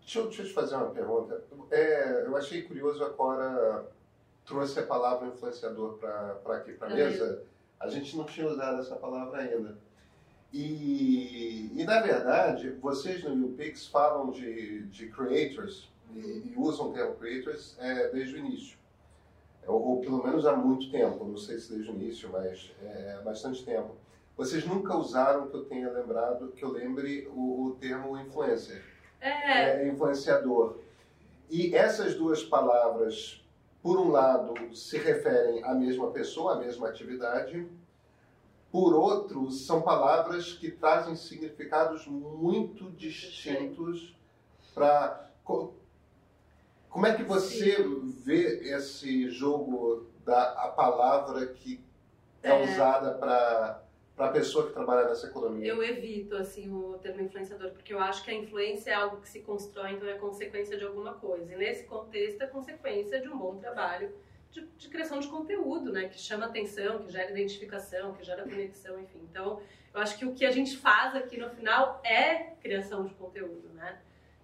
Deixa 0.00 0.18
eu, 0.20 0.24
deixa 0.24 0.42
eu 0.42 0.46
te 0.46 0.52
fazer 0.52 0.76
uma 0.76 0.90
pergunta. 0.90 1.44
É, 1.70 2.24
eu 2.24 2.34
achei 2.36 2.62
curioso 2.62 3.04
a 3.04 3.10
Cora 3.10 3.86
trouxe 4.52 4.78
a 4.78 4.86
palavra 4.86 5.28
influenciador 5.28 5.98
para 5.98 6.56
aqui, 6.56 6.72
para 6.72 6.88
a 6.88 6.94
mesa. 6.94 7.42
A 7.80 7.88
gente 7.88 8.16
não 8.16 8.24
tinha 8.24 8.46
usado 8.46 8.80
essa 8.80 8.94
palavra 8.96 9.40
ainda. 9.40 9.76
E, 10.52 11.72
e 11.74 11.84
na 11.84 12.00
verdade, 12.00 12.70
vocês 12.80 13.24
no 13.24 13.34
YouPix 13.34 13.86
falam 13.86 14.30
de, 14.30 14.82
de 14.84 15.08
creators 15.08 15.90
e, 16.14 16.18
e 16.18 16.54
usam 16.56 16.90
o 16.90 16.92
termo 16.92 17.14
creators 17.16 17.76
é, 17.80 18.08
desde 18.08 18.34
o 18.34 18.38
início 18.38 18.82
ou, 19.66 19.80
ou, 19.80 20.00
pelo 20.00 20.22
menos 20.22 20.44
há 20.46 20.56
muito 20.56 20.90
tempo, 20.90 21.24
não 21.24 21.36
sei 21.36 21.58
se 21.58 21.72
desde 21.72 21.90
o 21.90 21.94
início, 21.94 22.28
mas 22.32 22.72
é, 22.82 23.16
há 23.18 23.22
bastante 23.22 23.64
tempo. 23.64 23.94
Vocês 24.36 24.66
nunca 24.66 24.96
usaram 24.96 25.48
que 25.48 25.54
eu 25.54 25.64
tenha 25.64 25.90
lembrado, 25.90 26.52
que 26.52 26.64
eu 26.64 26.72
lembre 26.72 27.28
o, 27.32 27.66
o 27.66 27.76
termo 27.80 28.18
influencer, 28.18 28.82
é. 29.20 29.84
é, 29.84 29.88
influenciador. 29.88 30.78
E 31.50 31.74
essas 31.76 32.14
duas 32.14 32.42
palavras, 32.42 33.41
por 33.82 33.98
um 33.98 34.10
lado, 34.10 34.74
se 34.74 34.96
referem 34.96 35.64
à 35.64 35.74
mesma 35.74 36.10
pessoa, 36.10 36.54
à 36.54 36.56
mesma 36.56 36.88
atividade, 36.88 37.66
por 38.70 38.94
outro, 38.94 39.50
são 39.50 39.82
palavras 39.82 40.52
que 40.52 40.70
trazem 40.70 41.14
significados 41.14 42.06
muito 42.06 42.90
distintos 42.92 44.16
para 44.72 45.28
como 46.88 47.06
é 47.06 47.14
que 47.14 47.22
você 47.22 47.76
Sim. 47.76 48.16
vê 48.24 48.70
esse 48.74 49.28
jogo 49.28 50.06
da 50.24 50.52
a 50.52 50.68
palavra 50.68 51.46
que 51.46 51.84
é, 52.42 52.50
é. 52.50 52.64
usada 52.64 53.14
para 53.14 53.82
para 54.22 54.30
a 54.30 54.32
pessoa 54.34 54.68
que 54.68 54.72
trabalha 54.72 55.08
nessa 55.08 55.26
economia? 55.26 55.66
Eu 55.66 55.82
evito 55.82 56.36
assim 56.36 56.72
o 56.72 56.96
termo 57.02 57.22
influenciador 57.22 57.72
porque 57.72 57.92
eu 57.92 57.98
acho 57.98 58.22
que 58.22 58.30
a 58.30 58.34
influência 58.34 58.92
é 58.92 58.94
algo 58.94 59.20
que 59.20 59.28
se 59.28 59.40
constrói, 59.40 59.94
então 59.94 60.08
é 60.08 60.14
consequência 60.14 60.76
de 60.78 60.84
alguma 60.84 61.14
coisa. 61.14 61.52
E 61.52 61.56
nesse 61.56 61.84
contexto 61.84 62.40
é 62.40 62.46
consequência 62.46 63.20
de 63.20 63.28
um 63.28 63.36
bom 63.36 63.56
trabalho 63.56 64.14
de, 64.52 64.64
de 64.78 64.88
criação 64.88 65.18
de 65.18 65.26
conteúdo, 65.26 65.90
né, 65.90 66.08
que 66.08 66.20
chama 66.20 66.46
atenção, 66.46 67.00
que 67.00 67.10
gera 67.10 67.32
identificação, 67.32 68.14
que 68.14 68.22
gera 68.22 68.44
conexão, 68.44 69.00
enfim. 69.00 69.18
Então, 69.28 69.60
eu 69.92 70.00
acho 70.00 70.16
que 70.16 70.24
o 70.24 70.32
que 70.32 70.44
a 70.44 70.52
gente 70.52 70.76
faz 70.76 71.16
aqui 71.16 71.36
no 71.36 71.50
final 71.50 72.00
é 72.04 72.52
criação 72.62 73.04
de 73.04 73.14
conteúdo, 73.14 73.70
né? 73.74 73.98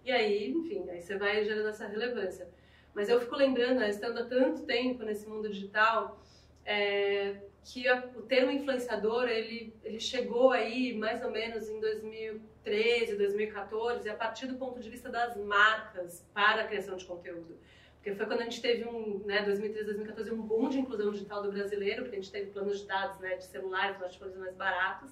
E 0.05 0.11
aí, 0.11 0.51
enfim, 0.51 0.91
aí 0.91 1.01
você 1.01 1.17
vai 1.17 1.45
gerando 1.45 1.69
essa 1.69 1.87
relevância. 1.87 2.49
Mas 2.93 3.09
eu 3.09 3.21
fico 3.21 3.37
lembrando, 3.37 3.79
né, 3.79 3.91
estando 3.91 4.19
há 4.19 4.25
tanto 4.25 4.63
tempo 4.63 5.05
nesse 5.05 5.29
mundo 5.29 5.49
digital, 5.49 6.21
é, 6.65 7.37
que 7.69 7.87
a, 7.87 8.03
o 8.17 8.23
termo 8.23 8.51
influenciador, 8.51 9.29
ele, 9.29 9.75
ele 9.85 10.01
chegou 10.01 10.53
aí 10.53 10.97
mais 10.97 11.23
ou 11.23 11.31
menos 11.31 11.69
em 11.69 11.79
2013, 11.79 13.15
2014, 13.17 14.09
a 14.09 14.15
partir 14.15 14.47
do 14.47 14.57
ponto 14.57 14.81
de 14.81 14.89
vista 14.89 15.11
das 15.11 15.37
marcas 15.37 16.27
para 16.33 16.63
a 16.63 16.67
criação 16.67 16.97
de 16.97 17.05
conteúdo. 17.05 17.59
Porque 17.97 18.15
foi 18.15 18.25
quando 18.25 18.41
a 18.41 18.45
gente 18.45 18.63
teve 18.63 18.89
um, 18.89 19.23
né, 19.27 19.43
2013, 19.43 19.85
2014, 19.85 20.31
um 20.33 20.41
boom 20.41 20.71
de 20.71 20.79
inclusão 20.79 21.13
digital 21.13 21.43
do 21.43 21.53
brasileiro, 21.53 22.03
porque 22.03 22.17
a 22.17 22.21
gente 22.21 22.33
teve 22.33 22.51
planos 22.53 22.81
de 22.81 22.87
dados, 22.87 23.19
né, 23.19 23.37
de 23.37 23.45
celulares, 23.45 23.97
smartphones 23.97 24.37
mais 24.39 24.55
baratos. 24.55 25.11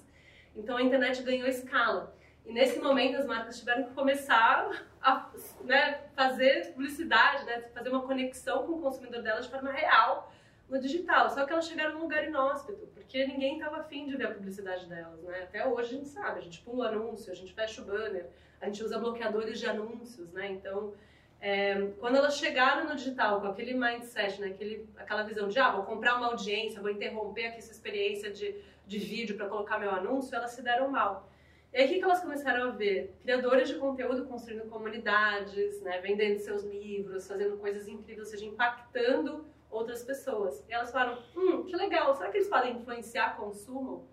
Então 0.55 0.77
a 0.77 0.81
internet 0.81 1.21
ganhou 1.21 1.47
escala. 1.47 2.15
E 2.43 2.51
nesse 2.51 2.79
momento 2.79 3.17
as 3.17 3.25
marcas 3.27 3.59
tiveram 3.59 3.83
que 3.83 3.93
começar 3.93 4.87
a 4.99 5.31
né, 5.63 6.01
fazer 6.15 6.73
publicidade, 6.73 7.45
né, 7.45 7.61
fazer 7.73 7.89
uma 7.89 8.01
conexão 8.01 8.65
com 8.65 8.73
o 8.73 8.81
consumidor 8.81 9.21
delas 9.21 9.45
de 9.45 9.51
forma 9.51 9.71
real 9.71 10.33
no 10.69 10.79
digital. 10.79 11.29
Só 11.29 11.45
que 11.45 11.53
elas 11.53 11.67
chegaram 11.67 11.93
num 11.95 12.01
lugar 12.01 12.23
inóspito, 12.25 12.87
porque 12.93 13.25
ninguém 13.25 13.57
estava 13.57 13.77
afim 13.77 14.05
de 14.07 14.15
ver 14.17 14.27
a 14.27 14.31
publicidade 14.31 14.87
delas. 14.87 15.21
Né? 15.23 15.43
Até 15.43 15.65
hoje 15.67 15.95
a 15.95 15.97
gente 15.97 16.09
sabe, 16.09 16.39
a 16.39 16.43
gente 16.43 16.61
pula 16.61 16.85
o 16.85 16.87
anúncio, 16.87 17.31
a 17.31 17.35
gente 17.35 17.53
fecha 17.53 17.81
o 17.81 17.85
banner, 17.85 18.27
a 18.59 18.65
gente 18.65 18.83
usa 18.83 18.97
bloqueadores 18.97 19.59
de 19.59 19.65
anúncios. 19.67 20.31
Né? 20.31 20.51
Então 20.51 20.93
É, 21.39 21.91
quando 21.99 22.15
elas 22.17 22.35
chegaram 22.37 22.89
no 22.89 22.95
digital 22.95 23.39
com 23.41 23.47
aquele 23.47 23.73
mindset, 23.75 24.41
né, 24.41 24.47
aquele, 24.47 24.89
aquela 24.97 25.21
visão 25.21 25.47
de, 25.47 25.59
ah, 25.59 25.71
vou 25.71 25.83
comprar 25.83 26.15
uma 26.17 26.27
audiência, 26.31 26.81
vou 26.81 26.89
interromper 26.89 27.45
aqui 27.47 27.59
essa 27.59 27.71
experiência 27.71 28.31
de, 28.31 28.55
de 28.87 28.97
vídeo 28.97 29.37
para 29.37 29.47
colocar 29.47 29.77
meu 29.77 29.91
anúncio, 29.91 30.35
elas 30.35 30.49
se 30.51 30.63
deram 30.63 30.89
mal. 30.89 31.29
E 31.71 31.77
aí 31.77 31.85
o 31.85 31.89
que, 31.89 32.03
elas 32.03 32.21
começaram 32.21 32.69
a 32.69 32.71
ver? 32.71 33.13
Criadores 33.21 33.69
de 33.69 33.75
conteúdo 33.75 34.25
construindo 34.25 34.67
comunidades, 34.67 35.79
né, 35.81 36.01
vendendo 36.01 36.39
seus 36.39 36.63
livros, 36.63 37.27
fazendo 37.27 37.55
coisas 37.57 37.87
incríveis, 37.87 38.25
ou 38.25 38.31
seja, 38.31 38.45
impactando 38.45 39.45
outras 39.77 40.03
pessoas. 40.03 40.63
E 40.67 40.73
elas 40.73 40.91
falaram, 40.91 41.21
hum, 41.35 41.63
que 41.63 41.75
legal, 41.75 42.13
será 42.15 42.29
que 42.29 42.37
eles 42.37 42.47
podem 42.47 42.77
influenciar 42.77 43.37
consumo? 43.37 44.07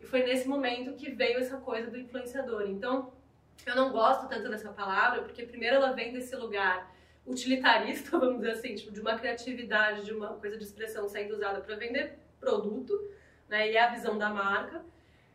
E 0.00 0.06
foi 0.06 0.22
nesse 0.22 0.48
momento 0.48 0.96
que 0.96 1.10
veio 1.10 1.38
essa 1.38 1.58
coisa 1.58 1.90
do 1.90 1.98
influenciador. 1.98 2.62
Então, 2.62 3.12
eu 3.66 3.74
não 3.74 3.92
gosto 3.92 4.28
tanto 4.28 4.48
dessa 4.48 4.72
palavra, 4.72 5.22
porque 5.22 5.44
primeiro 5.44 5.76
ela 5.76 5.92
vem 5.92 6.12
desse 6.12 6.34
lugar 6.36 6.90
utilitarista, 7.26 8.16
vamos 8.18 8.38
dizer 8.38 8.52
assim, 8.52 8.74
tipo, 8.74 8.92
de 8.92 9.00
uma 9.00 9.18
criatividade, 9.18 10.04
de 10.04 10.12
uma 10.12 10.34
coisa 10.34 10.56
de 10.56 10.64
expressão 10.64 11.08
sendo 11.08 11.34
usada 11.34 11.60
para 11.60 11.76
vender 11.76 12.18
produto, 12.38 12.98
né, 13.48 13.70
e 13.70 13.76
é 13.76 13.82
a 13.82 13.90
visão 13.90 14.16
da 14.16 14.30
marca. 14.30 14.82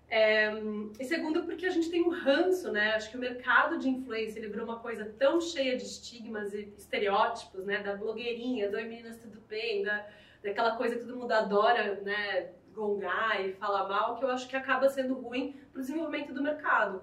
É, 0.09 0.51
e 0.99 1.03
segundo, 1.03 1.43
porque 1.43 1.65
a 1.65 1.69
gente 1.69 1.89
tem 1.89 2.03
um 2.03 2.09
ranço, 2.09 2.71
né? 2.71 2.93
Acho 2.93 3.09
que 3.09 3.17
o 3.17 3.19
mercado 3.19 3.77
de 3.77 3.89
influência 3.89 4.39
ele 4.39 4.49
virou 4.49 4.65
uma 4.65 4.79
coisa 4.79 5.05
tão 5.17 5.41
cheia 5.41 5.75
de 5.75 5.83
estigmas 5.83 6.53
e 6.53 6.73
estereótipos, 6.77 7.65
né? 7.65 7.81
Da 7.81 7.95
blogueirinha, 7.95 8.69
do 8.69 8.77
Meninas 8.77 9.17
Tudo 9.17 9.41
Bem, 9.47 9.83
da, 9.83 10.05
daquela 10.43 10.75
coisa 10.75 10.95
que 10.95 11.05
todo 11.05 11.17
mundo 11.17 11.31
adora, 11.31 11.99
né? 12.01 12.51
Gongar 12.73 13.43
e 13.43 13.53
falar 13.53 13.87
mal, 13.87 14.17
que 14.17 14.25
eu 14.25 14.29
acho 14.29 14.47
que 14.47 14.55
acaba 14.55 14.89
sendo 14.89 15.15
ruim 15.15 15.55
para 15.71 15.79
o 15.79 15.81
desenvolvimento 15.81 16.33
do 16.33 16.43
mercado. 16.43 17.01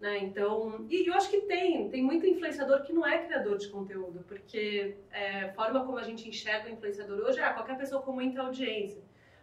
Né? 0.00 0.18
Então, 0.18 0.84
e 0.90 1.08
eu 1.08 1.14
acho 1.14 1.30
que 1.30 1.42
tem, 1.42 1.88
tem 1.88 2.02
muito 2.02 2.26
influenciador 2.26 2.82
que 2.82 2.92
não 2.92 3.06
é 3.06 3.24
criador 3.24 3.56
de 3.56 3.68
conteúdo, 3.68 4.24
porque 4.26 4.96
é, 5.12 5.44
a 5.44 5.52
forma 5.52 5.86
como 5.86 5.96
a 5.96 6.02
gente 6.02 6.28
enxerga 6.28 6.68
o 6.68 6.72
influenciador 6.72 7.20
hoje 7.20 7.38
é 7.38 7.44
ah, 7.44 7.52
qualquer 7.52 7.78
pessoa 7.78 8.02
com 8.02 8.10
muita 8.10 8.42
audiência 8.42 9.00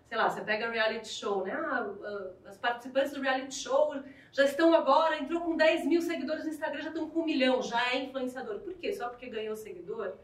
sei 0.10 0.18
lá, 0.18 0.28
você 0.28 0.42
pega 0.42 0.72
reality 0.72 1.08
show, 1.08 1.46
né? 1.46 1.54
Ah, 1.54 1.88
as 2.48 2.58
participantes 2.58 3.14
do 3.14 3.22
reality 3.22 3.54
show 3.54 3.96
já 4.32 4.44
estão 4.44 4.74
agora, 4.74 5.20
entrou 5.20 5.42
com 5.42 5.56
10 5.56 5.86
mil 5.86 6.02
seguidores 6.02 6.46
no 6.46 6.50
Instagram, 6.50 6.82
já 6.82 6.90
estão 6.90 7.08
com 7.08 7.20
um 7.20 7.26
milhão, 7.26 7.62
já 7.62 7.94
é 7.94 8.06
influenciador. 8.06 8.60
Por 8.60 8.74
quê? 8.74 8.92
Só 8.92 9.08
porque 9.08 9.30
ganhou 9.30 9.56
seguidor? 9.56 10.16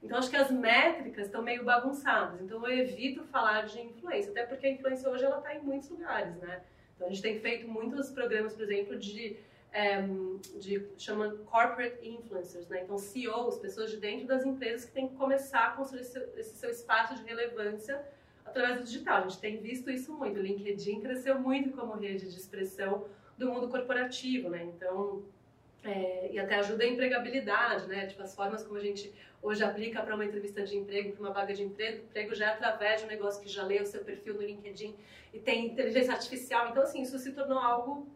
Então 0.00 0.16
acho 0.16 0.30
que 0.30 0.36
as 0.36 0.48
métricas 0.48 1.26
estão 1.26 1.42
meio 1.42 1.64
bagunçadas. 1.64 2.40
Então 2.40 2.64
eu 2.64 2.78
evito 2.78 3.24
falar 3.24 3.62
de 3.62 3.80
influência, 3.80 4.30
até 4.30 4.46
porque 4.46 4.64
a 4.64 4.70
influência 4.70 5.10
hoje 5.10 5.24
ela 5.24 5.38
está 5.38 5.52
em 5.56 5.60
muitos 5.60 5.90
lugares, 5.90 6.36
né? 6.36 6.62
Então 6.94 7.08
a 7.08 7.10
gente 7.10 7.22
tem 7.22 7.40
feito 7.40 7.66
muitos 7.66 8.10
programas, 8.10 8.54
por 8.54 8.62
exemplo, 8.62 8.96
de 8.96 9.36
é, 9.72 10.02
de 10.60 10.86
chama 10.98 11.30
corporate 11.46 12.06
influencers, 12.06 12.68
né? 12.68 12.82
Então 12.84 12.96
CEOs, 12.96 13.58
pessoas 13.58 13.90
de 13.90 13.96
dentro 13.96 14.26
das 14.26 14.44
empresas 14.44 14.84
que 14.84 14.92
têm 14.92 15.08
que 15.08 15.16
começar 15.16 15.66
a 15.66 15.70
construir 15.70 16.02
esse, 16.02 16.18
esse 16.36 16.56
seu 16.56 16.70
espaço 16.70 17.16
de 17.16 17.24
relevância 17.24 18.04
através 18.52 18.80
do 18.80 18.84
digital. 18.84 19.18
A 19.18 19.20
gente 19.22 19.40
tem 19.40 19.58
visto 19.58 19.90
isso 19.90 20.12
muito. 20.12 20.38
O 20.38 20.42
LinkedIn 20.42 21.00
cresceu 21.00 21.38
muito 21.38 21.72
como 21.72 21.94
rede 21.94 22.30
de 22.30 22.36
expressão 22.36 23.06
do 23.36 23.50
mundo 23.50 23.68
corporativo, 23.68 24.48
né? 24.48 24.62
Então, 24.62 25.22
é, 25.82 26.30
e 26.30 26.38
até 26.38 26.56
ajuda 26.56 26.84
a 26.84 26.86
empregabilidade, 26.86 27.88
né? 27.88 28.06
Tipo, 28.06 28.22
as 28.22 28.34
formas 28.34 28.62
como 28.62 28.78
a 28.78 28.82
gente 28.82 29.12
hoje 29.42 29.64
aplica 29.64 30.00
para 30.02 30.14
uma 30.14 30.24
entrevista 30.24 30.62
de 30.62 30.76
emprego, 30.76 31.12
para 31.12 31.20
uma 31.20 31.32
vaga 31.32 31.52
de 31.52 31.62
emprego, 31.64 32.04
emprego 32.04 32.34
já 32.34 32.46
é 32.46 32.48
através 32.50 33.00
de 33.00 33.06
um 33.06 33.08
negócio 33.08 33.42
que 33.42 33.48
já 33.48 33.64
lê 33.64 33.80
o 33.80 33.86
seu 33.86 34.04
perfil 34.04 34.34
no 34.34 34.42
LinkedIn 34.42 34.94
e 35.34 35.40
tem 35.40 35.66
inteligência 35.66 36.12
artificial. 36.12 36.68
Então, 36.68 36.82
assim, 36.82 37.02
isso 37.02 37.18
se 37.18 37.32
tornou 37.32 37.58
algo 37.58 38.06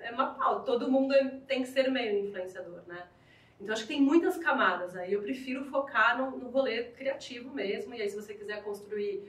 é 0.00 0.12
uma. 0.12 0.60
Todo 0.60 0.90
mundo 0.90 1.14
tem 1.46 1.62
que 1.62 1.68
ser 1.68 1.90
meio 1.90 2.26
influenciador, 2.26 2.82
né? 2.86 3.04
Então, 3.60 3.72
acho 3.72 3.82
que 3.82 3.88
tem 3.88 4.00
muitas 4.00 4.36
camadas 4.36 4.94
aí. 4.94 5.12
Eu 5.12 5.20
prefiro 5.20 5.64
focar 5.64 6.16
no, 6.16 6.38
no 6.38 6.48
rolê 6.48 6.84
criativo 6.84 7.52
mesmo. 7.52 7.92
E 7.94 8.00
aí, 8.00 8.08
se 8.08 8.14
você 8.14 8.34
quiser 8.34 8.62
construir 8.62 9.28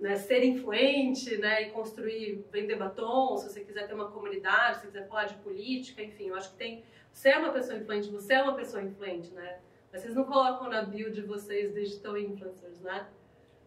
né, 0.00 0.16
ser 0.16 0.42
influente 0.42 1.36
né, 1.36 1.68
e 1.68 1.70
construir, 1.70 2.44
vender 2.50 2.76
batom, 2.76 3.36
se 3.36 3.50
você 3.50 3.60
quiser 3.60 3.86
ter 3.86 3.92
uma 3.94 4.10
comunidade, 4.10 4.76
se 4.76 4.80
você 4.80 4.86
quiser 4.86 5.06
falar 5.08 5.24
de 5.26 5.34
política, 5.34 6.02
enfim, 6.02 6.28
eu 6.28 6.36
acho 6.36 6.50
que 6.52 6.56
tem. 6.56 6.84
Você 7.12 7.28
é 7.28 7.38
uma 7.38 7.52
pessoa 7.52 7.76
influente, 7.78 8.08
você 8.08 8.34
é 8.34 8.42
uma 8.42 8.54
pessoa 8.54 8.82
influente, 8.82 9.30
né? 9.32 9.60
Mas 9.92 10.02
vocês 10.02 10.14
não 10.14 10.24
colocam 10.24 10.70
na 10.70 10.82
bio 10.82 11.10
de 11.10 11.20
vocês 11.20 11.74
digital 11.74 12.16
influencers, 12.16 12.80
né? 12.80 13.06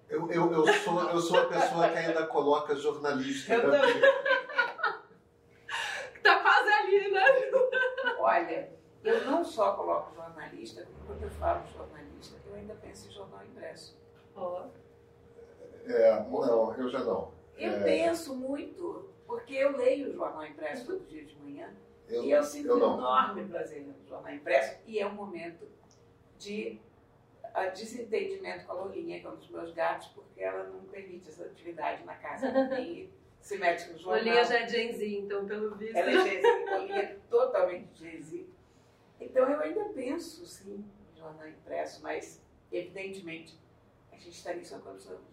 Eu, 0.09 0.29
eu, 0.31 0.51
eu, 0.51 0.73
sou, 0.73 1.09
eu 1.09 1.19
sou 1.19 1.39
a 1.39 1.45
pessoa 1.45 1.89
que 1.89 1.97
ainda 1.97 2.25
coloca 2.25 2.75
jornalista. 2.75 3.53
Eu 3.53 3.71
também. 3.71 4.01
tá 6.23 6.39
quase 6.39 6.69
ali, 6.69 7.11
né? 7.11 7.23
Olha, 8.17 8.71
eu 9.03 9.25
não 9.25 9.43
só 9.43 9.73
coloco 9.73 10.15
jornalista, 10.15 10.87
quando 11.05 11.23
eu 11.23 11.29
falo 11.31 11.63
jornalista, 11.75 12.37
eu 12.47 12.55
ainda 12.55 12.73
penso 12.75 13.09
em 13.09 13.11
jornal 13.11 13.43
impresso. 13.43 13.97
Ó. 14.35 14.63
Oh. 14.63 14.82
É, 15.85 16.19
não, 16.23 16.75
eu 16.75 16.89
já 16.89 17.03
não. 17.03 17.33
Eu 17.57 17.71
é... 17.71 17.83
penso 17.83 18.35
muito, 18.35 19.09
porque 19.25 19.53
eu 19.53 19.77
leio 19.77 20.09
o 20.09 20.13
jornal 20.13 20.45
impresso 20.45 20.85
todo 20.85 21.05
dia 21.07 21.25
de 21.25 21.35
manhã. 21.37 21.73
Eu, 22.07 22.23
e 22.23 22.31
eu 22.31 22.43
sinto 22.43 22.67
eu 22.67 22.75
um 22.75 22.97
enorme 22.97 23.45
prazer 23.47 23.83
no 23.83 23.93
jornal 24.07 24.33
impresso, 24.33 24.77
e 24.85 24.99
é 24.99 25.07
um 25.07 25.13
momento 25.13 25.67
de 26.37 26.79
uh, 27.45 27.71
desentendimento 27.73 28.65
com 28.65 28.73
a 28.73 28.75
Lourinha, 28.75 29.19
que 29.19 29.25
é 29.25 29.29
um 29.29 29.35
dos 29.35 29.49
meus 29.49 29.71
gatos, 29.73 30.07
porque 30.07 30.41
ela 30.41 30.63
não 30.65 30.81
permite 30.85 31.29
essa 31.29 31.45
atividade 31.45 32.03
na 32.03 32.15
casa. 32.15 32.47
E 32.79 33.09
se 33.39 33.57
mete 33.57 33.91
no 33.91 33.97
jornal. 33.97 34.23
Lourinha 34.23 34.43
já 34.43 34.59
é 34.59 34.67
Gen 34.67 34.93
Z, 34.93 35.07
então, 35.07 35.45
pelo 35.45 35.75
visto. 35.75 35.95
Ela 35.95 36.11
é 36.11 36.23
Gen 36.23 36.41
Z, 36.41 36.65
Lourinha 36.69 37.01
é 37.01 37.17
totalmente 37.29 37.87
Gen 37.97 38.21
Z. 38.21 38.45
Então 39.19 39.49
eu 39.49 39.59
ainda 39.61 39.85
penso, 39.85 40.45
sim, 40.45 40.85
em 41.13 41.17
jornal 41.17 41.47
impresso, 41.47 42.01
mas, 42.03 42.41
evidentemente, 42.71 43.57
a 44.11 44.15
gente 44.17 44.31
está 44.31 44.53
nisso 44.53 44.75
há 44.75 44.79
quantos 44.79 45.07
anos? 45.09 45.32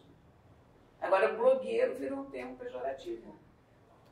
Agora, 1.00 1.32
blogueiro 1.32 1.94
virou 1.94 2.20
um 2.20 2.30
termo 2.30 2.56
pejorativo. 2.56 3.34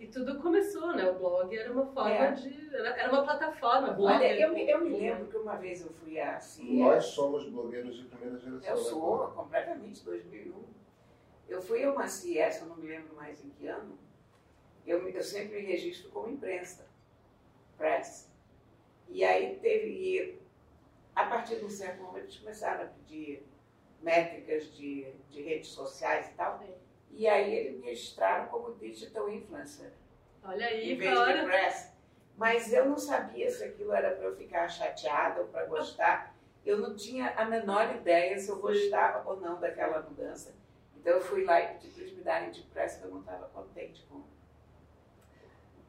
E 0.01 0.07
tudo 0.07 0.40
começou, 0.40 0.94
né? 0.94 1.11
O 1.11 1.18
blog 1.18 1.57
era 1.57 1.72
uma 1.72 1.87
forma 1.87 2.11
é. 2.11 2.31
de. 2.33 2.74
Era 2.74 3.11
uma 3.11 3.24
plataforma. 3.24 3.90
Blog. 3.92 4.14
Olha, 4.14 4.40
eu, 4.40 4.55
me, 4.55 4.70
eu 4.70 4.81
me 4.81 4.96
lembro 4.96 5.27
que 5.27 5.37
uma 5.37 5.57
vez 5.57 5.85
eu 5.85 5.90
fui 5.90 6.20
a 6.20 6.38
CIES. 6.38 6.79
Nós 6.79 7.05
somos 7.07 7.48
blogueiros 7.48 7.96
de 7.96 8.05
primeira 8.05 8.38
geração. 8.38 8.70
Eu 8.70 8.77
sou, 8.77 9.27
né? 9.27 9.35
completamente, 9.35 10.05
2001. 10.05 10.55
Eu 11.48 11.61
fui 11.61 11.83
a 11.83 11.90
uma 11.90 12.07
CIES, 12.07 12.61
eu 12.61 12.68
não 12.68 12.77
me 12.77 12.87
lembro 12.87 13.16
mais 13.16 13.44
em 13.44 13.51
que 13.51 13.66
ano. 13.66 13.98
Eu, 14.87 15.07
eu 15.09 15.22
sempre 15.22 15.57
me 15.61 15.66
registro 15.66 16.11
como 16.11 16.31
imprensa, 16.31 16.87
press. 17.77 18.31
E 19.09 19.24
aí 19.24 19.57
teve. 19.57 20.38
A 21.14 21.27
partir 21.27 21.57
de 21.57 21.64
um 21.64 21.70
certo 21.70 22.01
momento, 22.01 22.27
eles 22.27 22.38
começaram 22.38 22.85
a 22.85 22.87
pedir 22.87 23.44
métricas 24.00 24.72
de, 24.74 25.12
de 25.30 25.42
redes 25.42 25.70
sociais 25.70 26.28
e 26.28 26.32
tal. 26.34 26.62
E 27.11 27.26
aí 27.26 27.54
eles 27.54 27.80
me 27.80 27.87
registraram 27.87 28.46
como 28.48 28.74
digital 28.76 29.28
influencer. 29.28 29.92
Olha 30.42 30.66
aí, 30.66 30.92
em 30.92 30.96
vez 30.96 31.18
de 31.18 31.44
press. 31.44 31.92
Mas 32.37 32.72
eu 32.72 32.84
não 32.84 32.96
sabia 32.96 33.50
se 33.50 33.64
aquilo 33.64 33.92
era 33.92 34.12
para 34.12 34.26
eu 34.26 34.37
ficar 34.37 34.68
chateada 34.68 35.40
ou 35.40 35.48
para 35.48 35.66
gostar. 35.66 36.34
Eu 36.64 36.78
não 36.78 36.94
tinha 36.94 37.30
a 37.30 37.44
menor 37.44 37.96
ideia 37.96 38.38
se 38.38 38.48
eu 38.48 38.61
gostava 38.61 39.28
ou 39.28 39.40
não 39.40 39.58
daquela 39.58 40.02
mudança. 40.02 40.54
Então 40.96 41.14
eu 41.14 41.20
fui 41.20 41.44
lá 41.44 41.61
e 41.61 41.74
pedi 41.74 41.88
para 41.88 42.02
eles 42.02 42.16
me 42.16 42.22
darem 42.22 42.50
de 42.50 42.62
press, 42.62 42.92
porque 42.92 43.06
eu 43.06 43.11
não 43.11 43.20
estava 43.20 43.46
contente 43.48 44.04
com, 44.08 44.22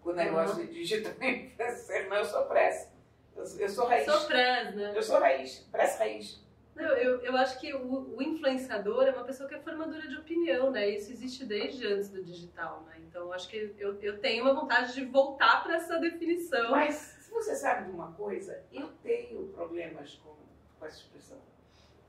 com 0.01 0.09
o 0.09 0.13
negócio 0.13 0.59
uhum. 0.59 0.65
de 0.65 0.73
digital 0.73 1.13
influencer. 1.21 2.09
Não, 2.09 2.17
eu 2.17 2.25
sou 2.25 2.45
press. 2.45 2.91
Eu, 3.35 3.43
eu 3.59 3.69
sou 3.69 3.85
raiz. 3.85 4.05
Sou 4.05 4.27
press, 4.27 4.75
né? 4.75 4.93
Eu 4.95 5.03
sou 5.03 5.19
raiz, 5.19 5.59
press 5.71 5.99
raiz. 5.99 6.48
Eu, 6.79 6.95
eu, 6.95 7.21
eu 7.21 7.35
acho 7.35 7.59
que 7.59 7.73
o, 7.73 8.15
o, 8.15 8.21
influenciador 8.21 9.03
é 9.03 9.11
uma 9.11 9.25
pessoa 9.25 9.49
que 9.49 9.53
é 9.53 9.59
formadora 9.59 10.07
de 10.07 10.15
opinião, 10.15 10.71
né? 10.71 10.89
Isso 10.89 11.11
existe 11.11 11.45
desde 11.45 11.85
antes 11.85 12.09
do 12.09 12.23
digital, 12.23 12.83
né? 12.83 12.95
Então, 12.99 13.23
eu 13.23 13.33
acho 13.33 13.49
que 13.49 13.75
eu, 13.77 13.99
eu 14.01 14.19
tenho 14.19 14.45
uma 14.45 14.53
vontade 14.53 14.93
de 14.93 15.03
voltar 15.03 15.61
para 15.61 15.75
essa 15.75 15.99
definição. 15.99 16.71
Mas, 16.71 16.95
se 16.95 17.31
você 17.31 17.53
sabe 17.53 17.83
de 17.83 17.91
uma 17.91 18.13
coisa, 18.13 18.63
eu 18.71 18.87
tenho 19.03 19.49
problemas 19.49 20.15
com, 20.15 20.33
com 20.79 20.85
essa 20.85 20.99
expressão, 20.99 21.37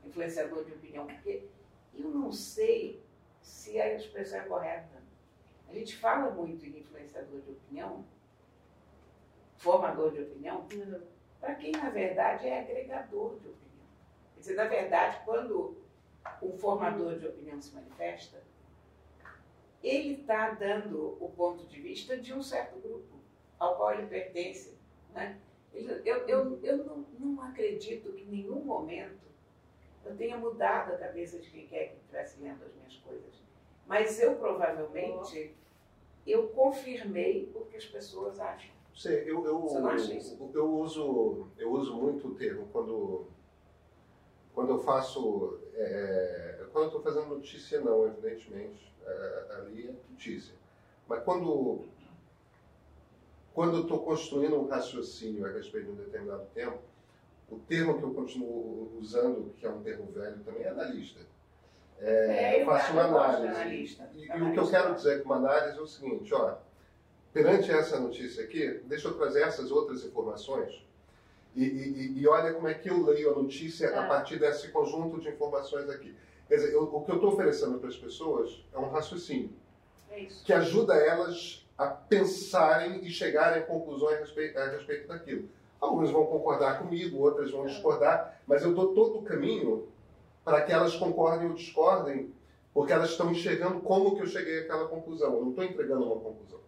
influenciador 0.05 0.63
de 0.63 0.71
opinião, 0.71 1.05
porque 1.05 1.49
eu 1.93 2.09
não 2.09 2.31
sei 2.31 3.03
se 3.41 3.77
a 3.77 3.93
expressão 3.93 4.39
é 4.39 4.43
correta. 4.43 5.01
A 5.67 5.73
gente 5.73 5.97
fala 5.97 6.31
muito 6.31 6.65
em 6.65 6.79
influenciador 6.79 7.41
de 7.41 7.51
opinião, 7.51 8.05
formador 9.57 10.13
de 10.13 10.21
opinião, 10.21 10.65
uhum. 10.73 11.01
para 11.41 11.55
quem, 11.55 11.73
na 11.73 11.89
verdade, 11.89 12.47
é 12.47 12.61
agregador 12.61 13.37
de 13.39 13.49
opinião. 13.49 13.60
Quer 14.41 14.53
dizer, 14.53 14.55
na 14.55 14.65
verdade, 14.65 15.21
quando 15.23 15.77
um 16.41 16.57
formador 16.57 17.19
de 17.19 17.27
opinião 17.27 17.61
se 17.61 17.75
manifesta, 17.75 18.41
ele 19.83 20.15
está 20.21 20.49
dando 20.49 21.15
o 21.23 21.29
ponto 21.29 21.63
de 21.67 21.79
vista 21.79 22.17
de 22.17 22.33
um 22.33 22.41
certo 22.41 22.79
grupo 22.79 23.19
ao 23.59 23.75
qual 23.75 23.93
ele 23.93 24.07
pertence. 24.07 24.75
Né? 25.13 25.39
Eu, 25.71 26.27
eu, 26.27 26.59
eu 26.63 26.77
não, 26.77 27.05
não 27.19 27.43
acredito 27.43 28.11
que 28.13 28.23
em 28.23 28.29
nenhum 28.29 28.61
momento 28.61 29.21
eu 30.03 30.17
tenha 30.17 30.37
mudado 30.37 30.91
a 30.91 30.97
cabeça 30.97 31.37
de 31.37 31.47
quem 31.47 31.67
quer 31.67 31.89
que 31.89 31.97
estivesse 31.97 32.41
lendo 32.41 32.65
as 32.65 32.73
minhas 32.73 32.95
coisas. 32.95 33.35
Mas 33.85 34.19
eu 34.19 34.37
provavelmente 34.37 35.55
eu 36.25 36.47
confirmei 36.47 37.51
o 37.53 37.65
que 37.65 37.77
as 37.77 37.85
pessoas 37.85 38.39
acham. 38.39 38.71
Sim, 38.95 39.09
eu, 39.09 39.45
eu, 39.45 39.67
eu, 39.67 40.51
eu, 40.51 40.73
uso, 40.79 41.47
eu 41.59 41.71
uso 41.71 41.95
muito 41.95 42.27
o 42.27 42.33
termo 42.33 42.67
quando 42.71 43.27
quando 44.53 44.71
eu 44.71 44.79
faço. 44.79 45.59
É, 45.75 46.65
quando 46.71 46.85
eu 46.85 46.87
estou 46.97 47.01
fazendo 47.01 47.35
notícia, 47.35 47.79
não, 47.81 48.07
evidentemente. 48.07 48.91
É, 49.05 49.45
ali 49.57 49.87
é 49.87 50.11
notícia. 50.11 50.53
Mas 51.07 51.23
quando. 51.23 51.85
Quando 53.53 53.77
eu 53.77 53.81
estou 53.81 53.99
construindo 53.99 54.55
um 54.55 54.67
raciocínio 54.67 55.45
a 55.45 55.49
respeito 55.49 55.87
de 55.87 55.91
um 55.91 55.95
determinado 55.95 56.45
tempo, 56.53 56.79
o 57.49 57.57
termo 57.59 57.97
que 57.97 58.03
eu 58.03 58.13
continuo 58.13 58.97
usando, 58.97 59.53
que 59.57 59.65
é 59.65 59.69
um 59.69 59.81
termo 59.83 60.05
velho 60.11 60.39
também, 60.39 60.63
é 60.63 60.69
analista. 60.69 61.19
É, 61.99 62.55
É, 62.55 62.61
eu 62.61 62.65
faço 62.65 62.93
uma 62.93 63.03
análise. 63.03 63.47
analista. 63.47 64.09
E, 64.15 64.25
e 64.25 64.41
o 64.41 64.53
que 64.53 64.59
eu 64.59 64.69
quero 64.69 64.95
dizer 64.95 65.21
com 65.21 65.25
uma 65.25 65.35
análise 65.35 65.77
é 65.77 65.81
o 65.81 65.85
seguinte, 65.85 66.33
ó, 66.33 66.55
perante 67.33 67.69
essa 67.69 67.99
notícia 67.99 68.43
aqui, 68.43 68.79
deixa 68.85 69.09
eu 69.09 69.17
trazer 69.17 69.41
essas 69.41 69.69
outras 69.69 70.03
informações 70.05 70.81
e, 71.55 71.63
e- 71.63 72.19
e 72.21 72.27
olha 72.27 72.53
como 72.53 72.67
é 72.67 72.73
que 72.73 72.89
eu 72.89 73.03
leio 73.03 73.31
a 73.31 73.35
notícia 73.41 73.89
a 73.99 74.05
É. 74.05 74.07
partir 74.07 74.39
desse 74.39 74.69
conjunto 74.69 75.19
de 75.19 75.29
informações 75.29 75.89
aqui. 75.89 76.15
Quer 76.47 76.55
dizer, 76.55 76.73
eu- 76.73 76.83
o 76.83 77.01
que 77.03 77.11
eu 77.11 77.15
estou 77.15 77.33
oferecendo 77.33 77.77
para 77.79 77.89
as 77.89 77.95
pessoas 77.97 78.63
é 78.73 78.77
um 78.77 78.89
raciocínio 78.89 79.49
É 80.09 80.27
que 80.45 80.51
ajuda 80.53 80.93
elas 80.95 81.65
a 81.77 81.87
pensarem 81.87 83.03
e 83.05 83.09
chegarem 83.09 83.63
a 83.63 83.65
conclusões 83.65 84.17
a 84.17 84.19
respeito, 84.19 84.57
a 84.59 84.65
respeito 84.69 85.07
daquilo. 85.07 85.47
Alguns 85.79 86.11
vão 86.11 86.25
concordar 86.25 86.79
comigo, 86.79 87.17
outras 87.23 87.49
vão 87.51 87.65
discordar, 87.65 88.39
mas 88.45 88.61
eu 88.63 88.73
dou 88.73 88.93
todo 88.93 89.19
o 89.19 89.23
caminho 89.23 89.87
para 90.45 90.61
que 90.61 90.71
elas 90.71 90.95
concordem 90.95 91.47
ou 91.47 91.53
discordem, 91.55 92.33
porque 92.73 92.93
elas 92.93 93.09
estão 93.11 93.31
enxergando 93.31 93.79
como 93.81 94.15
que 94.15 94.21
eu 94.21 94.27
cheguei 94.27 94.59
àquela 94.59 94.87
conclusão. 94.87 95.33
Eu 95.33 95.41
não 95.41 95.49
estou 95.49 95.63
entregando 95.63 96.05
uma 96.05 96.15
conclusão. 96.21 96.59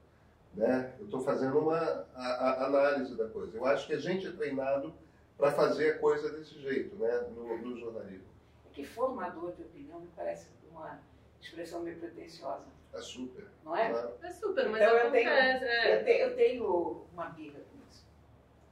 Né? 0.54 0.94
Eu 1.00 1.06
estou 1.06 1.20
fazendo 1.22 1.58
uma 1.60 1.78
a- 1.78 2.06
a- 2.16 2.66
análise 2.66 3.16
da 3.16 3.28
coisa. 3.28 3.58
Eu 3.58 3.66
acho 3.66 3.88
que 3.88 3.94
a 3.94 4.00
gente 4.00 4.28
é 4.28 4.32
treinado 4.32 4.94
para 5.38 5.52
fazer 5.52 5.92
a 5.96 5.98
coisa 6.00 6.30
desse 6.32 6.60
jeito 6.60 6.96
né? 6.96 7.28
no, 7.36 7.58
no 7.58 7.76
jornalismo. 7.78 8.28
Que 8.72 8.84
formador 8.86 9.52
de 9.54 9.64
opinião 9.64 10.00
me 10.00 10.08
parece 10.16 10.48
uma 10.72 11.00
expressão 11.42 11.82
meio 11.82 11.98
pretensiosa, 11.98 12.66
É 12.94 13.02
super. 13.02 13.46
não 13.64 13.76
é? 13.76 13.92
É 14.22 14.30
super, 14.32 14.70
mas 14.70 14.82
Então, 14.82 14.96
eu 14.98 15.12
tenho- 15.12 15.30
é. 15.30 16.00
Eu, 16.00 16.06
te- 16.06 16.12
eu 16.20 16.36
tenho 16.36 17.06
uma 17.14 17.26
birra 17.30 17.60
com 17.60 17.90
isso. 17.90 18.06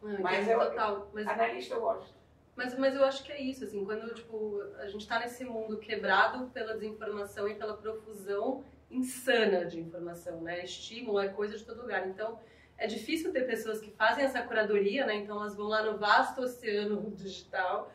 Não, 0.01 0.21
Mas 0.21 0.47
eu- 0.47 0.59
total. 0.59 1.09
Mas, 1.13 1.27
Analista 1.27 1.75
eu 1.75 1.81
gosto. 1.81 2.13
mas, 2.55 2.77
mas 2.77 2.95
eu 2.95 3.03
acho 3.03 3.23
que 3.23 3.31
é 3.31 3.41
isso, 3.41 3.63
assim, 3.63 3.83
quando 3.85 4.13
tipo, 4.13 4.61
a 4.77 4.87
gente 4.87 5.07
tá 5.07 5.19
nesse 5.19 5.43
mundo 5.43 5.77
quebrado 5.77 6.45
pela 6.47 6.73
desinformação 6.75 7.47
e 7.47 7.55
pela 7.55 7.75
profusão 7.75 8.63
insana 8.91 9.65
de 9.65 9.79
informação, 9.79 10.41
né? 10.41 10.63
Estímulo 10.63 11.19
é 11.19 11.29
coisa 11.29 11.57
de 11.57 11.63
todo 11.63 11.81
lugar. 11.81 12.07
Então, 12.07 12.39
é 12.77 12.87
difícil 12.87 13.31
ter 13.31 13.45
pessoas 13.45 13.79
que 13.79 13.91
fazem 13.91 14.23
essa 14.23 14.41
curadoria, 14.41 15.05
né? 15.05 15.15
Então, 15.15 15.37
elas 15.37 15.55
vão 15.55 15.67
lá 15.67 15.83
no 15.83 15.97
vasto 15.97 16.41
oceano 16.41 17.11
digital, 17.15 17.91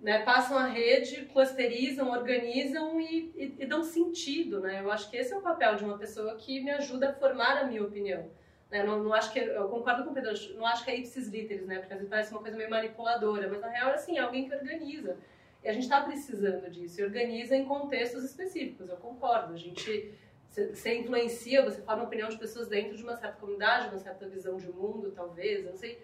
né? 0.00 0.22
Passam 0.22 0.58
a 0.58 0.66
rede, 0.66 1.26
clusterizam, 1.26 2.10
organizam 2.10 3.00
e, 3.00 3.32
e, 3.36 3.56
e 3.60 3.66
dão 3.66 3.82
sentido, 3.82 4.60
né? 4.60 4.80
Eu 4.80 4.90
acho 4.90 5.10
que 5.10 5.16
esse 5.16 5.32
é 5.32 5.36
o 5.36 5.42
papel 5.42 5.76
de 5.76 5.84
uma 5.84 5.98
pessoa 5.98 6.36
que 6.36 6.60
me 6.60 6.70
ajuda 6.70 7.10
a 7.10 7.14
formar 7.14 7.58
a 7.58 7.66
minha 7.66 7.82
opinião. 7.82 8.30
Né? 8.70 8.82
Não, 8.82 9.04
não 9.04 9.14
acho 9.14 9.32
que 9.32 9.38
eu 9.38 9.68
concordo 9.68 10.04
com 10.04 10.10
o 10.10 10.14
Pedro, 10.14 10.32
não 10.56 10.66
acho 10.66 10.84
que 10.84 10.90
é 10.90 10.96
ipsis 10.96 11.28
literis, 11.28 11.66
né? 11.66 11.78
Porque 11.78 11.92
às 11.92 11.98
vezes 11.98 12.10
parece 12.10 12.32
uma 12.32 12.40
coisa 12.40 12.56
meio 12.56 12.68
manipuladora, 12.68 13.48
mas 13.48 13.60
na 13.60 13.68
real 13.68 13.90
é 13.90 13.94
assim, 13.94 14.18
é 14.18 14.20
alguém 14.20 14.48
que 14.48 14.54
organiza. 14.54 15.16
E 15.62 15.68
a 15.68 15.72
gente 15.72 15.84
está 15.84 16.00
precisando 16.02 16.68
disso, 16.70 17.00
e 17.00 17.04
organiza 17.04 17.56
em 17.56 17.64
contextos 17.64 18.22
específicos, 18.22 18.88
eu 18.88 18.96
concordo. 18.96 19.54
A 19.54 19.56
gente 19.56 20.12
você 20.54 20.98
influencia, 20.98 21.64
você 21.64 21.80
forma 21.82 22.02
a 22.02 22.06
opinião 22.06 22.28
de 22.28 22.36
pessoas 22.38 22.68
dentro 22.68 22.96
de 22.96 23.02
uma 23.02 23.16
certa 23.16 23.36
comunidade, 23.38 23.88
uma 23.88 23.98
certa 23.98 24.28
visão 24.28 24.56
de 24.56 24.68
mundo, 24.70 25.10
talvez, 25.12 25.64
eu 25.64 25.70
não 25.72 25.76
sei 25.78 26.00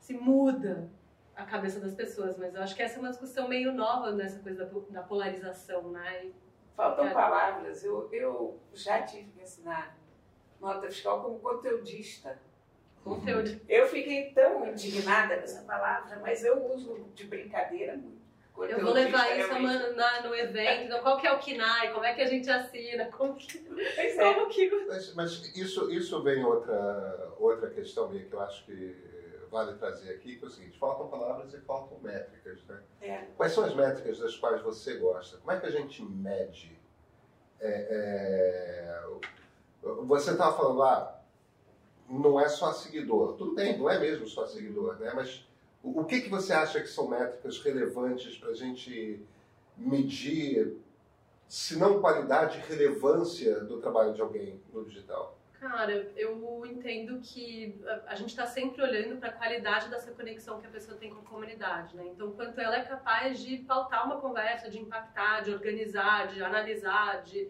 se 0.00 0.12
muda 0.14 0.88
a 1.36 1.44
cabeça 1.44 1.78
das 1.80 1.94
pessoas, 1.94 2.36
mas 2.36 2.54
eu 2.54 2.62
acho 2.62 2.74
que 2.74 2.82
essa 2.82 2.96
é 2.96 2.98
uma 3.00 3.10
discussão 3.10 3.48
meio 3.48 3.72
nova 3.72 4.10
nessa 4.12 4.38
coisa 4.40 4.64
da, 4.66 4.80
da 4.90 5.02
polarização, 5.02 5.90
né? 5.90 6.26
E 6.26 6.34
Faltam 6.76 7.06
É. 7.06 7.12
palavras. 7.12 7.84
Eu, 7.84 8.08
eu 8.12 8.58
já 8.72 9.02
tive 9.02 9.30
que 9.32 9.42
assinar 9.42 9.96
nota 10.60 10.88
fiscal 10.88 11.22
como 11.22 11.38
conteudista. 11.38 12.38
conteúdo. 13.04 13.60
Eu 13.68 13.86
fiquei 13.86 14.32
tão 14.32 14.66
indignada 14.68 15.36
com 15.36 15.42
essa 15.44 15.62
palavra, 15.62 16.18
mas 16.20 16.44
eu 16.44 16.64
uso 16.72 16.94
de 17.14 17.24
brincadeira 17.26 17.94
muito. 17.96 18.21
Eu 18.64 18.80
vou 18.80 18.92
levar 18.92 19.36
isso 19.38 19.48
realmente. 19.48 19.76
amanhã 19.76 19.92
na- 19.94 20.22
no 20.22 20.34
evento. 20.34 20.84
Então, 20.84 21.00
qual 21.02 21.16
que 21.18 21.26
é 21.26 21.32
o 21.32 21.38
KINAI? 21.38 21.92
Como 21.92 22.04
é 22.04 22.14
que 22.14 22.20
a 22.22 22.26
gente 22.26 22.48
assina? 22.50 23.06
Como 23.06 23.34
que, 23.34 23.58
Pois 23.58 24.18
é. 24.18 24.34
como 24.34 24.48
que 24.48 24.70
Mas, 24.86 25.14
mas 25.14 25.56
isso, 25.56 25.90
isso 25.90 26.22
vem 26.22 26.44
outra, 26.44 27.32
outra 27.38 27.70
questão 27.70 28.08
minha 28.08 28.24
que 28.24 28.32
eu 28.32 28.40
acho 28.40 28.64
que 28.64 29.10
vale 29.50 29.74
trazer 29.74 30.10
aqui, 30.14 30.36
que 30.36 30.44
é 30.44 30.48
o 30.48 30.50
seguinte, 30.50 30.78
faltam 30.78 31.08
palavras 31.08 31.52
e 31.52 31.60
faltam 31.60 31.98
métricas, 32.00 32.58
né? 32.66 32.80
É. 33.02 33.24
Quais 33.36 33.52
são 33.52 33.64
as 33.64 33.74
métricas 33.74 34.18
das 34.18 34.34
quais 34.36 34.62
você 34.62 34.94
gosta? 34.94 35.36
Como 35.38 35.52
é 35.52 35.60
que 35.60 35.66
a 35.66 35.70
gente 35.70 36.02
mede? 36.02 36.80
É, 37.60 37.68
é, 37.90 39.02
você 40.04 40.32
estava 40.32 40.56
falando 40.56 40.78
lá, 40.78 41.22
não 42.08 42.40
é 42.40 42.48
só 42.48 42.72
seguidor. 42.72 43.34
Tudo 43.36 43.54
bem, 43.54 43.78
não 43.78 43.88
é 43.90 43.98
mesmo 43.98 44.26
só 44.26 44.46
seguidor, 44.46 44.96
né? 44.98 45.12
Mas 45.14 45.46
o, 45.82 46.04
que, 46.04 46.20
que 46.20 46.28
você 46.28 46.52
acha 46.52 46.80
que 46.80 46.86
são 46.86 47.08
métricas 47.08 47.58
relevantes 47.60 48.36
para 48.38 48.50
a 48.50 48.54
gente 48.54 49.20
medir, 49.76 50.76
se 51.48 51.78
não 51.78 52.00
qualidade, 52.00 52.58
relevância 52.68 53.60
do 53.64 53.78
trabalho 53.80 54.14
de 54.14 54.20
alguém 54.20 54.60
no 54.72 54.84
digital? 54.84 55.38
Cara, 55.58 56.10
eu 56.16 56.64
entendo 56.66 57.20
que 57.22 57.80
a- 57.86 58.02
a 58.08 58.14
gente 58.16 58.30
está 58.30 58.46
sempre 58.46 58.82
olhando 58.82 59.18
para 59.20 59.28
a 59.28 59.32
qualidade 59.32 59.88
dessa 59.88 60.10
conexão 60.10 60.60
que 60.60 60.66
a 60.66 60.70
pessoa 60.70 60.96
tem 60.98 61.14
com 61.14 61.20
a 61.20 61.24
comunidade, 61.24 61.94
né? 61.96 62.04
Então, 62.06 62.32
quanto 62.32 62.60
ela 62.60 62.76
é 62.76 62.82
capaz 62.82 63.38
de 63.38 63.58
pautar 63.58 64.04
uma 64.04 64.20
conversa, 64.20 64.68
de 64.68 64.80
impactar, 64.80 65.42
de 65.42 65.52
organizar, 65.52 66.26
de 66.28 66.42
analisar, 66.42 67.22
de, 67.22 67.48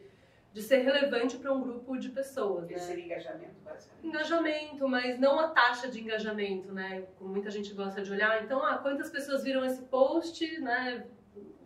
de 0.52 0.60
ser 0.62 0.78
relevante 0.78 1.38
para 1.38 1.52
um 1.52 1.62
grupo 1.62 1.96
de 1.96 2.10
pessoas, 2.10 2.68
né? 2.68 2.76
Esse 2.76 3.00
engajamento, 3.00 3.54
basicamente. 3.64 4.06
Engajamento, 4.06 4.88
mas 4.88 5.18
não 5.18 5.40
a 5.40 5.48
taxa 5.48 5.88
de 5.88 6.00
engajamento, 6.00 6.72
né? 6.72 7.06
Como 7.18 7.30
muita 7.30 7.50
gente 7.50 7.72
gosta 7.72 8.02
de 8.02 8.12
olhar. 8.12 8.44
Então, 8.44 8.62
ah, 8.62 8.76
quantas 8.76 9.08
pessoas 9.08 9.42
viram 9.42 9.64
esse 9.64 9.82
post, 9.82 10.60
né? 10.60 11.06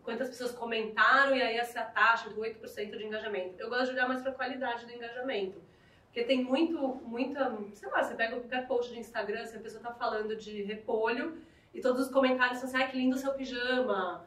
Quantas 0.05 0.29
pessoas 0.29 0.53
comentaram 0.53 1.35
e 1.35 1.43
aí 1.43 1.57
essa 1.57 1.83
taxa 1.83 2.29
de 2.29 2.37
8% 2.37 2.97
de 2.97 3.05
engajamento. 3.05 3.61
Eu 3.61 3.69
gosto 3.69 3.87
de 3.87 3.93
olhar 3.93 4.07
mais 4.07 4.23
para 4.23 4.31
a 4.31 4.35
qualidade 4.35 4.87
do 4.87 4.93
engajamento. 4.93 5.61
Porque 6.07 6.23
tem 6.23 6.45
muito, 6.45 6.79
muita, 7.05 7.59
sei 7.75 7.91
lá, 7.91 8.05
você 8.05 8.15
pega 8.15 8.37
qualquer 8.37 8.69
post 8.69 8.93
de 8.93 9.01
Instagram, 9.01 9.45
se 9.45 9.57
a 9.57 9.61
pessoa 9.61 9.83
tá 9.83 9.93
falando 9.93 10.37
de 10.37 10.63
repolho 10.63 11.37
e 11.75 11.81
todos 11.81 12.07
os 12.07 12.11
comentários 12.11 12.59
são 12.59 12.69
assim, 12.69 12.79
ai, 12.79 12.91
que 12.91 12.97
lindo 12.97 13.17
o 13.17 13.19
seu 13.19 13.35
pijama. 13.35 14.25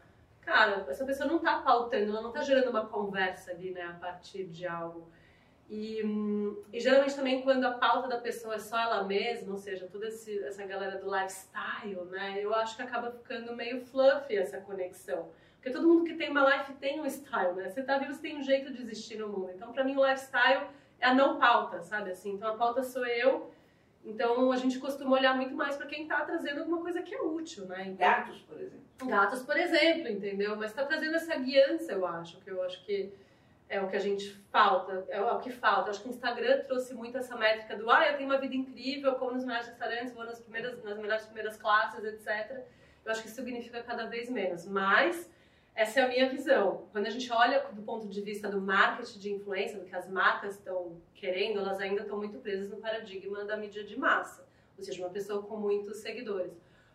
Cara, 0.49 0.83
essa 0.89 1.05
pessoa 1.05 1.29
não 1.29 1.37
tá 1.37 1.59
pautando, 1.59 2.09
ela 2.09 2.23
não 2.23 2.31
tá 2.31 2.41
gerando 2.41 2.71
uma 2.71 2.87
conversa 2.87 3.51
ali, 3.51 3.69
né, 3.69 3.83
a 3.83 3.93
partir 3.93 4.45
de 4.45 4.65
algo. 4.65 5.07
E, 5.69 6.03
hum, 6.03 6.63
e 6.73 6.79
geralmente 6.79 7.15
também 7.15 7.43
quando 7.43 7.63
a 7.65 7.73
pauta 7.73 8.07
da 8.07 8.17
pessoa 8.17 8.55
é 8.55 8.57
só 8.57 8.79
ela 8.79 9.03
mesma, 9.03 9.51
ou 9.51 9.59
seja, 9.59 9.85
toda 9.85 10.07
esse, 10.07 10.43
essa 10.43 10.65
galera 10.65 10.97
do 10.97 11.05
lifestyle, 11.05 12.03
né, 12.05 12.39
eu 12.43 12.51
acho 12.55 12.75
que 12.75 12.81
acaba 12.81 13.11
ficando 13.11 13.55
meio 13.55 13.85
fluffy 13.85 14.37
essa 14.37 14.59
conexão. 14.59 15.29
Porque 15.57 15.69
todo 15.69 15.87
mundo 15.87 16.03
que 16.03 16.15
tem 16.15 16.31
uma 16.31 16.43
life 16.49 16.73
tem 16.79 16.99
um 16.99 17.05
style, 17.05 17.53
né? 17.53 17.69
Você 17.69 17.83
tá 17.83 17.99
vivo, 17.99 18.11
você 18.11 18.21
tem 18.21 18.39
um 18.39 18.41
jeito 18.41 18.73
de 18.73 18.81
existir 18.81 19.19
no 19.19 19.27
mundo. 19.27 19.51
Então, 19.53 19.71
pra 19.71 19.83
mim, 19.83 19.95
o 19.97 20.03
lifestyle 20.03 20.65
é 20.99 21.09
a 21.09 21.13
não 21.13 21.37
pauta, 21.37 21.83
sabe 21.83 22.09
assim? 22.09 22.31
Então, 22.31 22.49
a 22.49 22.57
pauta 22.57 22.81
sou 22.81 23.05
eu. 23.05 23.51
Então, 24.03 24.51
a 24.51 24.57
gente 24.57 24.79
costuma 24.79 25.11
olhar 25.11 25.35
muito 25.35 25.53
mais 25.53 25.75
pra 25.75 25.85
quem 25.85 26.07
tá 26.07 26.21
trazendo 26.21 26.61
alguma 26.61 26.81
coisa 26.81 27.01
que 27.01 27.13
é 27.13 27.21
útil, 27.21 27.65
né? 27.65 27.81
Então, 27.83 27.97
Gatos, 27.97 28.39
por 28.41 28.59
exemplo. 28.59 29.07
Gatos, 29.07 29.41
por 29.43 29.57
exemplo, 29.57 30.07
entendeu? 30.07 30.55
Mas 30.55 30.73
tá 30.73 30.85
trazendo 30.85 31.15
essa 31.15 31.35
guiança, 31.35 31.91
eu 31.91 32.05
acho, 32.05 32.37
que 32.37 32.49
eu 32.49 32.63
acho 32.63 32.83
que 32.85 33.13
é 33.67 33.79
o 33.79 33.87
que 33.87 33.95
a 33.95 33.99
gente 33.99 34.29
falta, 34.51 35.05
é 35.09 35.21
o 35.21 35.39
que 35.39 35.51
falta. 35.51 35.87
Eu 35.87 35.91
acho 35.91 36.01
que 36.01 36.07
o 36.07 36.11
Instagram 36.11 36.63
trouxe 36.63 36.93
muito 36.95 37.17
essa 37.17 37.35
métrica 37.35 37.77
do 37.77 37.89
ah, 37.89 38.07
eu 38.07 38.17
tenho 38.17 38.29
uma 38.29 38.39
vida 38.39 38.55
incrível, 38.55 39.13
como 39.15 39.33
nos 39.33 39.45
melhores 39.45 39.67
restaurantes, 39.67 40.13
vou 40.13 40.25
nas, 40.25 40.39
primeiras, 40.39 40.83
nas 40.83 40.97
melhores 40.97 41.25
primeiras 41.25 41.55
classes, 41.57 42.03
etc. 42.03 42.63
Eu 43.05 43.11
acho 43.11 43.21
que 43.21 43.27
isso 43.27 43.35
significa 43.35 43.83
cada 43.83 44.07
vez 44.07 44.29
menos. 44.29 44.65
Mas 44.65 45.29
essa 45.81 46.01
é 46.01 46.03
a 46.03 46.07
minha 46.09 46.29
visão. 46.29 46.87
Quando 46.91 47.07
a 47.07 47.09
gente 47.09 47.31
olha 47.31 47.59
do 47.71 47.81
ponto 47.81 48.07
de 48.07 48.21
vista 48.21 48.49
do 48.49 48.59
marketing 48.59 49.19
de 49.19 49.31
influência, 49.33 49.79
do 49.79 49.85
que 49.85 49.95
as 49.95 50.09
marcas 50.09 50.55
estão 50.55 50.97
querendo, 51.15 51.59
elas 51.59 51.79
ainda 51.79 52.01
estão 52.01 52.17
muito 52.17 52.37
presas 52.39 52.69
no 52.69 52.77
paradigma 52.77 53.45
da 53.45 53.55
mídia 53.55 53.83
de 53.83 53.97
massa. 53.97 54.45
Ou 54.77 54.83
seja, 54.83 55.01
uma 55.01 55.09
pessoa 55.09 55.41
com 55.41 55.55
muitos 55.55 55.97
seguidores. 55.97 56.51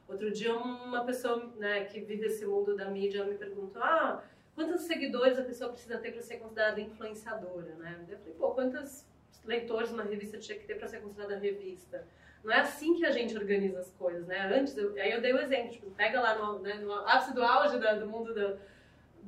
Outro 0.06 0.30
dia, 0.30 0.54
uma 0.54 1.02
pessoa 1.04 1.50
né, 1.56 1.84
que 1.86 1.98
vive 2.00 2.26
esse 2.26 2.44
mundo 2.44 2.76
da 2.76 2.90
mídia 2.90 3.24
me 3.24 3.36
perguntou: 3.36 3.82
ah, 3.82 4.22
quantos 4.54 4.82
seguidores 4.82 5.38
a 5.38 5.42
pessoa 5.44 5.70
precisa 5.72 5.96
ter 5.96 6.12
para 6.12 6.20
ser 6.20 6.36
considerada 6.36 6.78
influenciadora? 6.78 7.74
Né? 7.76 8.04
Eu 8.08 8.18
falei: 8.18 8.34
pô, 8.34 8.50
quantos 8.50 9.06
leitores 9.46 9.90
uma 9.92 10.02
revista 10.02 10.36
tinha 10.38 10.58
que 10.58 10.66
ter 10.66 10.74
para 10.74 10.88
ser 10.88 11.00
considerada 11.00 11.38
revista? 11.38 12.06
Não 12.42 12.52
é 12.52 12.60
assim 12.60 12.94
que 12.94 13.06
a 13.06 13.10
gente 13.10 13.34
organiza 13.34 13.78
as 13.78 13.90
coisas, 13.92 14.26
né? 14.26 14.38
Antes, 14.54 14.76
eu, 14.76 14.92
aí 15.00 15.10
eu 15.12 15.22
dei 15.22 15.32
o 15.32 15.38
exemplo, 15.40 15.70
tipo, 15.70 15.90
pega 15.92 16.20
lá 16.20 16.36
no, 16.38 16.58
né, 16.58 16.74
no 16.74 16.92
ápice 16.92 17.32
do 17.32 17.42
auge 17.42 17.78
da- 17.78 17.94
do 17.94 18.06
mundo 18.06 18.34
da- 18.34 18.58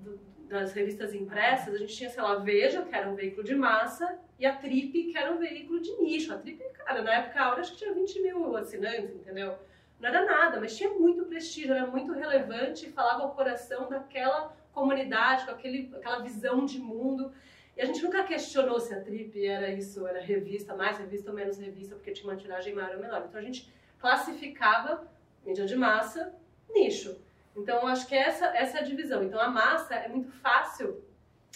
do- 0.03 0.19
das 0.49 0.73
revistas 0.73 1.13
impressas, 1.13 1.75
a 1.75 1.79
gente 1.79 1.95
tinha, 1.97 2.09
sei 2.09 2.23
lá, 2.23 2.37
Veja, 2.37 2.83
que 2.83 2.95
era 2.95 3.09
um 3.11 3.15
veículo 3.17 3.43
de 3.43 3.55
massa, 3.55 4.19
e 4.39 4.47
a 4.47 4.55
Trip, 4.55 4.93
que 5.11 5.19
era 5.19 5.33
um 5.33 5.39
veículo 5.39 5.81
de 5.81 5.93
nicho. 5.97 6.33
A 6.33 6.39
Trip, 6.39 6.63
cara, 6.75 7.03
na 7.03 7.15
época, 7.15 7.41
a 7.41 7.53
acho 7.55 7.73
que 7.73 7.79
tinha 7.79 7.93
20 7.93 8.23
mil 8.23 8.57
assinantes, 8.57 9.15
entendeu? 9.15 9.57
Não 9.99 10.09
era 10.09 10.25
nada, 10.25 10.61
mas 10.61 10.77
tinha 10.77 10.91
muito 10.91 11.25
prestígio, 11.25 11.73
era 11.75 11.87
muito 11.87 12.13
relevante, 12.13 12.91
falava 12.93 13.23
ao 13.23 13.35
coração 13.35 13.89
daquela 13.89 14.55
comunidade, 14.73 15.47
com 15.47 15.51
aquele, 15.53 15.91
aquela 15.97 16.19
visão 16.21 16.65
de 16.67 16.79
mundo. 16.79 17.33
E 17.77 17.81
a 17.81 17.85
gente 17.85 18.03
nunca 18.03 18.23
questionou 18.25 18.79
se 18.79 18.95
a 18.95 19.01
Trip 19.01 19.45
era 19.45 19.71
isso, 19.71 20.07
era 20.07 20.21
revista, 20.21 20.77
mais 20.77 20.99
revista 20.99 21.31
ou 21.31 21.37
menos 21.37 21.59
revista, 21.59 21.95
porque 21.97 22.13
tinha 22.13 22.31
uma 22.31 22.37
tiragem 22.37 22.75
maior 22.75 22.95
ou 22.95 23.01
menor. 23.01 23.25
Então 23.27 23.41
a 23.41 23.45
gente 23.45 23.73
classificava 23.99 25.07
mídia 25.45 25.65
de 25.67 25.77
massa, 25.77 26.33
nicho. 26.73 27.17
Então 27.57 27.81
eu 27.81 27.87
acho 27.87 28.07
que 28.07 28.15
essa, 28.15 28.47
essa 28.57 28.79
é 28.79 28.81
a 28.81 28.85
divisão. 28.85 29.23
Então 29.23 29.41
a 29.41 29.49
massa 29.49 29.95
é 29.95 30.09
muito 30.09 30.31
fácil 30.31 31.03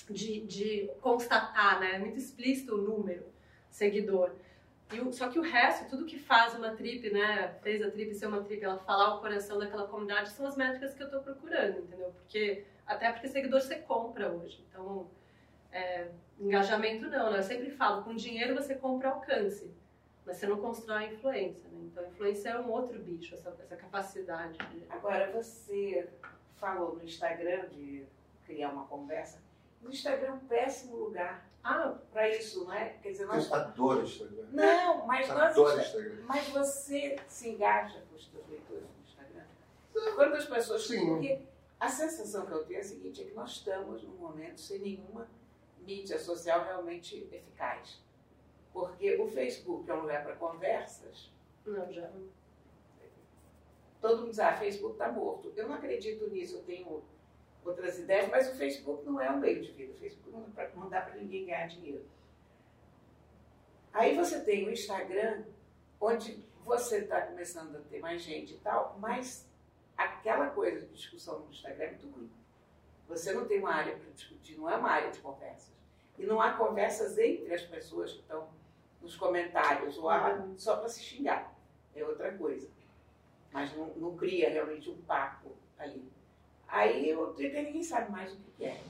de, 0.09 0.41
de 0.47 0.91
constatar, 1.01 1.79
né? 1.79 1.97
É 1.97 1.99
muito 1.99 2.19
explícito 2.19 2.75
o 2.75 2.83
número, 2.83 3.25
seguidor. 3.71 4.33
O, 5.07 5.13
só 5.13 5.29
que 5.29 5.39
o 5.39 5.43
resto, 5.43 5.89
tudo 5.89 6.05
que 6.05 6.19
faz 6.19 6.55
uma 6.55 6.71
trip, 6.71 7.11
né, 7.13 7.55
fez 7.63 7.81
a 7.81 7.91
trip 7.91 8.13
ser 8.13 8.27
uma 8.27 8.43
trip, 8.43 8.65
ela 8.65 8.77
falar 8.79 9.15
o 9.15 9.21
coração 9.21 9.57
daquela 9.57 9.87
comunidade, 9.87 10.31
são 10.31 10.45
as 10.47 10.57
métricas 10.57 10.95
que 10.95 11.03
eu 11.03 11.07
estou 11.07 11.21
procurando, 11.21 11.79
entendeu? 11.79 12.11
Porque, 12.11 12.65
até 12.85 13.13
porque 13.13 13.29
seguidor 13.29 13.61
você 13.61 13.77
compra 13.77 14.29
hoje. 14.33 14.65
Então, 14.69 15.09
é, 15.71 16.09
engajamento 16.41 17.07
não, 17.09 17.31
né? 17.31 17.39
Eu 17.39 17.43
sempre 17.43 17.71
falo, 17.71 18.03
com 18.03 18.17
dinheiro 18.17 18.55
você 18.55 18.75
compra 18.75 19.11
alcance, 19.11 19.71
mas 20.31 20.37
você 20.37 20.47
não 20.47 20.59
constrói 20.59 21.07
influência, 21.07 21.69
né? 21.71 21.81
Então, 21.91 22.07
influência 22.07 22.51
é 22.51 22.61
um 22.61 22.71
outro 22.71 22.97
bicho, 23.01 23.35
essa, 23.35 23.51
essa 23.61 23.75
capacidade. 23.75 24.57
De... 24.69 24.85
Agora, 24.89 25.33
você 25.33 26.09
falou 26.55 26.95
no 26.95 27.03
Instagram 27.03 27.69
de 27.71 28.07
criar 28.47 28.71
uma 28.71 28.87
conversa. 28.87 29.43
O 29.83 29.89
Instagram 29.89 30.29
é 30.29 30.33
um 30.33 30.39
péssimo 30.39 30.97
lugar 30.97 31.51
ah, 31.65 31.97
para 32.13 32.29
isso, 32.29 32.65
não 32.65 32.73
é? 32.73 32.91
Quer 33.03 33.11
dizer, 33.11 33.27
nós... 33.27 33.49
Eu 33.49 33.55
adoro 33.57 34.03
Instagram. 34.05 34.47
Não, 34.53 35.05
mas 35.05 35.29
Eu 35.29 35.35
nós... 35.35 35.51
adoro 35.51 35.81
Instagram. 35.81 36.23
Mas 36.23 36.49
você 36.51 37.17
se 37.27 37.49
engaja 37.49 38.01
com 38.09 38.15
os 38.15 38.31
seus 38.31 38.47
leitores 38.49 38.85
no 38.85 39.03
Instagram? 39.05 40.15
Quantas 40.15 40.47
pessoas... 40.47 40.87
Sim. 40.87 41.09
Porque 41.09 41.43
a 41.81 41.89
sensação 41.89 42.47
que 42.47 42.53
eu 42.53 42.65
tenho 42.65 42.79
é 42.79 42.83
a 42.83 42.85
seguinte, 42.85 43.21
é 43.21 43.25
que 43.25 43.35
nós 43.35 43.51
estamos 43.51 44.05
num 44.05 44.15
momento 44.15 44.61
sem 44.61 44.79
nenhuma 44.79 45.27
mídia 45.81 46.21
social 46.21 46.63
realmente 46.63 47.17
eficaz. 47.33 48.01
Porque 48.73 49.17
o 49.17 49.27
Facebook 49.29 49.91
é 49.91 49.95
um 49.95 50.01
lugar 50.03 50.23
para 50.25 50.37
conversas. 50.37 51.31
Não, 51.67 51.93
já 51.93 52.09
não. 52.09 52.29
Todo 54.01 54.19
mundo 54.21 54.31
diz, 54.31 54.39
ah, 54.39 54.57
Facebook 54.57 54.95
está 54.95 55.11
morto. 55.13 55.53
Eu 55.57 55.69
não 55.69 55.75
acredito 55.75 56.27
nisso, 56.31 56.57
eu 56.57 56.63
tenho 56.63 57.03
outras 57.65 57.99
ideias, 57.99 58.29
mas 58.31 58.49
o 58.49 58.55
Facebook 58.57 59.05
não 59.05 59.21
é 59.21 59.31
um 59.31 59.39
meio 59.39 59.61
de 59.61 59.73
vida. 59.73 59.93
O 59.93 59.97
Facebook 59.97 60.31
não, 60.31 60.41
dá 60.43 60.49
pra- 60.51 60.71
não 60.75 60.89
dá 60.89 61.01
para 61.03 61.17
ninguém 61.17 61.45
ganhar 61.47 61.67
dinheiro. 61.67 62.05
Aí 63.93 64.17
você 64.17 64.41
tem 64.41 64.67
o 64.67 64.71
Instagram, 64.71 65.45
onde 66.01 66.43
você 66.65 66.99
está 67.01 67.21
começando 67.23 67.77
a 67.77 67.81
ter 67.81 67.99
mais 68.01 68.23
gente 68.23 68.55
e 68.55 68.59
tal, 68.59 68.97
mas 68.99 69.47
aquela 69.97 70.49
coisa 70.51 70.87
de 70.87 70.95
discussão 70.95 71.41
no 71.41 71.51
Instagram 71.51 71.85
é 71.85 71.91
muito 71.91 72.09
ruim. 72.09 72.31
Você 73.09 73.33
não 73.33 73.47
tem 73.47 73.59
uma 73.59 73.75
área 73.75 73.97
para 73.97 74.11
discutir, 74.13 74.57
não 74.57 74.71
é 74.71 74.77
uma 74.77 74.89
área 74.89 75.11
de 75.11 75.19
conversas. 75.19 75.73
E 76.17 76.25
não 76.25 76.41
há 76.41 76.53
conversas 76.53 77.19
entre 77.19 77.53
as 77.53 77.63
pessoas 77.63 78.13
que 78.13 78.21
estão 78.21 78.49
nos 79.03 79.17
comentários, 79.17 79.97
ou 79.99 80.09
há 80.11 80.47
só 80.57 80.77
para 80.77 80.89
se 80.89 81.03
xingar. 81.03 81.55
É 81.95 82.05
outra 82.05 82.33
coisa. 82.37 82.69
Mas 83.53 83.75
não, 83.77 83.87
não 83.97 84.17
cria 84.17 84.49
realmente 84.51 84.89
um 84.91 84.97
papo 85.03 85.51
ali. 85.79 86.05
Aí 86.69 87.15
o 87.17 87.29
Twitter 87.29 87.65
ninguém 87.65 87.83
sabe 87.83 88.11
mais 88.13 88.33
o 88.33 88.37
que 88.57 88.65
é. 88.65 88.81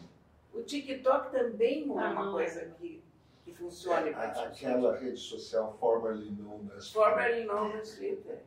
O 0.52 0.62
TikTok 0.62 1.30
também 1.30 1.86
não 1.86 2.00
é 2.00 2.08
uma 2.08 2.24
não. 2.26 2.32
coisa 2.32 2.66
que, 2.78 3.02
que 3.44 3.54
funcione 3.54 4.10
para 4.10 4.32
A- 4.32 4.44
Aquela 4.48 4.96
rede 4.98 5.16
social 5.18 5.76
formerly 5.80 6.30
known 6.32 6.68
as 6.76 6.90
Formerly 6.90 7.44
known 7.46 7.72
as 7.78 7.94
Twitter. 7.96 8.40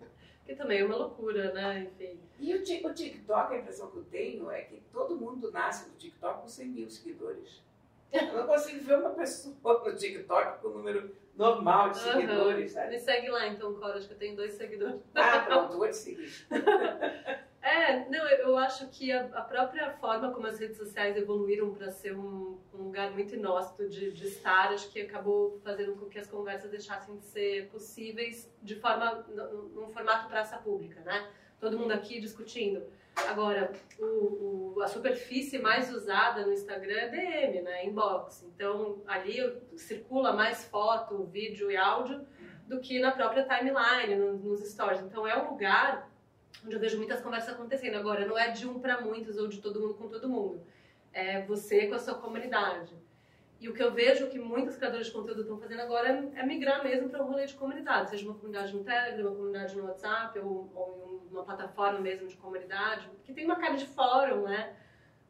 Que 0.46 0.56
também 0.56 0.82
é 0.82 0.86
uma 0.86 0.98
loucura, 0.98 1.54
né? 1.54 1.84
Enfim. 1.90 2.20
E 2.38 2.54
o, 2.54 2.60
o 2.60 2.94
TikTok, 2.94 3.54
a 3.54 3.58
impressão 3.58 3.90
que 3.90 3.98
eu 3.98 4.04
tenho 4.04 4.52
é 4.52 4.62
que 4.64 4.82
todo 4.92 5.16
mundo 5.16 5.50
nasce 5.52 5.88
no 5.90 5.96
TikTok 5.96 6.42
com 6.42 6.48
100 6.48 6.68
mil 6.68 6.90
seguidores. 6.90 7.64
Eu 8.12 8.34
não 8.34 8.46
consigo 8.46 8.84
ver 8.84 9.00
uma 9.00 9.12
pessoa 9.12 9.56
no 9.84 9.96
TikTok 9.96 10.62
com 10.62 10.68
o 10.68 10.74
número 10.78 11.16
normal 11.36 11.90
de 11.92 11.98
seguidores, 11.98 12.72
sabe? 12.72 12.92
Me 12.92 13.00
segue 13.00 13.30
lá 13.30 13.48
então, 13.48 13.74
Cora, 13.76 13.98
acho 13.98 14.08
que 14.08 14.14
eu 14.14 14.18
tenho 14.18 14.36
dois 14.36 14.54
seguidores. 14.54 15.02
Ah, 15.16 15.40
pronto, 15.40 15.78
vou 15.78 15.88
te 15.88 15.96
seguir. 15.96 16.46
É, 17.62 18.10
não, 18.10 18.28
eu 18.28 18.44
eu 18.50 18.58
acho 18.58 18.88
que 18.90 19.12
a, 19.12 19.26
a 19.34 19.42
própria 19.42 19.90
forma 19.94 20.32
como 20.32 20.46
as 20.46 20.60
redes 20.60 20.78
sociais 20.78 21.16
evoluíram 21.16 21.74
para 21.74 21.90
ser 21.90 22.14
um, 22.14 22.60
um 22.74 22.84
lugar 22.84 23.12
muito 23.12 23.34
inóspito 23.36 23.90
de, 23.90 24.12
de 24.12 24.28
estar, 24.28 24.74
acho 24.74 24.92
que 24.92 25.02
acabou 25.02 25.60
fazendo 25.64 25.96
com 25.96 26.08
que 26.08 26.20
as 26.20 26.28
conversas 26.28 26.70
deixassem 26.70 27.18
de 27.18 27.26
ser 27.26 27.70
possíveis 27.70 28.54
de 28.62 28.76
forma, 28.76 29.26
num 29.74 29.88
formato 29.90 30.28
praça 30.28 30.58
pública, 30.58 31.00
né? 31.02 31.28
Todo 31.60 31.80
mundo 31.80 31.94
aqui 31.94 32.20
discutindo. 32.20 32.84
Agora, 33.28 33.72
o, 34.00 34.74
o- 34.76 34.82
a 34.82 34.88
superfície 34.88 35.60
mais 35.60 35.94
usada 35.94 36.46
no 36.46 36.52
Instagram 36.52 36.96
é 36.98 37.08
DM, 37.10 37.62
né? 37.62 37.86
Inbox. 37.86 38.44
Então, 38.44 39.02
ali 39.08 39.38
circula 39.78 40.34
mais 40.34 40.66
foto, 40.66 41.24
vídeo 41.26 41.70
e 41.72 41.78
áudio 41.78 42.26
do 42.68 42.80
que 42.80 43.00
na 43.00 43.12
própria 43.12 43.44
timeline, 43.44 44.16
no- 44.16 44.38
nos 44.38 44.62
stories. 44.70 45.02
Então, 45.02 45.28
é 45.28 45.38
um 45.42 45.52
lugar 45.52 46.10
onde 46.66 46.76
eu 46.76 46.80
vejo 46.80 46.98
muitas 46.98 47.22
conversas 47.22 47.54
acontecendo. 47.54 47.96
Agora, 47.96 48.26
não 48.26 48.38
é 48.38 48.50
de 48.52 48.68
um 48.68 48.80
para 48.80 49.00
muitos 49.02 49.38
ou 49.38 49.48
de 49.48 49.62
todo 49.62 49.80
mundo 49.80 49.94
com 49.96 50.08
todo 50.08 50.28
mundo. 50.30 50.66
É 51.12 51.42
você 51.44 51.88
com 51.88 51.96
a 51.96 52.00
sua 52.00 52.16
comunidade. 52.16 52.96
E 53.64 53.70
o 53.70 53.74
que 53.74 53.82
eu 53.82 53.94
vejo 53.94 54.28
que 54.28 54.38
muitos 54.38 54.76
criadores 54.76 55.08
de 55.08 55.14
conteúdo 55.14 55.40
estão 55.44 55.58
fazendo 55.58 55.80
agora 55.84 56.10
é, 56.36 56.42
é 56.42 56.46
migrar 56.46 56.84
mesmo 56.84 57.08
para 57.08 57.24
um 57.24 57.28
rolê 57.28 57.46
de 57.46 57.54
comunidade, 57.54 58.10
seja 58.10 58.26
uma 58.26 58.34
comunidade 58.34 58.76
no 58.76 58.84
Telegram, 58.84 59.28
uma 59.28 59.36
comunidade 59.38 59.78
no 59.78 59.86
WhatsApp 59.86 60.38
ou, 60.40 60.70
ou 60.76 60.98
em 61.08 61.16
um- 61.16 61.34
uma 61.34 61.44
plataforma 61.46 61.98
mesmo 62.02 62.28
de 62.28 62.36
comunidade, 62.36 63.10
que 63.24 63.32
tem 63.32 63.46
uma 63.46 63.56
cara 63.56 63.76
de 63.76 63.86
fórum, 63.86 64.42
né? 64.44 64.74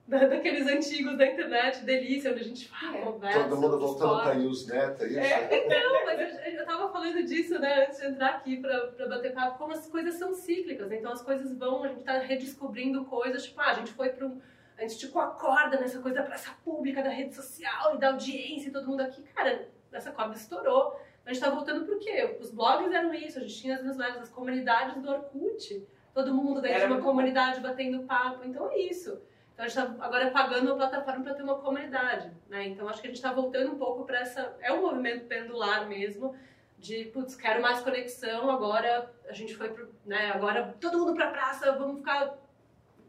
Da- 0.08 0.26
daqueles 0.28 0.68
antigos 0.68 1.16
da 1.18 1.26
internet, 1.28 1.86
delícia, 1.86 2.32
onde 2.32 2.42
a 2.42 2.44
gente 2.44 2.68
fala, 2.68 2.98
É. 2.98 3.02
conversa. 3.04 3.44
Todo 3.44 3.56
mundo 3.62 3.80
voltando 3.80 4.22
para 4.24 4.36
Usenet, 4.38 5.02
é 5.02 5.08
isso? 5.08 5.70
Não, 5.70 6.06
mas 6.06 6.20
eu, 6.20 6.54
eu 6.60 6.66
tava 6.66 6.92
falando 6.92 7.24
disso, 7.24 7.58
né, 7.60 7.86
antes 7.86 8.00
de 8.02 8.08
entrar 8.08 8.30
aqui 8.32 8.58
pra 8.58 9.08
bater 9.08 9.32
papo, 9.34 9.60
como 9.60 9.72
as 9.74 9.88
coisas 9.88 10.16
são 10.16 10.34
cíclicas, 10.34 10.92
então 10.92 11.10
as 11.14 11.22
coisas 11.22 11.56
vão, 11.58 11.84
a 11.86 11.88
gente 11.88 12.04
tá 12.04 12.18
redescobrindo 12.18 13.06
coisas, 13.06 13.44
tipo, 13.46 13.62
ah, 13.62 13.68
a 13.70 13.74
gente 13.76 13.94
foi 13.94 14.10
pra 14.10 14.26
um. 14.26 14.42
A 14.78 14.82
gente 14.82 14.92
esticou 14.92 15.22
a 15.22 15.28
corda 15.28 15.80
nessa 15.80 16.00
coisa 16.00 16.18
da 16.18 16.24
praça 16.24 16.52
pública, 16.64 17.04
da 17.04 17.10
rede 17.10 17.36
social 17.36 17.96
e 17.96 18.00
da 18.00 18.10
audiência 18.10 18.70
e 18.70 18.72
todo 18.72 18.88
mundo 18.88 19.02
aqui. 19.02 19.22
Cara, 19.36 19.70
essa 19.92 20.12
corda 20.12 20.36
estourou. 20.36 21.00
A 21.26 21.32
gente 21.32 21.42
tá 21.42 21.50
voltando 21.50 21.86
pro 21.86 22.00
quê? 22.00 22.38
Os 22.40 22.52
blogs 22.52 22.92
eram 22.92 23.14
isso, 23.14 23.38
a 23.38 23.42
gente 23.42 23.56
tinha 23.56 23.76
as 23.76 23.84
newsletters, 23.84 24.24
as 24.24 24.30
comunidades 24.30 25.02
do 25.02 25.10
Orkut. 25.10 25.88
Todo 26.14 26.34
mundo 26.34 26.62
dentro 26.62 26.78
Era 26.78 26.88
de 26.88 26.94
uma 26.94 27.02
comunidade 27.02 27.60
batendo 27.60 28.04
papo. 28.04 28.44
Então 28.46 28.70
é 28.70 28.78
isso. 28.78 29.22
Então 29.54 29.66
a 29.66 29.68
gente 29.68 29.76
tá 29.76 30.06
agora 30.06 30.32
pagando 30.32 30.68
uma 30.68 30.76
plataforma 30.76 31.24
para 31.24 31.36
ter 31.36 31.44
uma 31.44 31.60
comunidade, 31.60 32.32
né? 32.50 32.68
Então 32.68 32.90
acho 32.90 33.02
que 33.02 33.08
a 33.08 33.10
gente 33.10 33.18
está 33.18 33.32
voltando 33.32 33.72
um 33.72 33.78
pouco 33.78 34.04
para 34.04 34.20
essa 34.20 34.56
é 34.60 34.74
um 34.74 34.82
movimento 34.82 35.26
pendular 35.26 35.88
mesmo 35.88 36.36
de 36.84 37.06
putz, 37.06 37.36
quero 37.36 37.62
mais 37.62 37.80
conexão, 37.80 38.52
agora 38.52 39.10
a 39.30 39.32
gente 39.32 39.56
foi 39.56 39.70
pro, 39.70 39.90
né, 40.06 40.32
agora 40.32 40.76
todo 40.82 41.00
mundo 41.00 41.14
pra 41.14 41.32
praça, 41.32 41.72
vamos 41.72 42.00
ficar 42.00 42.36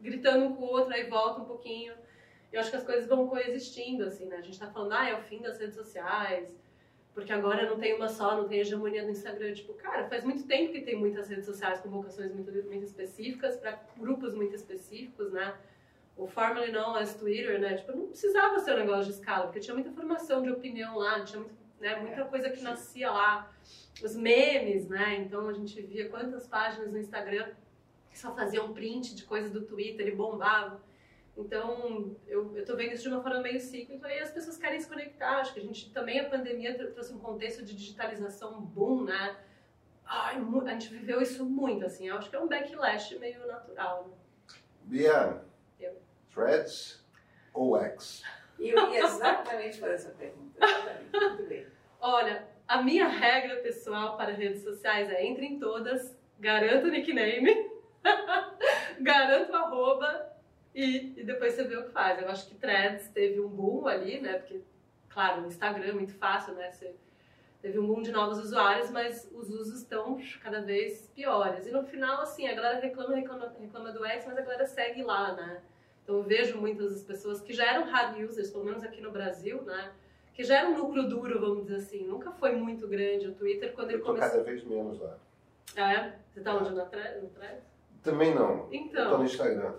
gritando 0.05 0.45
um 0.45 0.55
com 0.55 0.63
o 0.63 0.69
outro 0.69 0.93
aí 0.93 1.09
volta 1.09 1.41
um 1.41 1.45
pouquinho. 1.45 1.93
Eu 2.53 2.59
acho 2.61 2.69
que 2.69 2.77
as 2.77 2.83
coisas 2.83 3.07
vão 3.07 3.27
coexistindo 3.27 4.05
assim, 4.05 4.25
né? 4.27 4.37
A 4.37 4.41
gente 4.41 4.59
tá 4.59 4.67
falando, 4.67 4.93
ah, 4.93 5.09
é 5.09 5.13
o 5.13 5.21
fim 5.23 5.41
das 5.41 5.59
redes 5.59 5.75
sociais. 5.75 6.55
Porque 7.13 7.31
agora 7.31 7.69
não 7.69 7.79
tem 7.79 7.93
uma 7.95 8.09
só, 8.09 8.35
não 8.35 8.47
tem 8.47 8.59
hegemonia 8.59 9.03
no 9.03 9.09
Instagram. 9.09 9.53
Tipo, 9.53 9.73
cara, 9.73 10.07
faz 10.07 10.23
muito 10.23 10.45
tempo 10.45 10.71
que 10.71 10.81
tem 10.81 10.95
muitas 10.95 11.29
redes 11.29 11.45
sociais 11.45 11.79
com 11.79 11.89
vocações 11.89 12.33
muito, 12.33 12.51
muito 12.51 12.83
específicas, 12.83 13.57
para 13.57 13.81
grupos 13.97 14.33
muito 14.33 14.55
específicos, 14.55 15.31
né? 15.31 15.55
o 16.17 16.27
formerly 16.27 16.71
known 16.71 16.95
as 16.95 17.15
Twitter, 17.15 17.59
né? 17.59 17.75
Tipo, 17.75 17.91
não 17.91 18.07
precisava 18.07 18.59
ser 18.59 18.73
um 18.73 18.77
negócio 18.77 19.05
de 19.05 19.11
escala, 19.11 19.45
porque 19.45 19.59
tinha 19.59 19.73
muita 19.73 19.91
formação 19.91 20.41
de 20.41 20.49
opinião 20.49 20.97
lá, 20.97 21.23
tinha 21.23 21.39
muito, 21.39 21.55
né, 21.79 21.95
muita 21.97 22.23
coisa 22.25 22.49
que 22.49 22.61
nascia 22.61 23.11
lá. 23.11 23.51
Os 24.03 24.15
memes, 24.15 24.87
né? 24.87 25.17
Então 25.19 25.47
a 25.47 25.53
gente 25.53 25.81
via 25.81 26.09
quantas 26.09 26.47
páginas 26.47 26.91
no 26.91 26.97
Instagram 26.97 27.47
que 28.15 28.19
só 28.21 28.33
faziam 28.33 28.71
print 28.73 29.13
de 29.13 29.25
coisas 29.25 29.51
do 29.51 29.61
Twitter 29.65 30.07
e 30.07 30.11
bombavam. 30.11 30.79
Então, 31.37 32.15
eu, 32.25 32.55
eu 32.55 32.63
tô 32.63 32.77
vendo 32.77 32.93
isso 32.93 33.03
de 33.03 33.09
uma 33.09 33.21
forma 33.21 33.41
meio 33.41 33.59
cíclica 33.59 34.07
e 34.07 34.19
as 34.19 34.31
pessoas 34.31 34.55
querem 34.57 34.79
se 34.79 34.87
conectar. 34.87 35.39
Acho 35.41 35.53
que 35.53 35.59
a 35.59 35.63
gente 35.63 35.91
também, 35.91 36.17
a 36.21 36.29
pandemia 36.29 36.73
tr- 36.77 36.93
trouxe 36.93 37.13
um 37.13 37.19
contexto 37.19 37.61
de 37.65 37.75
digitalização 37.75 38.61
boom, 38.61 39.03
né? 39.03 39.35
Ai, 40.05 40.37
a 40.37 40.69
gente 40.69 40.87
viveu 40.87 41.21
isso 41.21 41.43
muito, 41.45 41.85
assim. 41.85 42.07
Eu 42.07 42.15
acho 42.17 42.29
que 42.29 42.37
é 42.37 42.39
um 42.39 42.47
backlash 42.47 43.17
meio 43.19 43.45
natural, 43.45 44.07
né? 44.07 44.13
Bia, 44.83 45.41
Eu. 45.77 45.97
Threads 46.33 47.03
ou 47.53 47.77
X? 47.77 48.23
E 48.57 48.69
eu 48.69 48.93
ia 48.93 49.03
exatamente 49.03 49.77
fazer 49.77 49.93
essa 49.95 50.09
pergunta. 50.11 50.57
Exatamente. 50.65 51.11
Muito 51.11 51.43
bem. 51.49 51.67
Olha, 51.99 52.47
a 52.65 52.81
minha 52.81 53.07
regra 53.09 53.57
pessoal 53.57 54.15
para 54.15 54.31
redes 54.31 54.63
sociais 54.63 55.09
é 55.09 55.25
entre 55.25 55.45
em 55.45 55.59
todas, 55.59 56.17
garanto 56.39 56.85
o 56.87 56.91
nickname, 56.91 57.74
garanto 59.01 59.51
o 59.51 59.55
arroba 59.55 60.31
e, 60.73 61.13
e 61.19 61.23
depois 61.23 61.53
você 61.53 61.63
vê 61.63 61.77
o 61.77 61.83
que 61.85 61.91
faz. 61.91 62.21
Eu 62.21 62.29
acho 62.29 62.47
que 62.47 62.55
Threads 62.55 63.09
teve 63.09 63.39
um 63.39 63.47
boom 63.47 63.87
ali, 63.87 64.19
né? 64.19 64.39
Porque, 64.39 64.61
claro, 65.09 65.43
o 65.43 65.47
Instagram 65.47 65.87
é 65.87 65.93
muito 65.93 66.13
fácil, 66.13 66.53
né? 66.53 66.71
Você 66.71 66.93
teve 67.61 67.79
um 67.79 67.87
boom 67.87 68.01
de 68.01 68.11
novos 68.11 68.37
usuários, 68.39 68.91
mas 68.91 69.29
os 69.33 69.49
usos 69.49 69.81
estão 69.81 70.19
cada 70.43 70.61
vez 70.61 71.09
piores. 71.15 71.65
E 71.65 71.71
no 71.71 71.83
final, 71.83 72.21
assim, 72.21 72.47
a 72.47 72.53
galera 72.53 72.79
reclama, 72.79 73.15
reclama, 73.15 73.53
reclama 73.59 73.91
do 73.91 74.05
X, 74.05 74.25
mas 74.25 74.37
a 74.37 74.41
galera 74.41 74.65
segue 74.65 75.03
lá, 75.03 75.33
né? 75.33 75.61
Então 76.03 76.17
eu 76.17 76.23
vejo 76.23 76.59
muitas 76.59 76.91
das 76.93 77.03
pessoas 77.03 77.41
que 77.41 77.51
já 77.53 77.65
eram 77.65 77.89
hard 77.89 78.19
users, 78.19 78.51
pelo 78.51 78.63
menos 78.65 78.83
aqui 78.83 79.01
no 79.01 79.11
Brasil, 79.11 79.63
né? 79.63 79.91
Que 80.33 80.43
já 80.43 80.59
era 80.59 80.69
um 80.69 80.77
núcleo 80.77 81.07
duro, 81.07 81.39
vamos 81.39 81.63
dizer 81.63 81.77
assim. 81.77 82.05
Nunca 82.05 82.31
foi 82.31 82.51
muito 82.51 82.87
grande 82.87 83.27
o 83.27 83.33
Twitter 83.33 83.73
quando 83.73 83.91
Eu 83.91 83.97
ele 83.97 84.03
começou. 84.05 84.29
cada 84.29 84.43
vez 84.43 84.63
menos 84.65 84.99
lá. 84.99 85.17
Ah, 85.77 85.93
é? 85.93 86.19
Você 86.31 86.41
tá 86.41 86.55
onde? 86.55 86.69
No 86.71 86.85
thread? 86.85 87.25
No? 88.05 88.11
Também 88.11 88.35
não. 88.35 88.67
Então. 88.71 89.03
Eu 89.03 89.09
tô 89.11 89.17
no 89.17 89.25
Instagram. 89.25 89.73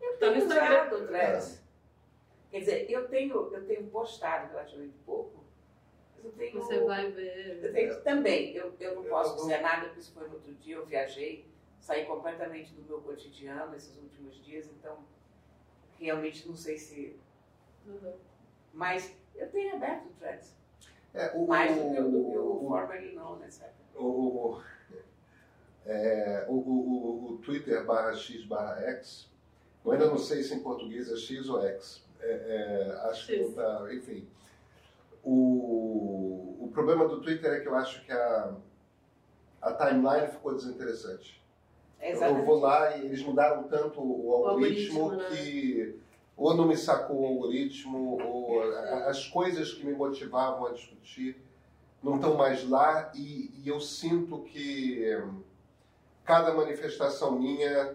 Eu 0.00 0.18
Tá 0.18 0.26
no 0.26 0.32
tenho 0.32 0.44
Instagram. 0.44 0.74
usado 0.86 0.96
o 0.96 1.06
Threads. 1.06 1.62
Quer 2.50 2.58
dizer, 2.60 2.90
eu 2.90 3.08
tenho, 3.08 3.34
eu 3.54 3.66
tenho 3.66 3.86
postado 3.88 4.48
relativamente 4.52 4.96
pouco, 5.04 5.42
mas 6.16 6.24
eu 6.24 6.32
tenho. 6.32 6.52
Você 6.54 6.80
vai 6.80 7.06
Eu 7.06 7.12
ver. 7.12 7.72
tenho 7.72 8.00
também. 8.02 8.54
Eu, 8.54 8.72
eu 8.78 8.94
não 8.96 9.04
Eu 9.04 9.10
posso 9.10 9.36
dizer 9.36 9.60
nada, 9.60 9.86
porque 9.86 10.00
isso 10.00 10.12
foi 10.12 10.28
no 10.28 10.34
outro 10.34 10.54
dia, 10.54 10.76
eu 10.76 10.86
viajei, 10.86 11.46
saí 11.80 12.06
completamente 12.06 12.72
do 12.74 12.82
meu 12.82 13.00
cotidiano 13.00 13.74
esses 13.74 13.96
últimos 13.98 14.42
dias, 14.44 14.66
então 14.68 14.98
realmente 15.98 16.46
não 16.48 16.54
sei 16.56 16.78
se. 16.78 17.18
Uhum. 17.86 18.14
Mas 18.72 19.16
eu 19.34 19.50
tenho 19.50 19.74
aberto 19.74 20.06
o 20.06 20.12
Threads. 20.18 20.54
É, 21.12 21.30
o, 21.34 21.46
Mais 21.46 21.74
do 21.76 21.90
que 21.90 22.00
o, 22.00 22.06
o 22.06 22.66
o, 22.66 23.14
known, 23.14 23.44
etc. 23.44 23.68
o, 23.94 24.04
o, 24.04 24.62
é, 25.86 26.46
o, 26.48 26.52
o, 26.54 26.56
o- 26.56 27.32
o 27.34 27.38
Twitter 27.38 27.84
barra 27.84 28.14
X 28.14 28.44
barra 28.44 28.80
X, 28.82 29.28
eu 29.84 29.92
ainda 29.92 30.06
não 30.06 30.18
sei 30.18 30.42
se 30.42 30.54
em 30.54 30.60
português 30.60 31.10
é 31.10 31.16
X 31.16 31.48
ou 31.48 31.60
X. 31.62 32.02
É, 32.20 32.26
é, 32.96 33.08
acho 33.10 33.26
que 33.26 33.34
X. 33.36 33.46
não 33.48 33.52
tá, 33.54 33.94
enfim. 33.94 34.26
O, 35.22 36.64
o 36.64 36.70
problema 36.72 37.06
do 37.08 37.20
Twitter 37.20 37.50
é 37.52 37.60
que 37.60 37.68
eu 37.68 37.74
acho 37.74 38.04
que 38.04 38.12
a, 38.12 38.54
a 39.62 39.72
timeline 39.72 40.28
ficou 40.28 40.54
desinteressante. 40.54 41.42
É 42.00 42.10
Eu 42.12 42.16
exatamente. 42.16 42.46
vou 42.46 42.60
lá 42.60 42.96
e 42.96 43.06
eles 43.06 43.22
mudaram 43.22 43.62
tanto 43.64 44.00
o 44.00 44.32
algoritmo, 44.32 45.02
algoritmo, 45.02 45.30
né? 45.30 45.36
que 45.36 45.98
ou 46.36 46.54
não 46.56 46.66
me 46.66 46.76
sacou 46.76 47.20
o 47.22 47.26
algoritmo, 47.26 48.20
ou 48.22 48.62
a- 48.62 49.06
as 49.08 49.26
coisas 49.28 49.72
que 49.72 49.86
me 49.86 49.92
motivavam 49.94 50.66
a 50.66 50.72
discutir 50.72 51.36
não 52.02 52.16
estão 52.16 52.34
mais 52.36 52.68
lá 52.68 53.10
e, 53.14 53.50
e 53.62 53.68
eu 53.68 53.80
sinto 53.80 54.40
que 54.42 55.04
cada 56.24 56.52
manifestação 56.54 57.32
minha 57.32 57.94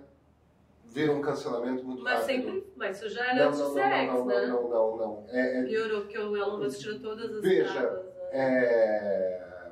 vira 0.86 1.12
um 1.12 1.22
cancelamento 1.22 1.84
muito 1.84 2.02
Mas 2.04 2.22
rápido. 2.22 2.28
sempre. 2.46 2.74
Mas 2.76 2.98
isso 2.98 3.10
já 3.10 3.26
era 3.26 3.36
não, 3.36 3.48
antes 3.48 3.60
não, 3.60 3.70
do 3.70 3.76
não, 3.76 3.84
X, 3.84 4.14
não, 4.14 4.26
né? 4.26 4.46
não, 4.48 4.64
não, 4.64 4.70
não, 4.70 4.98
não. 4.98 5.26
É, 5.30 5.60
é, 5.60 5.64
Piorou, 5.64 6.02
porque 6.02 6.18
o 6.18 6.36
Elon 6.38 6.58
Musk 6.58 6.80
tirou 6.80 7.00
todas 7.00 7.32
as 7.36 7.42
Veja, 7.42 7.72
travas, 7.74 8.06
né? 8.06 8.12
é, 8.32 9.72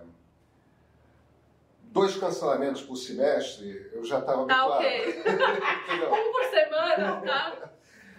dois 1.84 2.16
cancelamentos 2.18 2.82
por 2.84 2.96
semestre, 2.96 3.90
eu 3.94 4.04
já 4.04 4.20
estava 4.20 4.46
Tá 4.46 4.56
habituado. 4.62 4.80
ok. 4.80 5.10
Entendeu? 5.88 6.14
Um 6.14 6.32
por 6.32 6.44
semana, 6.46 7.22
tá? 7.22 7.70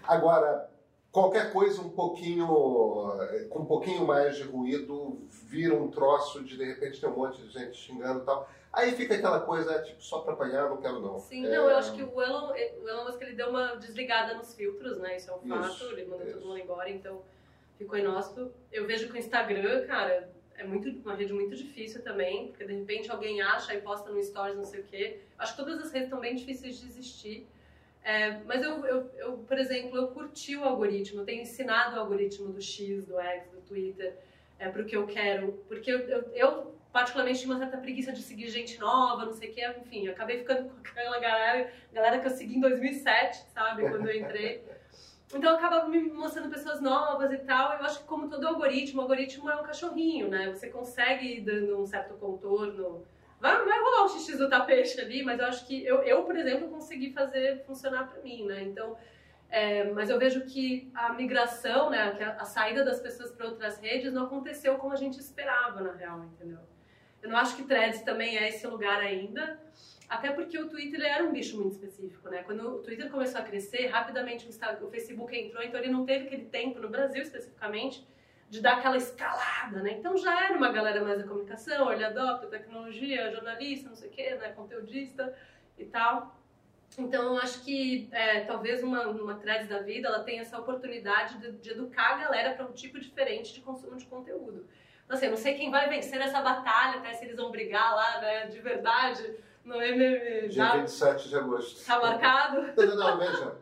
Agora, 0.04 0.68
qualquer 1.12 1.52
coisa 1.52 1.80
um 1.82 1.90
pouquinho, 1.90 2.46
com 3.50 3.60
um 3.60 3.66
pouquinho 3.66 4.04
mais 4.06 4.36
de 4.36 4.42
ruído, 4.42 5.20
vira 5.28 5.74
um 5.74 5.88
troço 5.88 6.42
de 6.42 6.56
de 6.56 6.64
repente 6.64 7.00
ter 7.00 7.06
um 7.06 7.14
monte 7.16 7.40
de 7.42 7.50
gente 7.50 7.76
xingando 7.76 8.22
e 8.22 8.24
tal. 8.24 8.48
Aí 8.72 8.92
fica 8.92 9.14
aquela 9.14 9.40
coisa, 9.40 9.82
tipo, 9.82 10.02
só 10.02 10.20
pra 10.20 10.34
apanhar, 10.34 10.68
não 10.68 10.76
quero 10.76 11.00
não. 11.00 11.18
Sim, 11.18 11.46
É, 11.46 11.56
não, 11.56 11.70
eu 11.70 11.76
acho 11.78 11.94
que 11.94 12.02
o 12.02 12.22
Elon, 12.22 12.52
o 12.52 12.88
Elon 12.88 13.04
Musk 13.04 13.20
ele 13.22 13.32
deu 13.32 13.48
uma 13.48 13.76
desligada 13.76 14.34
nos 14.34 14.54
filtros, 14.54 14.98
né? 14.98 15.16
Isso 15.16 15.30
é 15.30 15.34
um 15.34 15.38
Isso, 15.38 15.78
fato, 15.78 15.92
ele 15.92 16.04
mandou 16.04 16.26
isso. 16.26 16.38
todo 16.38 16.46
mundo 16.46 16.58
embora, 16.58 16.90
então 16.90 17.22
ficou 17.78 17.98
inóspito. 17.98 18.52
Eu 18.70 18.86
vejo 18.86 19.08
que 19.08 19.14
o 19.14 19.16
Instagram, 19.18 19.86
cara, 19.86 20.30
é 20.56 20.64
muito, 20.64 20.90
uma 21.00 21.14
rede 21.14 21.32
muito 21.32 21.56
difícil 21.56 22.02
também, 22.02 22.48
porque 22.48 22.64
de 22.64 22.74
repente 22.74 23.10
alguém 23.10 23.40
acha 23.40 23.74
e 23.74 23.80
posta 23.80 24.10
no 24.10 24.22
Stories, 24.22 24.56
não 24.56 24.64
sei 24.64 24.80
o 24.80 24.84
quê. 24.84 25.20
Acho 25.38 25.56
que 25.56 25.62
todas 25.64 25.80
as 25.80 25.90
redes 25.90 26.08
estão 26.08 26.20
bem 26.20 26.34
difíceis 26.34 26.78
de 26.78 26.86
existir. 26.86 27.46
É, 28.04 28.38
mas 28.44 28.62
eu, 28.62 28.84
eu, 28.86 29.10
eu, 29.16 29.32
por 29.38 29.58
exemplo, 29.58 29.96
eu 29.96 30.08
curti 30.08 30.56
o 30.56 30.64
algoritmo, 30.64 31.20
eu 31.20 31.24
tenho 31.24 31.42
ensinado 31.42 31.96
o 31.96 32.00
algoritmo 32.00 32.52
do 32.52 32.60
X, 32.60 33.04
do 33.06 33.18
X, 33.20 33.50
do 33.50 33.60
Twitter, 33.62 34.16
é, 34.58 34.68
pro 34.68 34.84
que 34.84 34.96
eu 34.96 35.06
quero. 35.06 35.52
Porque 35.68 35.90
eu, 35.90 36.00
eu, 36.00 36.22
eu, 36.34 36.74
particularmente, 36.92 37.40
tinha 37.40 37.52
uma 37.52 37.58
certa 37.58 37.76
preguiça 37.76 38.12
de 38.12 38.22
seguir 38.22 38.48
gente 38.48 38.78
nova, 38.78 39.24
não 39.24 39.32
sei 39.32 39.50
o 39.50 39.54
que, 39.54 39.66
enfim, 39.66 40.08
acabei 40.08 40.38
ficando 40.38 40.70
com 40.70 40.78
aquela 40.78 41.18
galera, 41.18 41.72
galera 41.92 42.18
que 42.18 42.26
eu 42.26 42.30
segui 42.30 42.56
em 42.56 42.60
2007, 42.60 43.46
sabe, 43.52 43.88
quando 43.88 44.08
eu 44.08 44.16
entrei. 44.16 44.64
Então 45.34 45.50
eu 45.50 45.58
acabava 45.58 45.88
me 45.88 46.00
mostrando 46.00 46.48
pessoas 46.48 46.80
novas 46.80 47.30
e 47.32 47.38
tal. 47.38 47.74
Eu 47.74 47.84
acho 47.84 48.00
que 48.00 48.06
como 48.06 48.30
todo 48.30 48.46
algoritmo, 48.48 49.00
o 49.00 49.02
algoritmo 49.02 49.50
é 49.50 49.56
um 49.56 49.62
cachorrinho, 49.62 50.28
né? 50.28 50.50
Você 50.50 50.70
consegue 50.70 51.36
ir 51.36 51.40
dando 51.42 51.78
um 51.78 51.86
certo 51.86 52.14
contorno. 52.14 53.04
Vai, 53.38 53.62
vai 53.62 53.78
rolar 53.78 54.04
um 54.04 54.08
xixi 54.08 54.36
do 54.36 54.48
tapete 54.48 54.98
ali, 55.00 55.22
mas 55.22 55.38
eu 55.38 55.46
acho 55.46 55.66
que 55.66 55.84
eu, 55.84 56.02
eu 56.02 56.24
por 56.24 56.34
exemplo, 56.34 56.68
consegui 56.68 57.12
fazer 57.12 57.62
funcionar 57.66 58.08
pra 58.08 58.22
mim, 58.22 58.46
né? 58.46 58.62
Então, 58.62 58.96
é, 59.50 59.84
mas 59.92 60.10
eu 60.10 60.18
vejo 60.18 60.44
que 60.46 60.90
a 60.94 61.12
migração, 61.12 61.88
né, 61.90 62.14
que 62.16 62.22
a, 62.22 62.32
a 62.36 62.44
saída 62.44 62.84
das 62.84 63.00
pessoas 63.00 63.30
para 63.30 63.46
outras 63.46 63.78
redes 63.78 64.12
não 64.12 64.24
aconteceu 64.24 64.76
como 64.76 64.92
a 64.92 64.96
gente 64.96 65.20
esperava, 65.20 65.80
na 65.80 65.92
real, 65.92 66.24
entendeu? 66.24 66.58
Eu 67.22 67.30
não 67.30 67.36
acho 67.36 67.56
que 67.56 67.64
Threads 67.64 68.02
também 68.02 68.36
é 68.36 68.48
esse 68.48 68.66
lugar 68.66 69.00
ainda, 69.00 69.60
até 70.08 70.30
porque 70.32 70.58
o 70.58 70.68
Twitter 70.68 71.02
era 71.02 71.22
um 71.24 71.32
bicho 71.32 71.58
muito 71.58 71.72
específico, 71.72 72.30
né? 72.30 72.42
Quando 72.42 72.76
o 72.76 72.78
Twitter 72.78 73.10
começou 73.10 73.40
a 73.40 73.44
crescer, 73.44 73.88
rapidamente 73.88 74.48
o, 74.48 74.90
Facebook 74.90 75.36
entrou, 75.36 75.62
então 75.62 75.78
ele 75.78 75.92
não 75.92 76.06
teve 76.06 76.26
aquele 76.26 76.46
tempo, 76.46 76.80
no 76.80 76.88
Brasil 76.88 77.22
especificamente, 77.22 78.06
de 78.48 78.62
dar 78.62 78.78
aquela 78.78 78.96
escalada, 78.96 79.82
né? 79.82 79.92
Então 79.98 80.16
já 80.16 80.46
era 80.46 80.56
uma 80.56 80.72
galera 80.72 81.04
mais 81.04 81.18
da 81.18 81.26
comunicação, 81.26 81.90
early 81.90 82.04
adopter, 82.04 82.48
tecnologia, 82.48 83.30
jornalista, 83.30 83.90
não 83.90 83.96
sei 83.96 84.08
o 84.08 84.12
quê, 84.12 84.34
né? 84.36 84.48
Conteudista 84.52 85.36
e 85.76 85.84
tal. 85.84 86.34
Então 86.96 87.34
eu 87.34 87.38
acho 87.38 87.62
que 87.62 88.08
é, 88.10 88.40
talvez 88.40 88.82
uma, 88.82 89.06
uma 89.08 89.34
threads 89.34 89.68
da 89.68 89.82
vida 89.82 90.08
ela 90.08 90.24
tenha 90.24 90.40
essa 90.40 90.58
oportunidade 90.58 91.38
de, 91.38 91.52
de 91.52 91.70
educar 91.70 92.14
a 92.14 92.18
galera 92.18 92.54
para 92.54 92.64
um 92.64 92.72
tipo 92.72 92.98
diferente 92.98 93.52
de 93.52 93.60
consumo 93.60 93.96
de 93.96 94.06
conteúdo. 94.06 94.66
Então, 95.08 95.16
assim, 95.16 95.24
eu 95.24 95.30
não 95.30 95.38
sei 95.38 95.54
quem 95.54 95.70
vai 95.70 95.88
vencer 95.88 96.20
essa 96.20 96.42
batalha, 96.42 96.98
até 96.98 97.14
se 97.14 97.24
eles 97.24 97.34
vão 97.36 97.50
brigar 97.50 97.96
lá, 97.96 98.20
né, 98.20 98.46
de 98.48 98.60
verdade, 98.60 99.36
no 99.64 99.80
MM. 99.80 100.48
Dia 100.48 100.50
Já 100.50 100.76
27 100.76 101.30
de 101.30 101.36
agosto. 101.36 101.86
tá 101.86 101.98
marcado? 101.98 102.60
Não, 102.76 102.86
não, 102.86 102.96
não, 102.96 103.18
veja. 103.18 103.56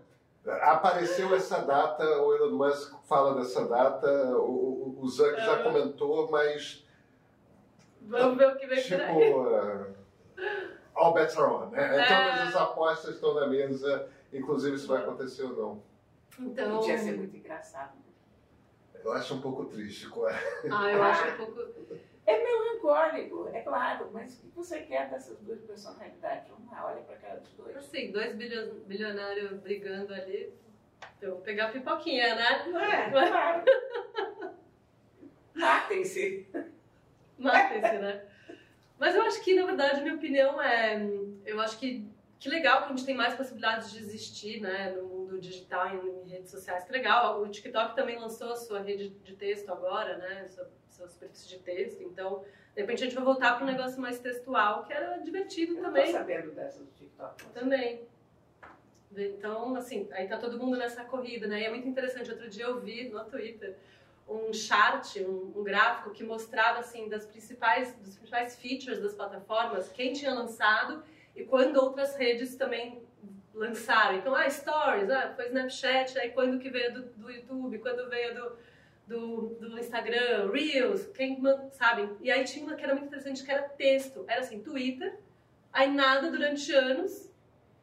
Apareceu 0.63 1.33
essa 1.37 1.59
data, 1.59 2.03
o 2.21 2.35
Elon 2.35 2.57
Musk 2.57 2.95
fala 3.05 3.37
dessa 3.37 3.65
data, 3.69 4.09
o, 4.39 4.99
o- 5.01 5.09
Zuck 5.09 5.37
já 5.37 5.55
Ah. 5.61 5.63
comentou, 5.63 6.29
mas 6.33 6.85
Vamos 8.03 8.39
ver 8.39 8.49
o 8.49 8.57
que 8.57 8.67
vem 8.67 8.79
por 8.83 8.85
tipo, 8.85 9.03
aí. 9.05 9.33
uh, 9.33 9.95
all 10.97 11.13
bets 11.15 11.37
are 11.39 11.49
on, 11.49 11.67
né? 11.71 11.97
É. 11.97 12.07
Todas 12.07 12.49
as 12.49 12.57
apostas 12.57 13.15
estão 13.15 13.35
na 13.35 13.47
mesa, 13.47 14.09
inclusive 14.33 14.77
se 14.79 14.87
vai 14.89 14.99
acontecer 15.03 15.45
ou 15.45 15.53
não. 15.57 15.83
Então, 16.45 16.79
Podia 16.79 16.99
ser 16.99 17.17
muito 17.17 17.37
engraçado. 17.37 17.93
Eu 19.07 19.13
acho 19.13 19.35
um 19.37 19.41
pouco 19.41 19.67
triste, 19.67 20.09
claro. 20.11 20.37
ah, 20.69 20.91
eu 20.91 21.01
acho 21.01 21.29
um 21.29 21.37
pouco. 21.37 21.61
É 22.27 22.43
melancólico, 22.43 23.49
é 23.53 23.61
claro, 23.61 24.11
mas 24.13 24.35
o 24.35 24.41
que 24.43 24.49
você 24.57 24.81
quer 24.81 25.09
dessas 25.09 25.39
duas 25.39 25.61
personalidades? 25.61 26.51
Lá, 26.69 26.87
olha 26.87 27.03
pra 27.03 27.15
cara 27.15 27.39
dos 27.39 27.53
dois. 27.53 27.77
Assim, 27.77 28.11
dois 28.11 28.35
bilio- 28.35 28.83
bilionários 28.85 29.53
brigando 29.61 30.13
ali. 30.13 30.53
Eu 31.23 31.35
vou 31.35 31.41
pegar 31.41 31.67
a 31.67 31.71
pipoquinha, 31.71 32.35
né? 32.35 32.67
Não 32.67 32.81
é? 32.81 33.11
Claro. 33.15 33.65
Matem-se. 35.55 36.49
Matem-se, 37.39 37.99
né? 37.99 38.23
Mas 38.99 39.15
eu 39.15 39.23
acho 39.23 39.41
que, 39.45 39.55
na 39.55 39.67
verdade, 39.67 40.01
minha 40.03 40.15
opinião 40.17 40.61
é. 40.61 41.01
Eu 41.45 41.61
acho 41.61 41.79
que 41.79 42.05
que 42.47 42.51
legal 42.51 42.79
que 42.79 42.85
a 42.85 42.89
gente 42.91 43.05
tem 43.05 43.15
mais 43.17 43.35
possibilidades 43.35 43.91
de 43.91 43.99
existir, 43.99 44.61
né, 44.61 44.93
no 44.93 45.03
mundo 45.03 45.41
digital 45.41 45.89
e 45.89 45.97
em 45.97 46.29
redes 46.29 46.49
sociais. 46.49 46.85
Que 46.85 46.93
legal. 46.93 47.43
O 47.43 47.49
TikTok 47.49 47.97
também 47.97 48.19
lançou 48.19 48.53
a 48.53 48.57
sua 48.57 48.81
rede 48.81 49.09
de 49.09 49.35
texto 49.35 49.69
agora, 49.71 50.17
né, 50.17 50.47
sua, 50.47 50.71
sua 50.89 51.09
superfície 51.09 51.49
de 51.49 51.59
texto. 51.59 52.03
Então, 52.05 52.45
de 52.73 52.81
repente, 52.83 53.03
a 53.03 53.07
gente 53.07 53.17
vai 53.17 53.25
voltar 53.25 53.57
para 53.57 53.65
um 53.65 53.67
negócio 53.67 54.01
mais 54.01 54.21
textual, 54.21 54.85
que 54.85 54.93
era 54.93 55.17
divertido 55.19 55.77
Eu 55.77 55.83
também. 55.83 56.13
sabendo 56.13 56.53
dessas 56.53 56.87
do 56.87 56.93
TikTok. 56.93 57.47
Também. 57.47 58.07
Então, 59.17 59.75
assim, 59.75 60.09
aí 60.13 60.29
tá 60.29 60.39
todo 60.39 60.57
mundo 60.57 60.77
nessa 60.77 61.05
corrida, 61.05 61.49
né? 61.49 61.63
E 61.63 61.65
é 61.65 61.71
muito 61.71 61.89
interessante. 61.89 62.31
Outro 62.31 62.49
dia 62.49 62.67
eu 62.67 62.79
vi 62.81 63.09
no 63.09 63.25
Twitter 63.25 63.77
um 64.29 64.53
chart, 64.53 65.17
um, 65.17 65.53
um 65.57 65.65
gráfico 65.65 66.11
que 66.11 66.23
mostrava, 66.23 66.79
assim, 66.79 67.09
das 67.09 67.27
principais, 67.27 67.93
dos 67.97 68.17
principais 68.17 68.55
features 68.57 69.01
das 69.01 69.15
plataformas, 69.15 69.89
quem 69.89 70.13
tinha 70.13 70.33
lançado 70.33 71.03
e 71.37 71.45
quando 71.45 71.77
outras 71.77 72.17
redes 72.17 72.57
também 72.57 73.03
lançaram. 73.55 74.17
Então, 74.17 74.35
ah, 74.35 74.49
Stories, 74.49 75.11
ah, 75.11 75.33
foi 75.37 75.47
Snapchat, 75.47 76.19
aí 76.19 76.31
quando 76.31 76.59
que 76.59 76.71
veio 76.71 76.93
do, 76.93 77.03
do 77.03 77.31
YouTube, 77.31 77.79
quando 77.79 78.09
veio 78.09 78.35
do, 78.35 78.57
do, 79.07 79.49
do 79.55 79.79
Instagram, 79.79 80.51
Reels, 80.51 81.07
quem, 81.09 81.41
sabe? 81.73 82.17
E 82.21 82.31
aí 82.31 82.45
tinha 82.45 82.65
uma 82.65 82.75
que 82.75 82.83
era 82.83 82.95
muito 82.95 83.09
interessante, 83.09 83.45
que 83.45 83.51
era 83.51 83.69
texto. 83.69 84.25
Era 84.27 84.41
assim, 84.41 84.61
Twitter, 84.61 85.19
aí 85.73 85.91
nada 85.91 86.31
durante 86.31 86.73
anos, 86.73 87.31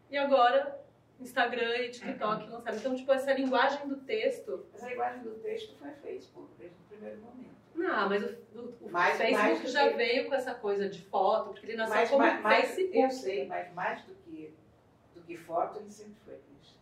e 0.10 0.18
agora 0.18 0.80
Instagram 1.20 1.78
e 1.78 1.90
TikTok 1.90 2.50
lançaram. 2.50 2.78
Então, 2.78 2.96
tipo, 2.96 3.12
essa 3.12 3.34
linguagem 3.34 3.88
do 3.88 3.98
texto. 3.98 4.66
Essa 4.74 4.90
linguagem 4.90 5.24
do 5.24 5.32
texto 5.36 5.76
foi 5.78 5.92
Facebook, 5.92 6.50
desde 6.58 6.76
o 6.76 6.84
primeiro 6.90 7.22
momento. 7.22 7.53
Não, 7.76 8.10
mas 8.10 8.24
o, 8.24 8.38
o, 8.56 8.78
o 8.82 8.92
Mais- 8.92 9.18
Facebook 9.18 9.60
mais 9.62 9.72
já 9.72 9.90
que- 9.90 9.96
veio 9.96 10.28
com 10.28 10.36
essa 10.36 10.54
coisa 10.54 10.88
de 10.90 11.02
foto, 11.06 11.50
porque 11.52 11.66
ele 11.66 11.76
nasceu 11.78 11.96
Mas, 11.96 12.10
como 12.10 12.22
mais, 12.22 12.42
mais- 12.42 12.66
Facebook. 12.68 12.98
eu 13.00 13.12
sei, 13.12 13.48
mas 13.48 13.74
mais 13.74 14.02
do 14.04 14.14
que, 14.16 14.54
do 15.16 15.22
que 15.22 15.36
foto, 15.38 15.80
ele 15.80 15.90
sempre 15.92 16.16
foi 16.26 16.36
texto. 16.36 16.78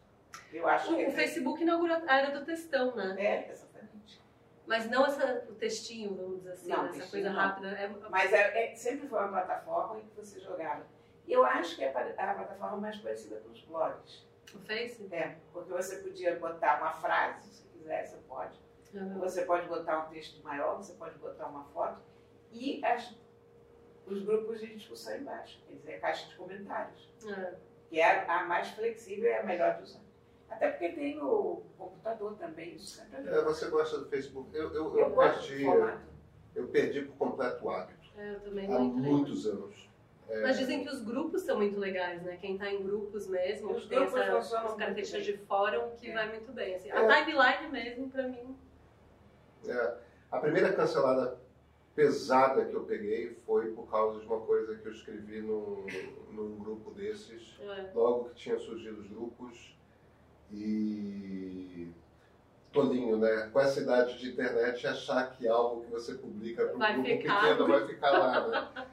Eu 0.54 0.68
acho 0.68 0.94
que 0.96 1.06
O, 1.06 1.10
o 1.10 1.12
Facebook 1.12 1.62
inaugurou 1.64 1.98
a 2.08 2.18
era 2.20 2.38
do 2.38 2.46
textão, 2.46 2.94
né? 2.96 3.16
É, 3.18 3.52
exatamente. 3.52 4.22
Mas 4.68 4.90
não 4.90 5.06
essa, 5.06 5.46
o 5.50 5.56
textinho, 5.56 6.14
vamos 6.16 6.38
dizer 6.40 6.52
assim, 6.52 6.70
Não, 6.70 6.86
essa 6.88 7.08
coisa 7.10 7.30
não. 7.30 7.36
rápida. 7.40 7.68
É, 7.70 7.90
Mas 8.10 8.34
é, 8.34 8.72
é- 8.72 8.76
sempre 8.76 9.08
foi 9.08 9.20
uma 9.20 9.30
plataforma 9.30 10.00
em 10.00 10.02
que 10.06 10.16
você 10.16 10.40
jogava. 10.40 10.86
Eu 11.28 11.46
acho 11.46 11.76
que 11.78 11.84
é 11.86 11.90
pa- 11.92 12.02
a 12.18 12.34
plataforma 12.34 12.78
mais 12.78 12.98
parecida 12.98 13.38
com 13.38 13.52
os 13.52 13.62
blogs. 13.62 14.26
o 14.54 14.60
Face? 14.60 15.08
É, 15.12 15.36
porque 15.54 15.72
você 15.72 15.98
podia 15.98 16.36
botar 16.38 16.82
uma 16.82 16.92
frase, 16.92 17.50
se 17.50 17.64
quiser, 17.70 18.06
você 18.06 18.18
pode. 18.28 18.60
Uhum. 18.94 19.20
Você 19.20 19.44
pode 19.44 19.68
botar 19.68 20.06
um 20.06 20.10
texto 20.10 20.44
maior, 20.44 20.76
você 20.78 20.94
pode 20.94 21.18
botar 21.20 21.48
uma 21.48 21.64
foto. 21.66 22.02
E 22.52 22.84
as- 22.86 23.16
os 24.06 24.24
grupos 24.24 24.60
de 24.60 24.76
discussão 24.76 25.16
embaixo. 25.16 25.62
Quer 25.68 25.76
dizer, 25.76 25.94
a 25.96 26.00
caixa 26.00 26.28
de 26.28 26.36
comentários. 26.36 27.10
É. 27.28 27.54
Que 27.90 28.00
é 28.00 28.30
a 28.30 28.44
mais 28.46 28.70
flexível 28.70 29.30
e 29.30 29.34
a 29.34 29.44
melhor 29.44 29.78
de 29.78 29.84
usar. 29.84 30.00
Até 30.50 30.70
porque 30.70 30.90
tem 30.90 31.22
o 31.22 31.62
computador 31.78 32.36
também, 32.36 32.76
isso 32.76 32.98
sempre 32.98 33.18
ajuda. 33.18 33.36
É, 33.38 33.42
você 33.44 33.70
gosta 33.70 34.00
do 34.00 34.10
Facebook? 34.10 34.50
Eu, 34.54 34.74
eu, 34.74 34.98
Eu 34.98 35.08
eu 35.08 35.12
perdi, 35.16 35.64
eu 36.56 36.68
perdi 36.68 37.02
por 37.04 37.16
completo 37.16 37.66
o 37.66 37.70
hábito. 37.70 38.10
É, 38.18 38.34
eu 38.34 38.40
também 38.42 38.66
Há 38.66 38.70
não 38.70 38.86
entrei. 38.88 39.12
muitos 39.12 39.46
anos. 39.48 39.90
É, 40.30 40.42
Mas 40.42 40.58
dizem 40.58 40.84
que 40.84 40.90
os 40.90 41.02
grupos 41.02 41.42
são 41.44 41.58
muito 41.58 41.78
legais, 41.80 42.22
né? 42.24 42.38
Quem 42.38 42.58
tá 42.58 42.70
em 42.72 42.84
grupos 42.84 43.28
mesmo, 43.28 43.72
Os 43.74 43.86
tem 43.88 44.00
grupos 44.00 44.20
essa, 44.20 44.60
as 44.62 44.74
características 44.76 45.26
de 45.26 45.38
fórum 45.38 45.90
que 45.98 46.10
É. 46.10 46.14
vai 46.14 46.30
muito 46.30 46.52
bem. 46.54 46.76
Assim. 46.76 46.90
É. 46.90 46.98
A 46.98 47.26
timeline 47.26 47.68
mesmo, 47.70 48.10
pra 48.10 48.24
mim, 48.28 48.56
É, 49.68 49.94
a 50.32 50.40
primeira 50.40 50.74
cancelada 50.74 51.38
pesada 51.96 52.66
que 52.66 52.74
eu 52.74 52.84
peguei 52.84 53.38
foi 53.46 53.72
por 53.72 53.90
causa 53.90 54.20
de 54.20 54.26
uma 54.26 54.40
coisa 54.40 54.76
que 54.76 54.88
eu 54.88 54.92
escrevi 54.92 55.42
num, 55.42 55.86
num 56.32 56.58
grupo 56.58 56.92
desses, 56.92 57.58
é, 57.60 57.92
logo 57.94 58.30
que 58.30 58.36
tinha 58.36 58.58
surgido 58.58 59.02
os 59.02 59.08
grupos. 59.08 59.76
E. 60.52 61.90
Tolinho, 62.72 63.18
né? 63.18 63.50
Com 63.52 63.60
essa 63.60 63.82
idade 63.82 64.18
de 64.18 64.30
internet, 64.30 64.88
achar 64.88 65.30
que 65.32 65.46
algo 65.46 65.82
que 65.84 65.92
você 65.92 66.14
publica 66.14 66.66
para 66.68 66.76
um 66.92 66.94
grupo 66.94 67.18
ficar. 67.18 67.42
pequeno 67.42 67.68
vai 67.68 67.88
ficar 67.88 68.12
lá, 68.12 68.48
né? 68.48 68.88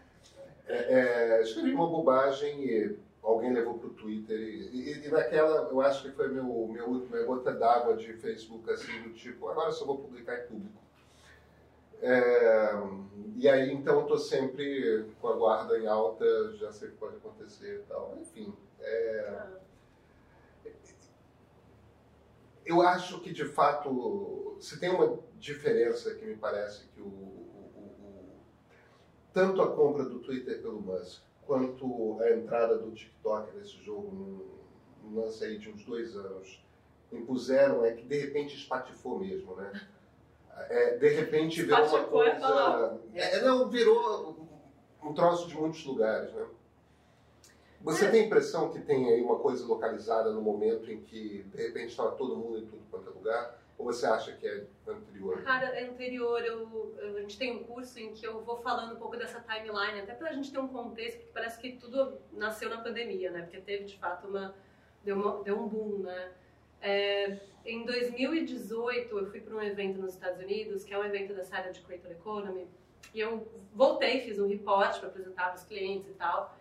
É, 0.67 1.39
é, 1.39 1.43
escrevi 1.43 1.73
uma 1.73 1.87
bobagem 1.87 2.65
e 2.65 2.99
alguém 3.23 3.53
levou 3.53 3.79
para 3.79 3.89
o 3.89 3.95
Twitter. 3.95 4.39
E, 4.39 4.93
e- 4.93 5.07
e 5.07 5.11
naquela, 5.11 5.69
eu 5.71 5.81
acho 5.81 6.03
que 6.03 6.13
foi 6.13 6.29
meu, 6.29 6.45
meu, 6.69 6.91
minha 6.91 7.25
gota 7.25 7.53
d'água 7.53 7.97
de 7.97 8.13
Facebook, 8.15 8.71
assim, 8.71 9.03
do 9.03 9.13
tipo, 9.13 9.49
agora 9.49 9.71
só 9.73 9.85
vou 9.85 9.99
publicar 9.99 10.39
em 10.45 10.47
público. 10.47 10.79
É, 12.01 12.73
e 13.37 13.49
aí, 13.49 13.73
então, 13.73 14.03
estou 14.03 14.19
sempre 14.19 15.07
com 15.21 15.29
a 15.29 15.35
guarda 15.37 15.79
em 15.79 15.87
alta, 15.87 16.25
já 16.57 16.71
sei 16.73 16.89
o 16.89 16.93
que 16.93 16.97
pode 16.99 17.17
acontecer 17.17 17.81
e 17.81 17.83
tal. 17.89 18.17
Enfim, 18.21 18.55
é. 18.81 19.59
eu 22.65 22.83
acho 22.83 23.21
que, 23.21 23.33
de 23.33 23.45
fato, 23.47 24.57
se 24.61 24.79
tem 24.79 24.91
uma 24.91 25.19
diferença 25.39 26.15
que 26.15 26.25
me 26.25 26.37
parece 26.37 26.87
que 26.89 27.01
o, 27.01 27.07
o- 27.07 27.73
o- 27.75 28.05
o- 28.05 28.41
tanto 29.33 29.63
a 29.63 29.75
compra 29.75 30.05
do 30.05 30.19
Twitter 30.21 30.61
pelo 30.61 30.81
Musk 30.81 31.23
quanto 31.49 32.19
a 32.21 32.31
entrada 32.33 32.77
do 32.77 32.93
TikTok 32.93 33.57
nesse 33.57 33.83
jogo, 33.83 34.15
num, 35.03 35.19
lance 35.19 35.43
aí 35.43 35.57
de 35.57 35.71
uns 35.71 35.83
dois 35.83 36.15
anos, 36.15 36.63
impuseram 37.11 37.83
é 37.87 37.93
que, 37.93 38.03
de 38.03 38.21
repente, 38.21 38.55
espatifou 38.55 39.19
mesmo, 39.19 39.57
né? 39.57 39.89
É, 40.69 40.99
de 40.99 41.09
repente, 41.09 41.63
virou 41.63 41.87
uma 41.87 41.99
é 42.01 42.05
coisa... 42.05 42.39
falar. 42.39 42.99
É, 43.15 43.41
não, 43.41 43.71
virou 43.71 44.37
um 45.03 45.15
troço 45.15 45.49
de 45.49 45.57
muitos 45.57 45.83
lugares, 45.87 46.31
né? 46.35 46.47
Você 47.81 48.11
tem 48.11 48.23
a 48.23 48.27
impressão 48.27 48.69
que 48.69 48.81
tem 48.81 49.09
aí 49.09 49.23
uma 49.23 49.39
coisa 49.39 49.65
localizada 49.67 50.31
no 50.31 50.43
momento 50.43 50.93
em 50.93 51.01
que, 51.01 51.45
de 51.45 51.63
repente, 51.63 51.91
estava 51.91 52.11
todo 52.11 52.37
mundo 52.37 52.59
em 52.59 52.67
tudo 52.67 52.83
quanto 52.91 53.09
é 53.09 53.13
lugar? 53.15 53.58
Ou 53.79 53.85
você 53.87 54.05
acha 54.07 54.33
que 54.33 54.47
é 54.47 54.67
anterior? 54.87 55.41
Cara, 55.45 55.67
é 55.69 55.85
anterior, 55.85 56.41
eu, 56.45 56.97
eu- 57.01 57.17
a 57.17 57.21
gente 57.21 57.39
tem 57.39 57.53
um 57.57 57.63
curso 57.65 57.99
em 58.01 58.13
que 58.13 58.27
eu 58.27 58.43
vou 58.43 58.57
falando 58.59 58.95
um 58.95 58.99
pouco 58.99 59.17
dessa 59.17 59.41
timeline, 59.41 60.01
até 60.01 60.15
pra 60.15 60.33
gente 60.33 60.51
ter 60.51 60.59
um 60.59 60.67
contexto, 60.69 61.19
porque 61.19 61.33
parece 61.33 61.61
que 61.61 61.73
tudo 61.77 62.19
nasceu 62.33 62.69
na 62.69 62.79
pandemia, 62.81 63.31
né? 63.31 63.43
Porque 63.43 63.61
teve, 63.61 63.85
de 63.85 63.97
fato, 63.99 64.27
uma... 64.27 64.55
Deu, 65.05 65.15
uma- 65.17 65.43
deu 65.45 65.57
um 65.59 65.69
boom, 65.69 65.99
né? 66.01 66.33
É, 66.83 67.39
em 67.65 67.85
2018, 67.85 69.17
eu 69.17 69.27
fui 69.31 69.41
para 69.41 69.55
um 69.57 69.63
evento 69.63 70.01
nos 70.01 70.15
Estados 70.15 70.41
Unidos, 70.43 70.85
que 70.85 70.93
é 70.93 70.99
um 70.99 71.05
evento 71.05 71.33
dessa 71.35 71.57
área 71.57 71.73
de 71.73 71.81
Creator 71.81 72.11
Economy, 72.11 72.67
e 73.15 73.21
eu 73.21 73.47
voltei, 73.75 74.21
fiz 74.21 74.39
um 74.39 74.49
report 74.49 74.99
para 74.99 75.09
apresentar 75.09 75.47
para 75.47 75.55
os 75.55 75.65
clientes 75.65 76.09
e 76.09 76.15
tal, 76.15 76.57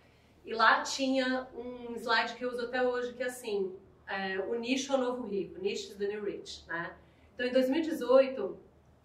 e 0.45 0.53
lá 0.53 0.81
tinha 0.83 1.47
um 1.55 1.93
slide 1.95 2.35
que 2.35 2.45
eu 2.45 2.49
uso 2.49 2.65
até 2.65 2.81
hoje, 2.87 3.13
que 3.13 3.21
é 3.23 3.25
assim, 3.25 3.75
é, 4.07 4.39
o 4.39 4.55
nicho 4.55 4.93
é 4.93 4.95
o 4.95 4.99
novo 4.99 5.27
rico, 5.27 5.59
niche 5.59 5.91
is 5.91 5.97
the 5.97 6.07
new 6.07 6.23
rich, 6.23 6.65
né? 6.67 6.95
Então, 7.37 7.45
em 7.45 7.51
2018, 7.51 8.57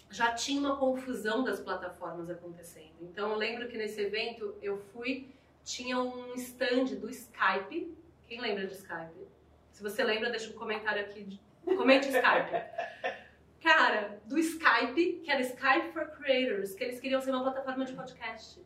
já 0.08 0.32
tinha 0.32 0.58
uma 0.58 0.78
confusão 0.78 1.44
das 1.44 1.60
plataformas 1.60 2.30
acontecendo. 2.30 2.96
Então, 3.02 3.30
eu 3.30 3.36
lembro 3.36 3.68
que 3.68 3.76
nesse 3.76 4.00
evento 4.00 4.56
eu 4.62 4.78
fui, 4.78 5.28
tinha 5.62 5.98
um 5.98 6.32
stand 6.32 6.96
do 6.98 7.10
Skype. 7.10 7.94
Quem 8.26 8.40
lembra 8.40 8.66
de 8.66 8.72
Skype? 8.72 9.28
Se 9.70 9.82
você 9.82 10.02
lembra, 10.02 10.30
deixa 10.30 10.48
um 10.48 10.54
comentário 10.54 11.02
aqui. 11.02 11.38
Comente 11.62 12.08
Skype. 12.08 13.12
Cara, 13.62 14.18
do 14.24 14.38
Skype, 14.38 15.20
que 15.22 15.30
era 15.30 15.42
Skype 15.42 15.92
for 15.92 16.06
Creators, 16.12 16.74
que 16.74 16.84
eles 16.84 17.00
queriam 17.00 17.20
ser 17.20 17.32
uma 17.32 17.42
plataforma 17.42 17.84
de 17.84 17.92
podcast. 17.92 18.64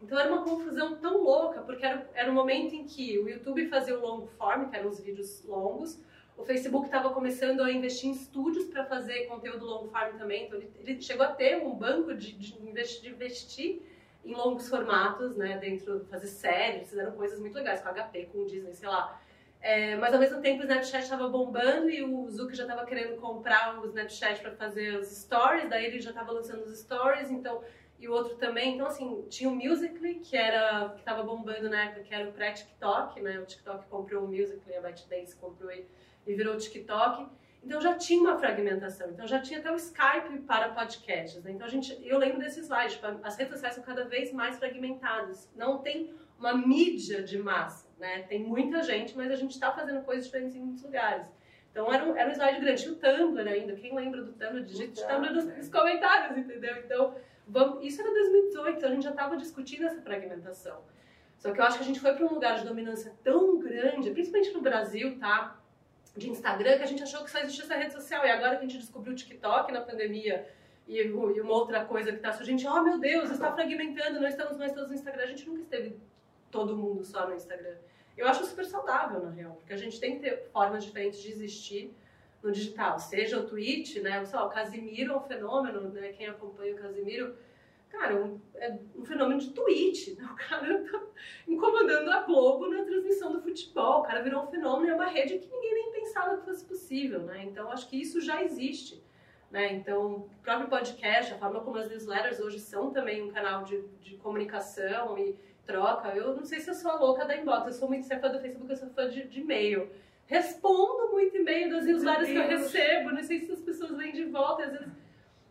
Então 0.00 0.16
era 0.16 0.32
uma 0.32 0.44
confusão 0.44 0.94
tão 0.94 1.24
louca, 1.24 1.60
porque 1.62 1.84
era, 1.84 2.08
era 2.14 2.30
um 2.30 2.34
momento 2.34 2.72
em 2.72 2.84
que 2.84 3.18
o 3.18 3.28
YouTube 3.28 3.66
fazia 3.66 3.98
o 3.98 4.00
long 4.00 4.28
form, 4.28 4.70
que 4.70 4.76
eram 4.76 4.88
os 4.88 5.00
vídeos 5.00 5.44
longos, 5.44 6.00
o 6.38 6.44
Facebook 6.44 6.86
estava 6.86 7.10
começando 7.10 7.60
a 7.62 7.70
investir 7.70 8.08
em 8.08 8.12
estúdios 8.12 8.66
para 8.66 8.84
fazer 8.84 9.26
conteúdo 9.26 9.66
long 9.66 9.88
form 9.88 10.16
também, 10.16 10.46
então 10.46 10.58
ele, 10.58 10.70
ele 10.78 11.02
chegou 11.02 11.26
a 11.26 11.32
ter 11.32 11.56
um 11.56 11.74
banco 11.74 12.14
de, 12.14 12.32
de, 12.32 12.54
investi- 12.62 13.02
de 13.02 13.10
investir 13.10 13.82
em 14.24 14.34
longos 14.34 14.68
formatos, 14.68 15.36
né, 15.36 15.58
dentro, 15.58 16.04
fazer 16.10 16.28
séries, 16.28 16.88
fizeram 16.88 17.12
coisas 17.12 17.38
muito 17.40 17.54
legais 17.54 17.80
com 17.80 17.88
HP, 17.88 18.26
com 18.32 18.46
Disney, 18.46 18.72
sei 18.74 18.88
lá. 18.88 19.20
É, 19.60 19.96
mas 19.96 20.14
ao 20.14 20.20
mesmo 20.20 20.40
tempo 20.40 20.60
o 20.60 20.62
Snapchat 20.62 21.02
estava 21.02 21.28
bombando 21.28 21.90
e 21.90 22.02
o 22.02 22.30
Zuck 22.30 22.54
já 22.54 22.62
estava 22.62 22.86
querendo 22.86 23.16
comprar 23.20 23.80
o 23.80 23.86
Snapchat 23.86 24.40
para 24.40 24.52
fazer 24.52 24.96
os 24.96 25.08
stories, 25.08 25.68
daí 25.68 25.86
ele 25.86 26.00
já 26.00 26.10
estava 26.10 26.30
lançando 26.30 26.62
os 26.62 26.78
stories, 26.78 27.30
então 27.30 27.60
e 27.98 28.08
o 28.08 28.12
outro 28.12 28.36
também. 28.36 28.74
Então, 28.74 28.86
assim, 28.86 29.24
tinha 29.28 29.50
o 29.50 29.54
Musical.ly, 29.54 30.20
que 30.20 30.36
era 30.36 30.90
que 30.90 31.00
estava 31.00 31.22
bombando 31.22 31.68
na 31.68 31.84
época, 31.84 32.02
que 32.02 32.14
era 32.14 32.28
o 32.28 32.32
pré-TikTok, 32.32 33.20
né? 33.20 33.40
O 33.40 33.44
TikTok 33.44 33.86
comprou 33.88 34.24
o 34.24 34.28
Musical.ly, 34.28 34.76
a 34.76 34.80
ByteDance 34.80 35.34
comprou 35.36 35.70
e, 35.72 35.84
e 36.28 36.34
virou 36.34 36.54
o 36.54 36.58
TikTok. 36.58 37.26
Então 37.62 37.80
já 37.80 37.94
tinha 37.94 38.20
uma 38.20 38.38
fragmentação. 38.38 39.10
Então 39.10 39.26
já 39.26 39.40
tinha 39.40 39.58
até 39.58 39.70
o 39.72 39.76
Skype 39.76 40.38
para 40.46 40.68
podcasts. 40.68 41.42
Né? 41.42 41.50
Então 41.52 41.66
a 41.66 41.70
gente, 41.70 41.98
eu 42.06 42.18
lembro 42.18 42.38
desse 42.38 42.60
slide. 42.60 42.94
Tipo, 42.94 43.06
as 43.24 43.36
redes 43.36 43.52
sociais 43.54 43.74
são 43.74 43.82
cada 43.82 44.04
vez 44.04 44.32
mais 44.32 44.56
fragmentadas. 44.58 45.50
Não 45.56 45.78
tem 45.78 46.14
uma 46.38 46.54
mídia 46.56 47.22
de 47.22 47.36
massa, 47.38 47.88
né? 47.98 48.22
Tem 48.22 48.38
muita 48.44 48.82
gente, 48.82 49.16
mas 49.16 49.30
a 49.32 49.34
gente 49.34 49.50
está 49.50 49.72
fazendo 49.72 50.02
coisas 50.02 50.26
diferentes 50.26 50.54
em 50.54 50.60
muitos 50.60 50.84
lugares. 50.84 51.26
Então 51.72 51.92
era 51.92 52.04
um, 52.04 52.16
era 52.16 52.28
um 52.30 52.32
slide 52.32 52.60
grande. 52.60 52.82
Tinha 52.82 52.94
o 52.94 52.96
Tumblr 52.96 53.48
ainda. 53.48 53.74
Quem 53.74 53.94
lembra 53.94 54.22
do 54.22 54.32
Tumblr? 54.32 54.62
Digite 54.64 55.02
O 55.02 55.06
Tumblr 55.08 55.32
nos, 55.34 55.44
nos 55.44 55.68
comentários, 55.68 56.38
entendeu? 56.38 56.76
Então 56.76 57.14
Vamos- 57.50 57.82
isso 57.82 58.02
era 58.02 58.10
2018, 58.12 58.76
então 58.76 58.90
a 58.90 58.92
gente 58.92 59.04
já 59.04 59.10
estava 59.10 59.34
discutindo 59.36 59.86
essa 59.86 60.02
fragmentação. 60.02 60.82
Só 61.38 61.50
que 61.50 61.58
eu 61.58 61.64
acho 61.64 61.78
que 61.78 61.82
a 61.82 61.86
gente 61.86 61.98
foi 61.98 62.12
para 62.12 62.26
um 62.26 62.34
lugar 62.34 62.58
de 62.58 62.64
dominância 62.66 63.14
tão 63.24 63.58
grande, 63.58 64.10
principalmente 64.10 64.52
no 64.52 64.60
Brasil, 64.60 65.18
tá? 65.18 65.57
De 66.18 66.28
Instagram, 66.28 66.76
que 66.76 66.82
a 66.82 66.86
gente 66.86 67.02
achou 67.02 67.24
que 67.24 67.30
só 67.30 67.38
existia 67.38 67.64
essa 67.64 67.76
rede 67.76 67.92
social. 67.92 68.24
E 68.26 68.30
agora 68.30 68.56
que 68.56 68.64
a 68.64 68.68
gente 68.68 68.78
descobriu 68.78 69.12
o 69.12 69.16
TikTok 69.16 69.72
na 69.72 69.80
pandemia 69.80 70.46
e, 70.86 70.98
e 70.98 71.40
uma 71.40 71.52
outra 71.52 71.84
coisa 71.84 72.10
que 72.10 72.16
está 72.16 72.32
surgindo, 72.32 72.66
oh 72.66 72.82
meu 72.82 72.98
Deus, 72.98 73.30
está 73.30 73.52
fragmentando, 73.52 74.20
não 74.20 74.28
estamos 74.28 74.56
mais 74.56 74.72
todos 74.72 74.88
no 74.88 74.94
Instagram. 74.94 75.22
A 75.22 75.26
gente 75.26 75.48
nunca 75.48 75.62
esteve 75.62 75.96
todo 76.50 76.76
mundo 76.76 77.04
só 77.04 77.28
no 77.28 77.34
Instagram. 77.34 77.76
Eu 78.16 78.26
acho 78.26 78.44
super 78.44 78.64
saudável, 78.64 79.22
na 79.22 79.30
real, 79.30 79.54
porque 79.54 79.72
a 79.72 79.76
gente 79.76 80.00
tem 80.00 80.16
que 80.16 80.22
ter 80.22 80.48
formas 80.52 80.84
diferentes 80.84 81.22
de 81.22 81.30
existir 81.30 81.94
no 82.42 82.50
digital, 82.50 82.98
seja 82.98 83.38
o 83.38 83.46
tweet, 83.46 84.00
né? 84.00 84.24
Sei 84.24 84.38
o 84.38 84.48
Casimiro 84.48 85.12
é 85.12 85.16
um 85.16 85.20
fenômeno, 85.20 85.88
né? 85.90 86.12
Quem 86.12 86.26
acompanha 86.26 86.74
o 86.74 86.78
Casimiro, 86.78 87.36
cara, 87.88 88.16
um, 88.16 88.40
é 88.54 88.78
um 88.96 89.04
fenômeno 89.04 89.40
de 89.40 89.50
tweet. 89.50 90.14
Né? 90.14 90.28
O 90.30 90.36
cara 90.36 90.82
tá 90.84 91.02
incomodando 91.46 92.10
a 92.10 92.22
Globo 92.22 92.68
na 92.68 92.84
transmissão 92.84 93.32
do 93.32 93.40
futebol. 93.40 94.00
O 94.00 94.02
cara 94.02 94.22
virou 94.22 94.44
um 94.44 94.46
fenômeno, 94.46 94.92
é 94.92 94.94
uma 94.94 95.06
rede 95.06 95.38
que 95.38 95.50
ninguém 95.50 95.74
nem 95.74 95.92
pensava 95.92 96.36
que 96.36 96.44
fosse 96.44 96.64
possível, 96.64 97.20
né? 97.20 97.44
Então, 97.44 97.70
acho 97.70 97.88
que 97.88 98.00
isso 98.00 98.20
já 98.20 98.42
existe. 98.42 99.02
Né? 99.50 99.72
Então, 99.72 100.12
o 100.12 100.30
próprio 100.42 100.68
podcast, 100.68 101.32
a 101.32 101.38
forma 101.38 101.60
como 101.60 101.78
as 101.78 101.88
newsletters 101.88 102.38
hoje 102.38 102.58
são 102.58 102.90
também 102.90 103.22
um 103.22 103.30
canal 103.30 103.64
de, 103.64 103.82
de 104.02 104.16
comunicação 104.16 105.18
e 105.18 105.34
troca. 105.64 106.08
Eu 106.08 106.34
não 106.34 106.44
sei 106.44 106.60
se 106.60 106.70
eu 106.70 106.74
sou 106.74 106.90
a 106.90 106.96
louca 106.96 107.24
da 107.24 107.36
inbox, 107.36 107.66
eu 107.66 107.72
sou 107.72 107.88
muito 107.88 108.10
é 108.12 108.18
fã 108.18 108.28
do 108.30 108.40
Facebook, 108.40 108.70
eu 108.70 108.76
sou 108.76 108.88
fã 108.90 109.08
de, 109.08 109.24
de 109.24 109.40
e-mail. 109.40 109.90
respondo 110.26 111.12
muito 111.12 111.36
e-mail 111.36 111.70
das 111.70 111.84
newsletters 111.84 112.28
que 112.28 112.36
eu 112.36 112.48
recebo, 112.48 113.10
não 113.10 113.22
sei 113.22 113.40
se 113.40 113.52
as 113.52 113.60
pessoas 113.60 113.96
vêm 113.96 114.12
de 114.12 114.24
volta, 114.24 114.64
às 114.64 114.72
vezes. 114.72 114.88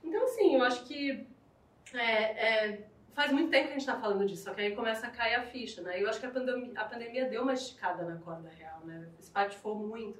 Então, 0.03 0.23
assim, 0.23 0.55
eu 0.55 0.63
acho 0.63 0.85
que 0.85 1.25
é, 1.93 2.67
é, 2.67 2.87
faz 3.13 3.31
muito 3.31 3.49
tempo 3.49 3.65
que 3.65 3.69
a 3.69 3.79
gente 3.79 3.87
está 3.87 3.99
falando 3.99 4.25
disso, 4.25 4.43
só 4.43 4.53
que 4.53 4.61
aí 4.61 4.75
começa 4.75 5.07
a 5.07 5.09
cair 5.09 5.35
a 5.35 5.43
ficha, 5.43 5.81
né? 5.81 6.01
Eu 6.01 6.09
acho 6.09 6.19
que 6.19 6.25
a 6.25 6.31
pandemia, 6.31 6.71
a 6.75 6.85
pandemia 6.85 7.25
deu 7.25 7.43
uma 7.43 7.53
esticada 7.53 8.03
na 8.03 8.17
corda 8.17 8.49
real, 8.49 8.81
né? 8.85 9.07
Espatifou 9.19 9.75
muito 9.75 10.19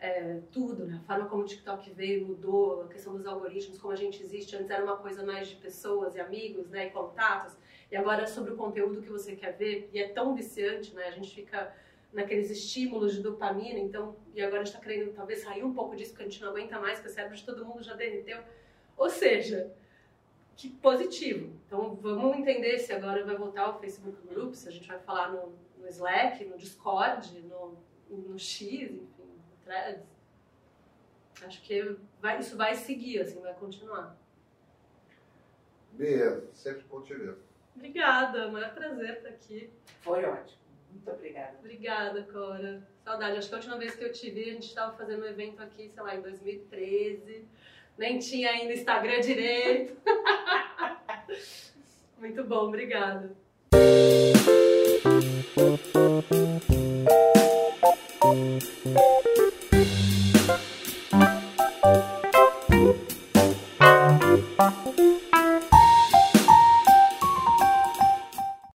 é, 0.00 0.40
tudo, 0.52 0.86
né? 0.86 1.00
A 1.02 1.06
forma 1.06 1.28
como 1.28 1.42
o 1.42 1.46
TikTok 1.46 1.90
veio 1.90 2.26
mudou, 2.26 2.82
a 2.82 2.88
questão 2.88 3.16
dos 3.16 3.26
algoritmos, 3.26 3.78
como 3.78 3.92
a 3.92 3.96
gente 3.96 4.22
existe. 4.22 4.54
Antes 4.56 4.70
era 4.70 4.84
uma 4.84 4.96
coisa 4.96 5.24
mais 5.24 5.48
de 5.48 5.56
pessoas 5.56 6.14
e 6.14 6.20
amigos, 6.20 6.68
né? 6.70 6.86
E 6.86 6.90
contatos. 6.90 7.56
E 7.90 7.96
agora 7.96 8.22
é 8.22 8.26
sobre 8.26 8.52
o 8.52 8.56
conteúdo 8.56 9.02
que 9.02 9.08
você 9.08 9.34
quer 9.34 9.56
ver. 9.56 9.88
E 9.92 9.98
é 9.98 10.08
tão 10.08 10.34
viciante, 10.34 10.94
né? 10.94 11.04
A 11.04 11.10
gente 11.10 11.34
fica 11.34 11.74
naqueles 12.12 12.50
estímulos 12.50 13.14
de 13.14 13.22
dopamina, 13.22 13.78
então, 13.78 14.16
e 14.34 14.40
agora 14.40 14.62
a 14.62 14.64
gente 14.64 14.74
está 14.74 14.84
querendo 14.84 15.12
talvez 15.12 15.40
sair 15.40 15.64
um 15.64 15.74
pouco 15.74 15.96
disso, 15.96 16.12
porque 16.12 16.22
a 16.22 16.28
gente 16.28 16.40
não 16.40 16.50
aguenta 16.50 16.78
mais, 16.78 16.98
porque 16.98 17.10
o 17.10 17.12
cérebro 17.12 17.36
de 17.36 17.44
todo 17.44 17.64
mundo 17.64 17.82
já 17.82 17.94
derreteu. 17.94 18.38
Ou 18.96 19.10
seja, 19.10 19.72
que 20.56 20.70
positivo. 20.70 21.52
Então, 21.66 21.94
vamos 21.96 22.36
entender 22.36 22.78
se 22.78 22.92
agora 22.92 23.24
vai 23.24 23.36
voltar 23.36 23.70
o 23.70 23.78
Facebook 23.78 24.16
Groups, 24.26 24.60
se 24.60 24.68
a 24.68 24.72
gente 24.72 24.88
vai 24.88 24.98
falar 25.00 25.32
no, 25.32 25.52
no 25.78 25.88
Slack, 25.88 26.44
no 26.44 26.56
Discord, 26.56 27.40
no, 27.42 27.76
no 28.08 28.38
X, 28.38 28.90
enfim, 28.90 29.22
no 29.22 29.56
Threads. 29.64 30.06
Acho 31.42 31.62
que 31.62 31.96
vai, 32.20 32.38
isso 32.38 32.56
vai 32.56 32.74
seguir, 32.74 33.20
assim, 33.20 33.40
vai 33.40 33.54
continuar. 33.54 34.16
Bia, 35.92 36.44
sempre 36.52 36.82
bom 36.84 37.02
te 37.02 37.14
ver. 37.14 37.36
Obrigada, 37.74 38.50
maior 38.50 38.72
prazer 38.72 39.16
estar 39.16 39.28
aqui. 39.28 39.70
Foi 40.00 40.24
ótimo. 40.24 40.64
Muito 40.90 41.10
obrigada. 41.10 41.58
Obrigada, 41.58 42.22
Cora. 42.32 42.86
Saudade. 43.04 43.36
Acho 43.36 43.48
que 43.48 43.54
a 43.54 43.58
última 43.58 43.76
vez 43.76 43.94
que 43.96 44.04
eu 44.04 44.12
te 44.12 44.30
vi, 44.30 44.50
a 44.50 44.52
gente 44.52 44.68
estava 44.68 44.96
fazendo 44.96 45.22
um 45.22 45.26
evento 45.26 45.60
aqui, 45.60 45.90
sei 45.92 46.02
lá, 46.02 46.14
em 46.14 46.22
2013 46.22 47.46
nem 47.96 48.18
tinha 48.18 48.50
ainda 48.50 48.72
Instagram 48.72 49.20
direito. 49.20 49.96
Muito 52.18 52.44
bom, 52.44 52.68
obrigada. 52.68 53.34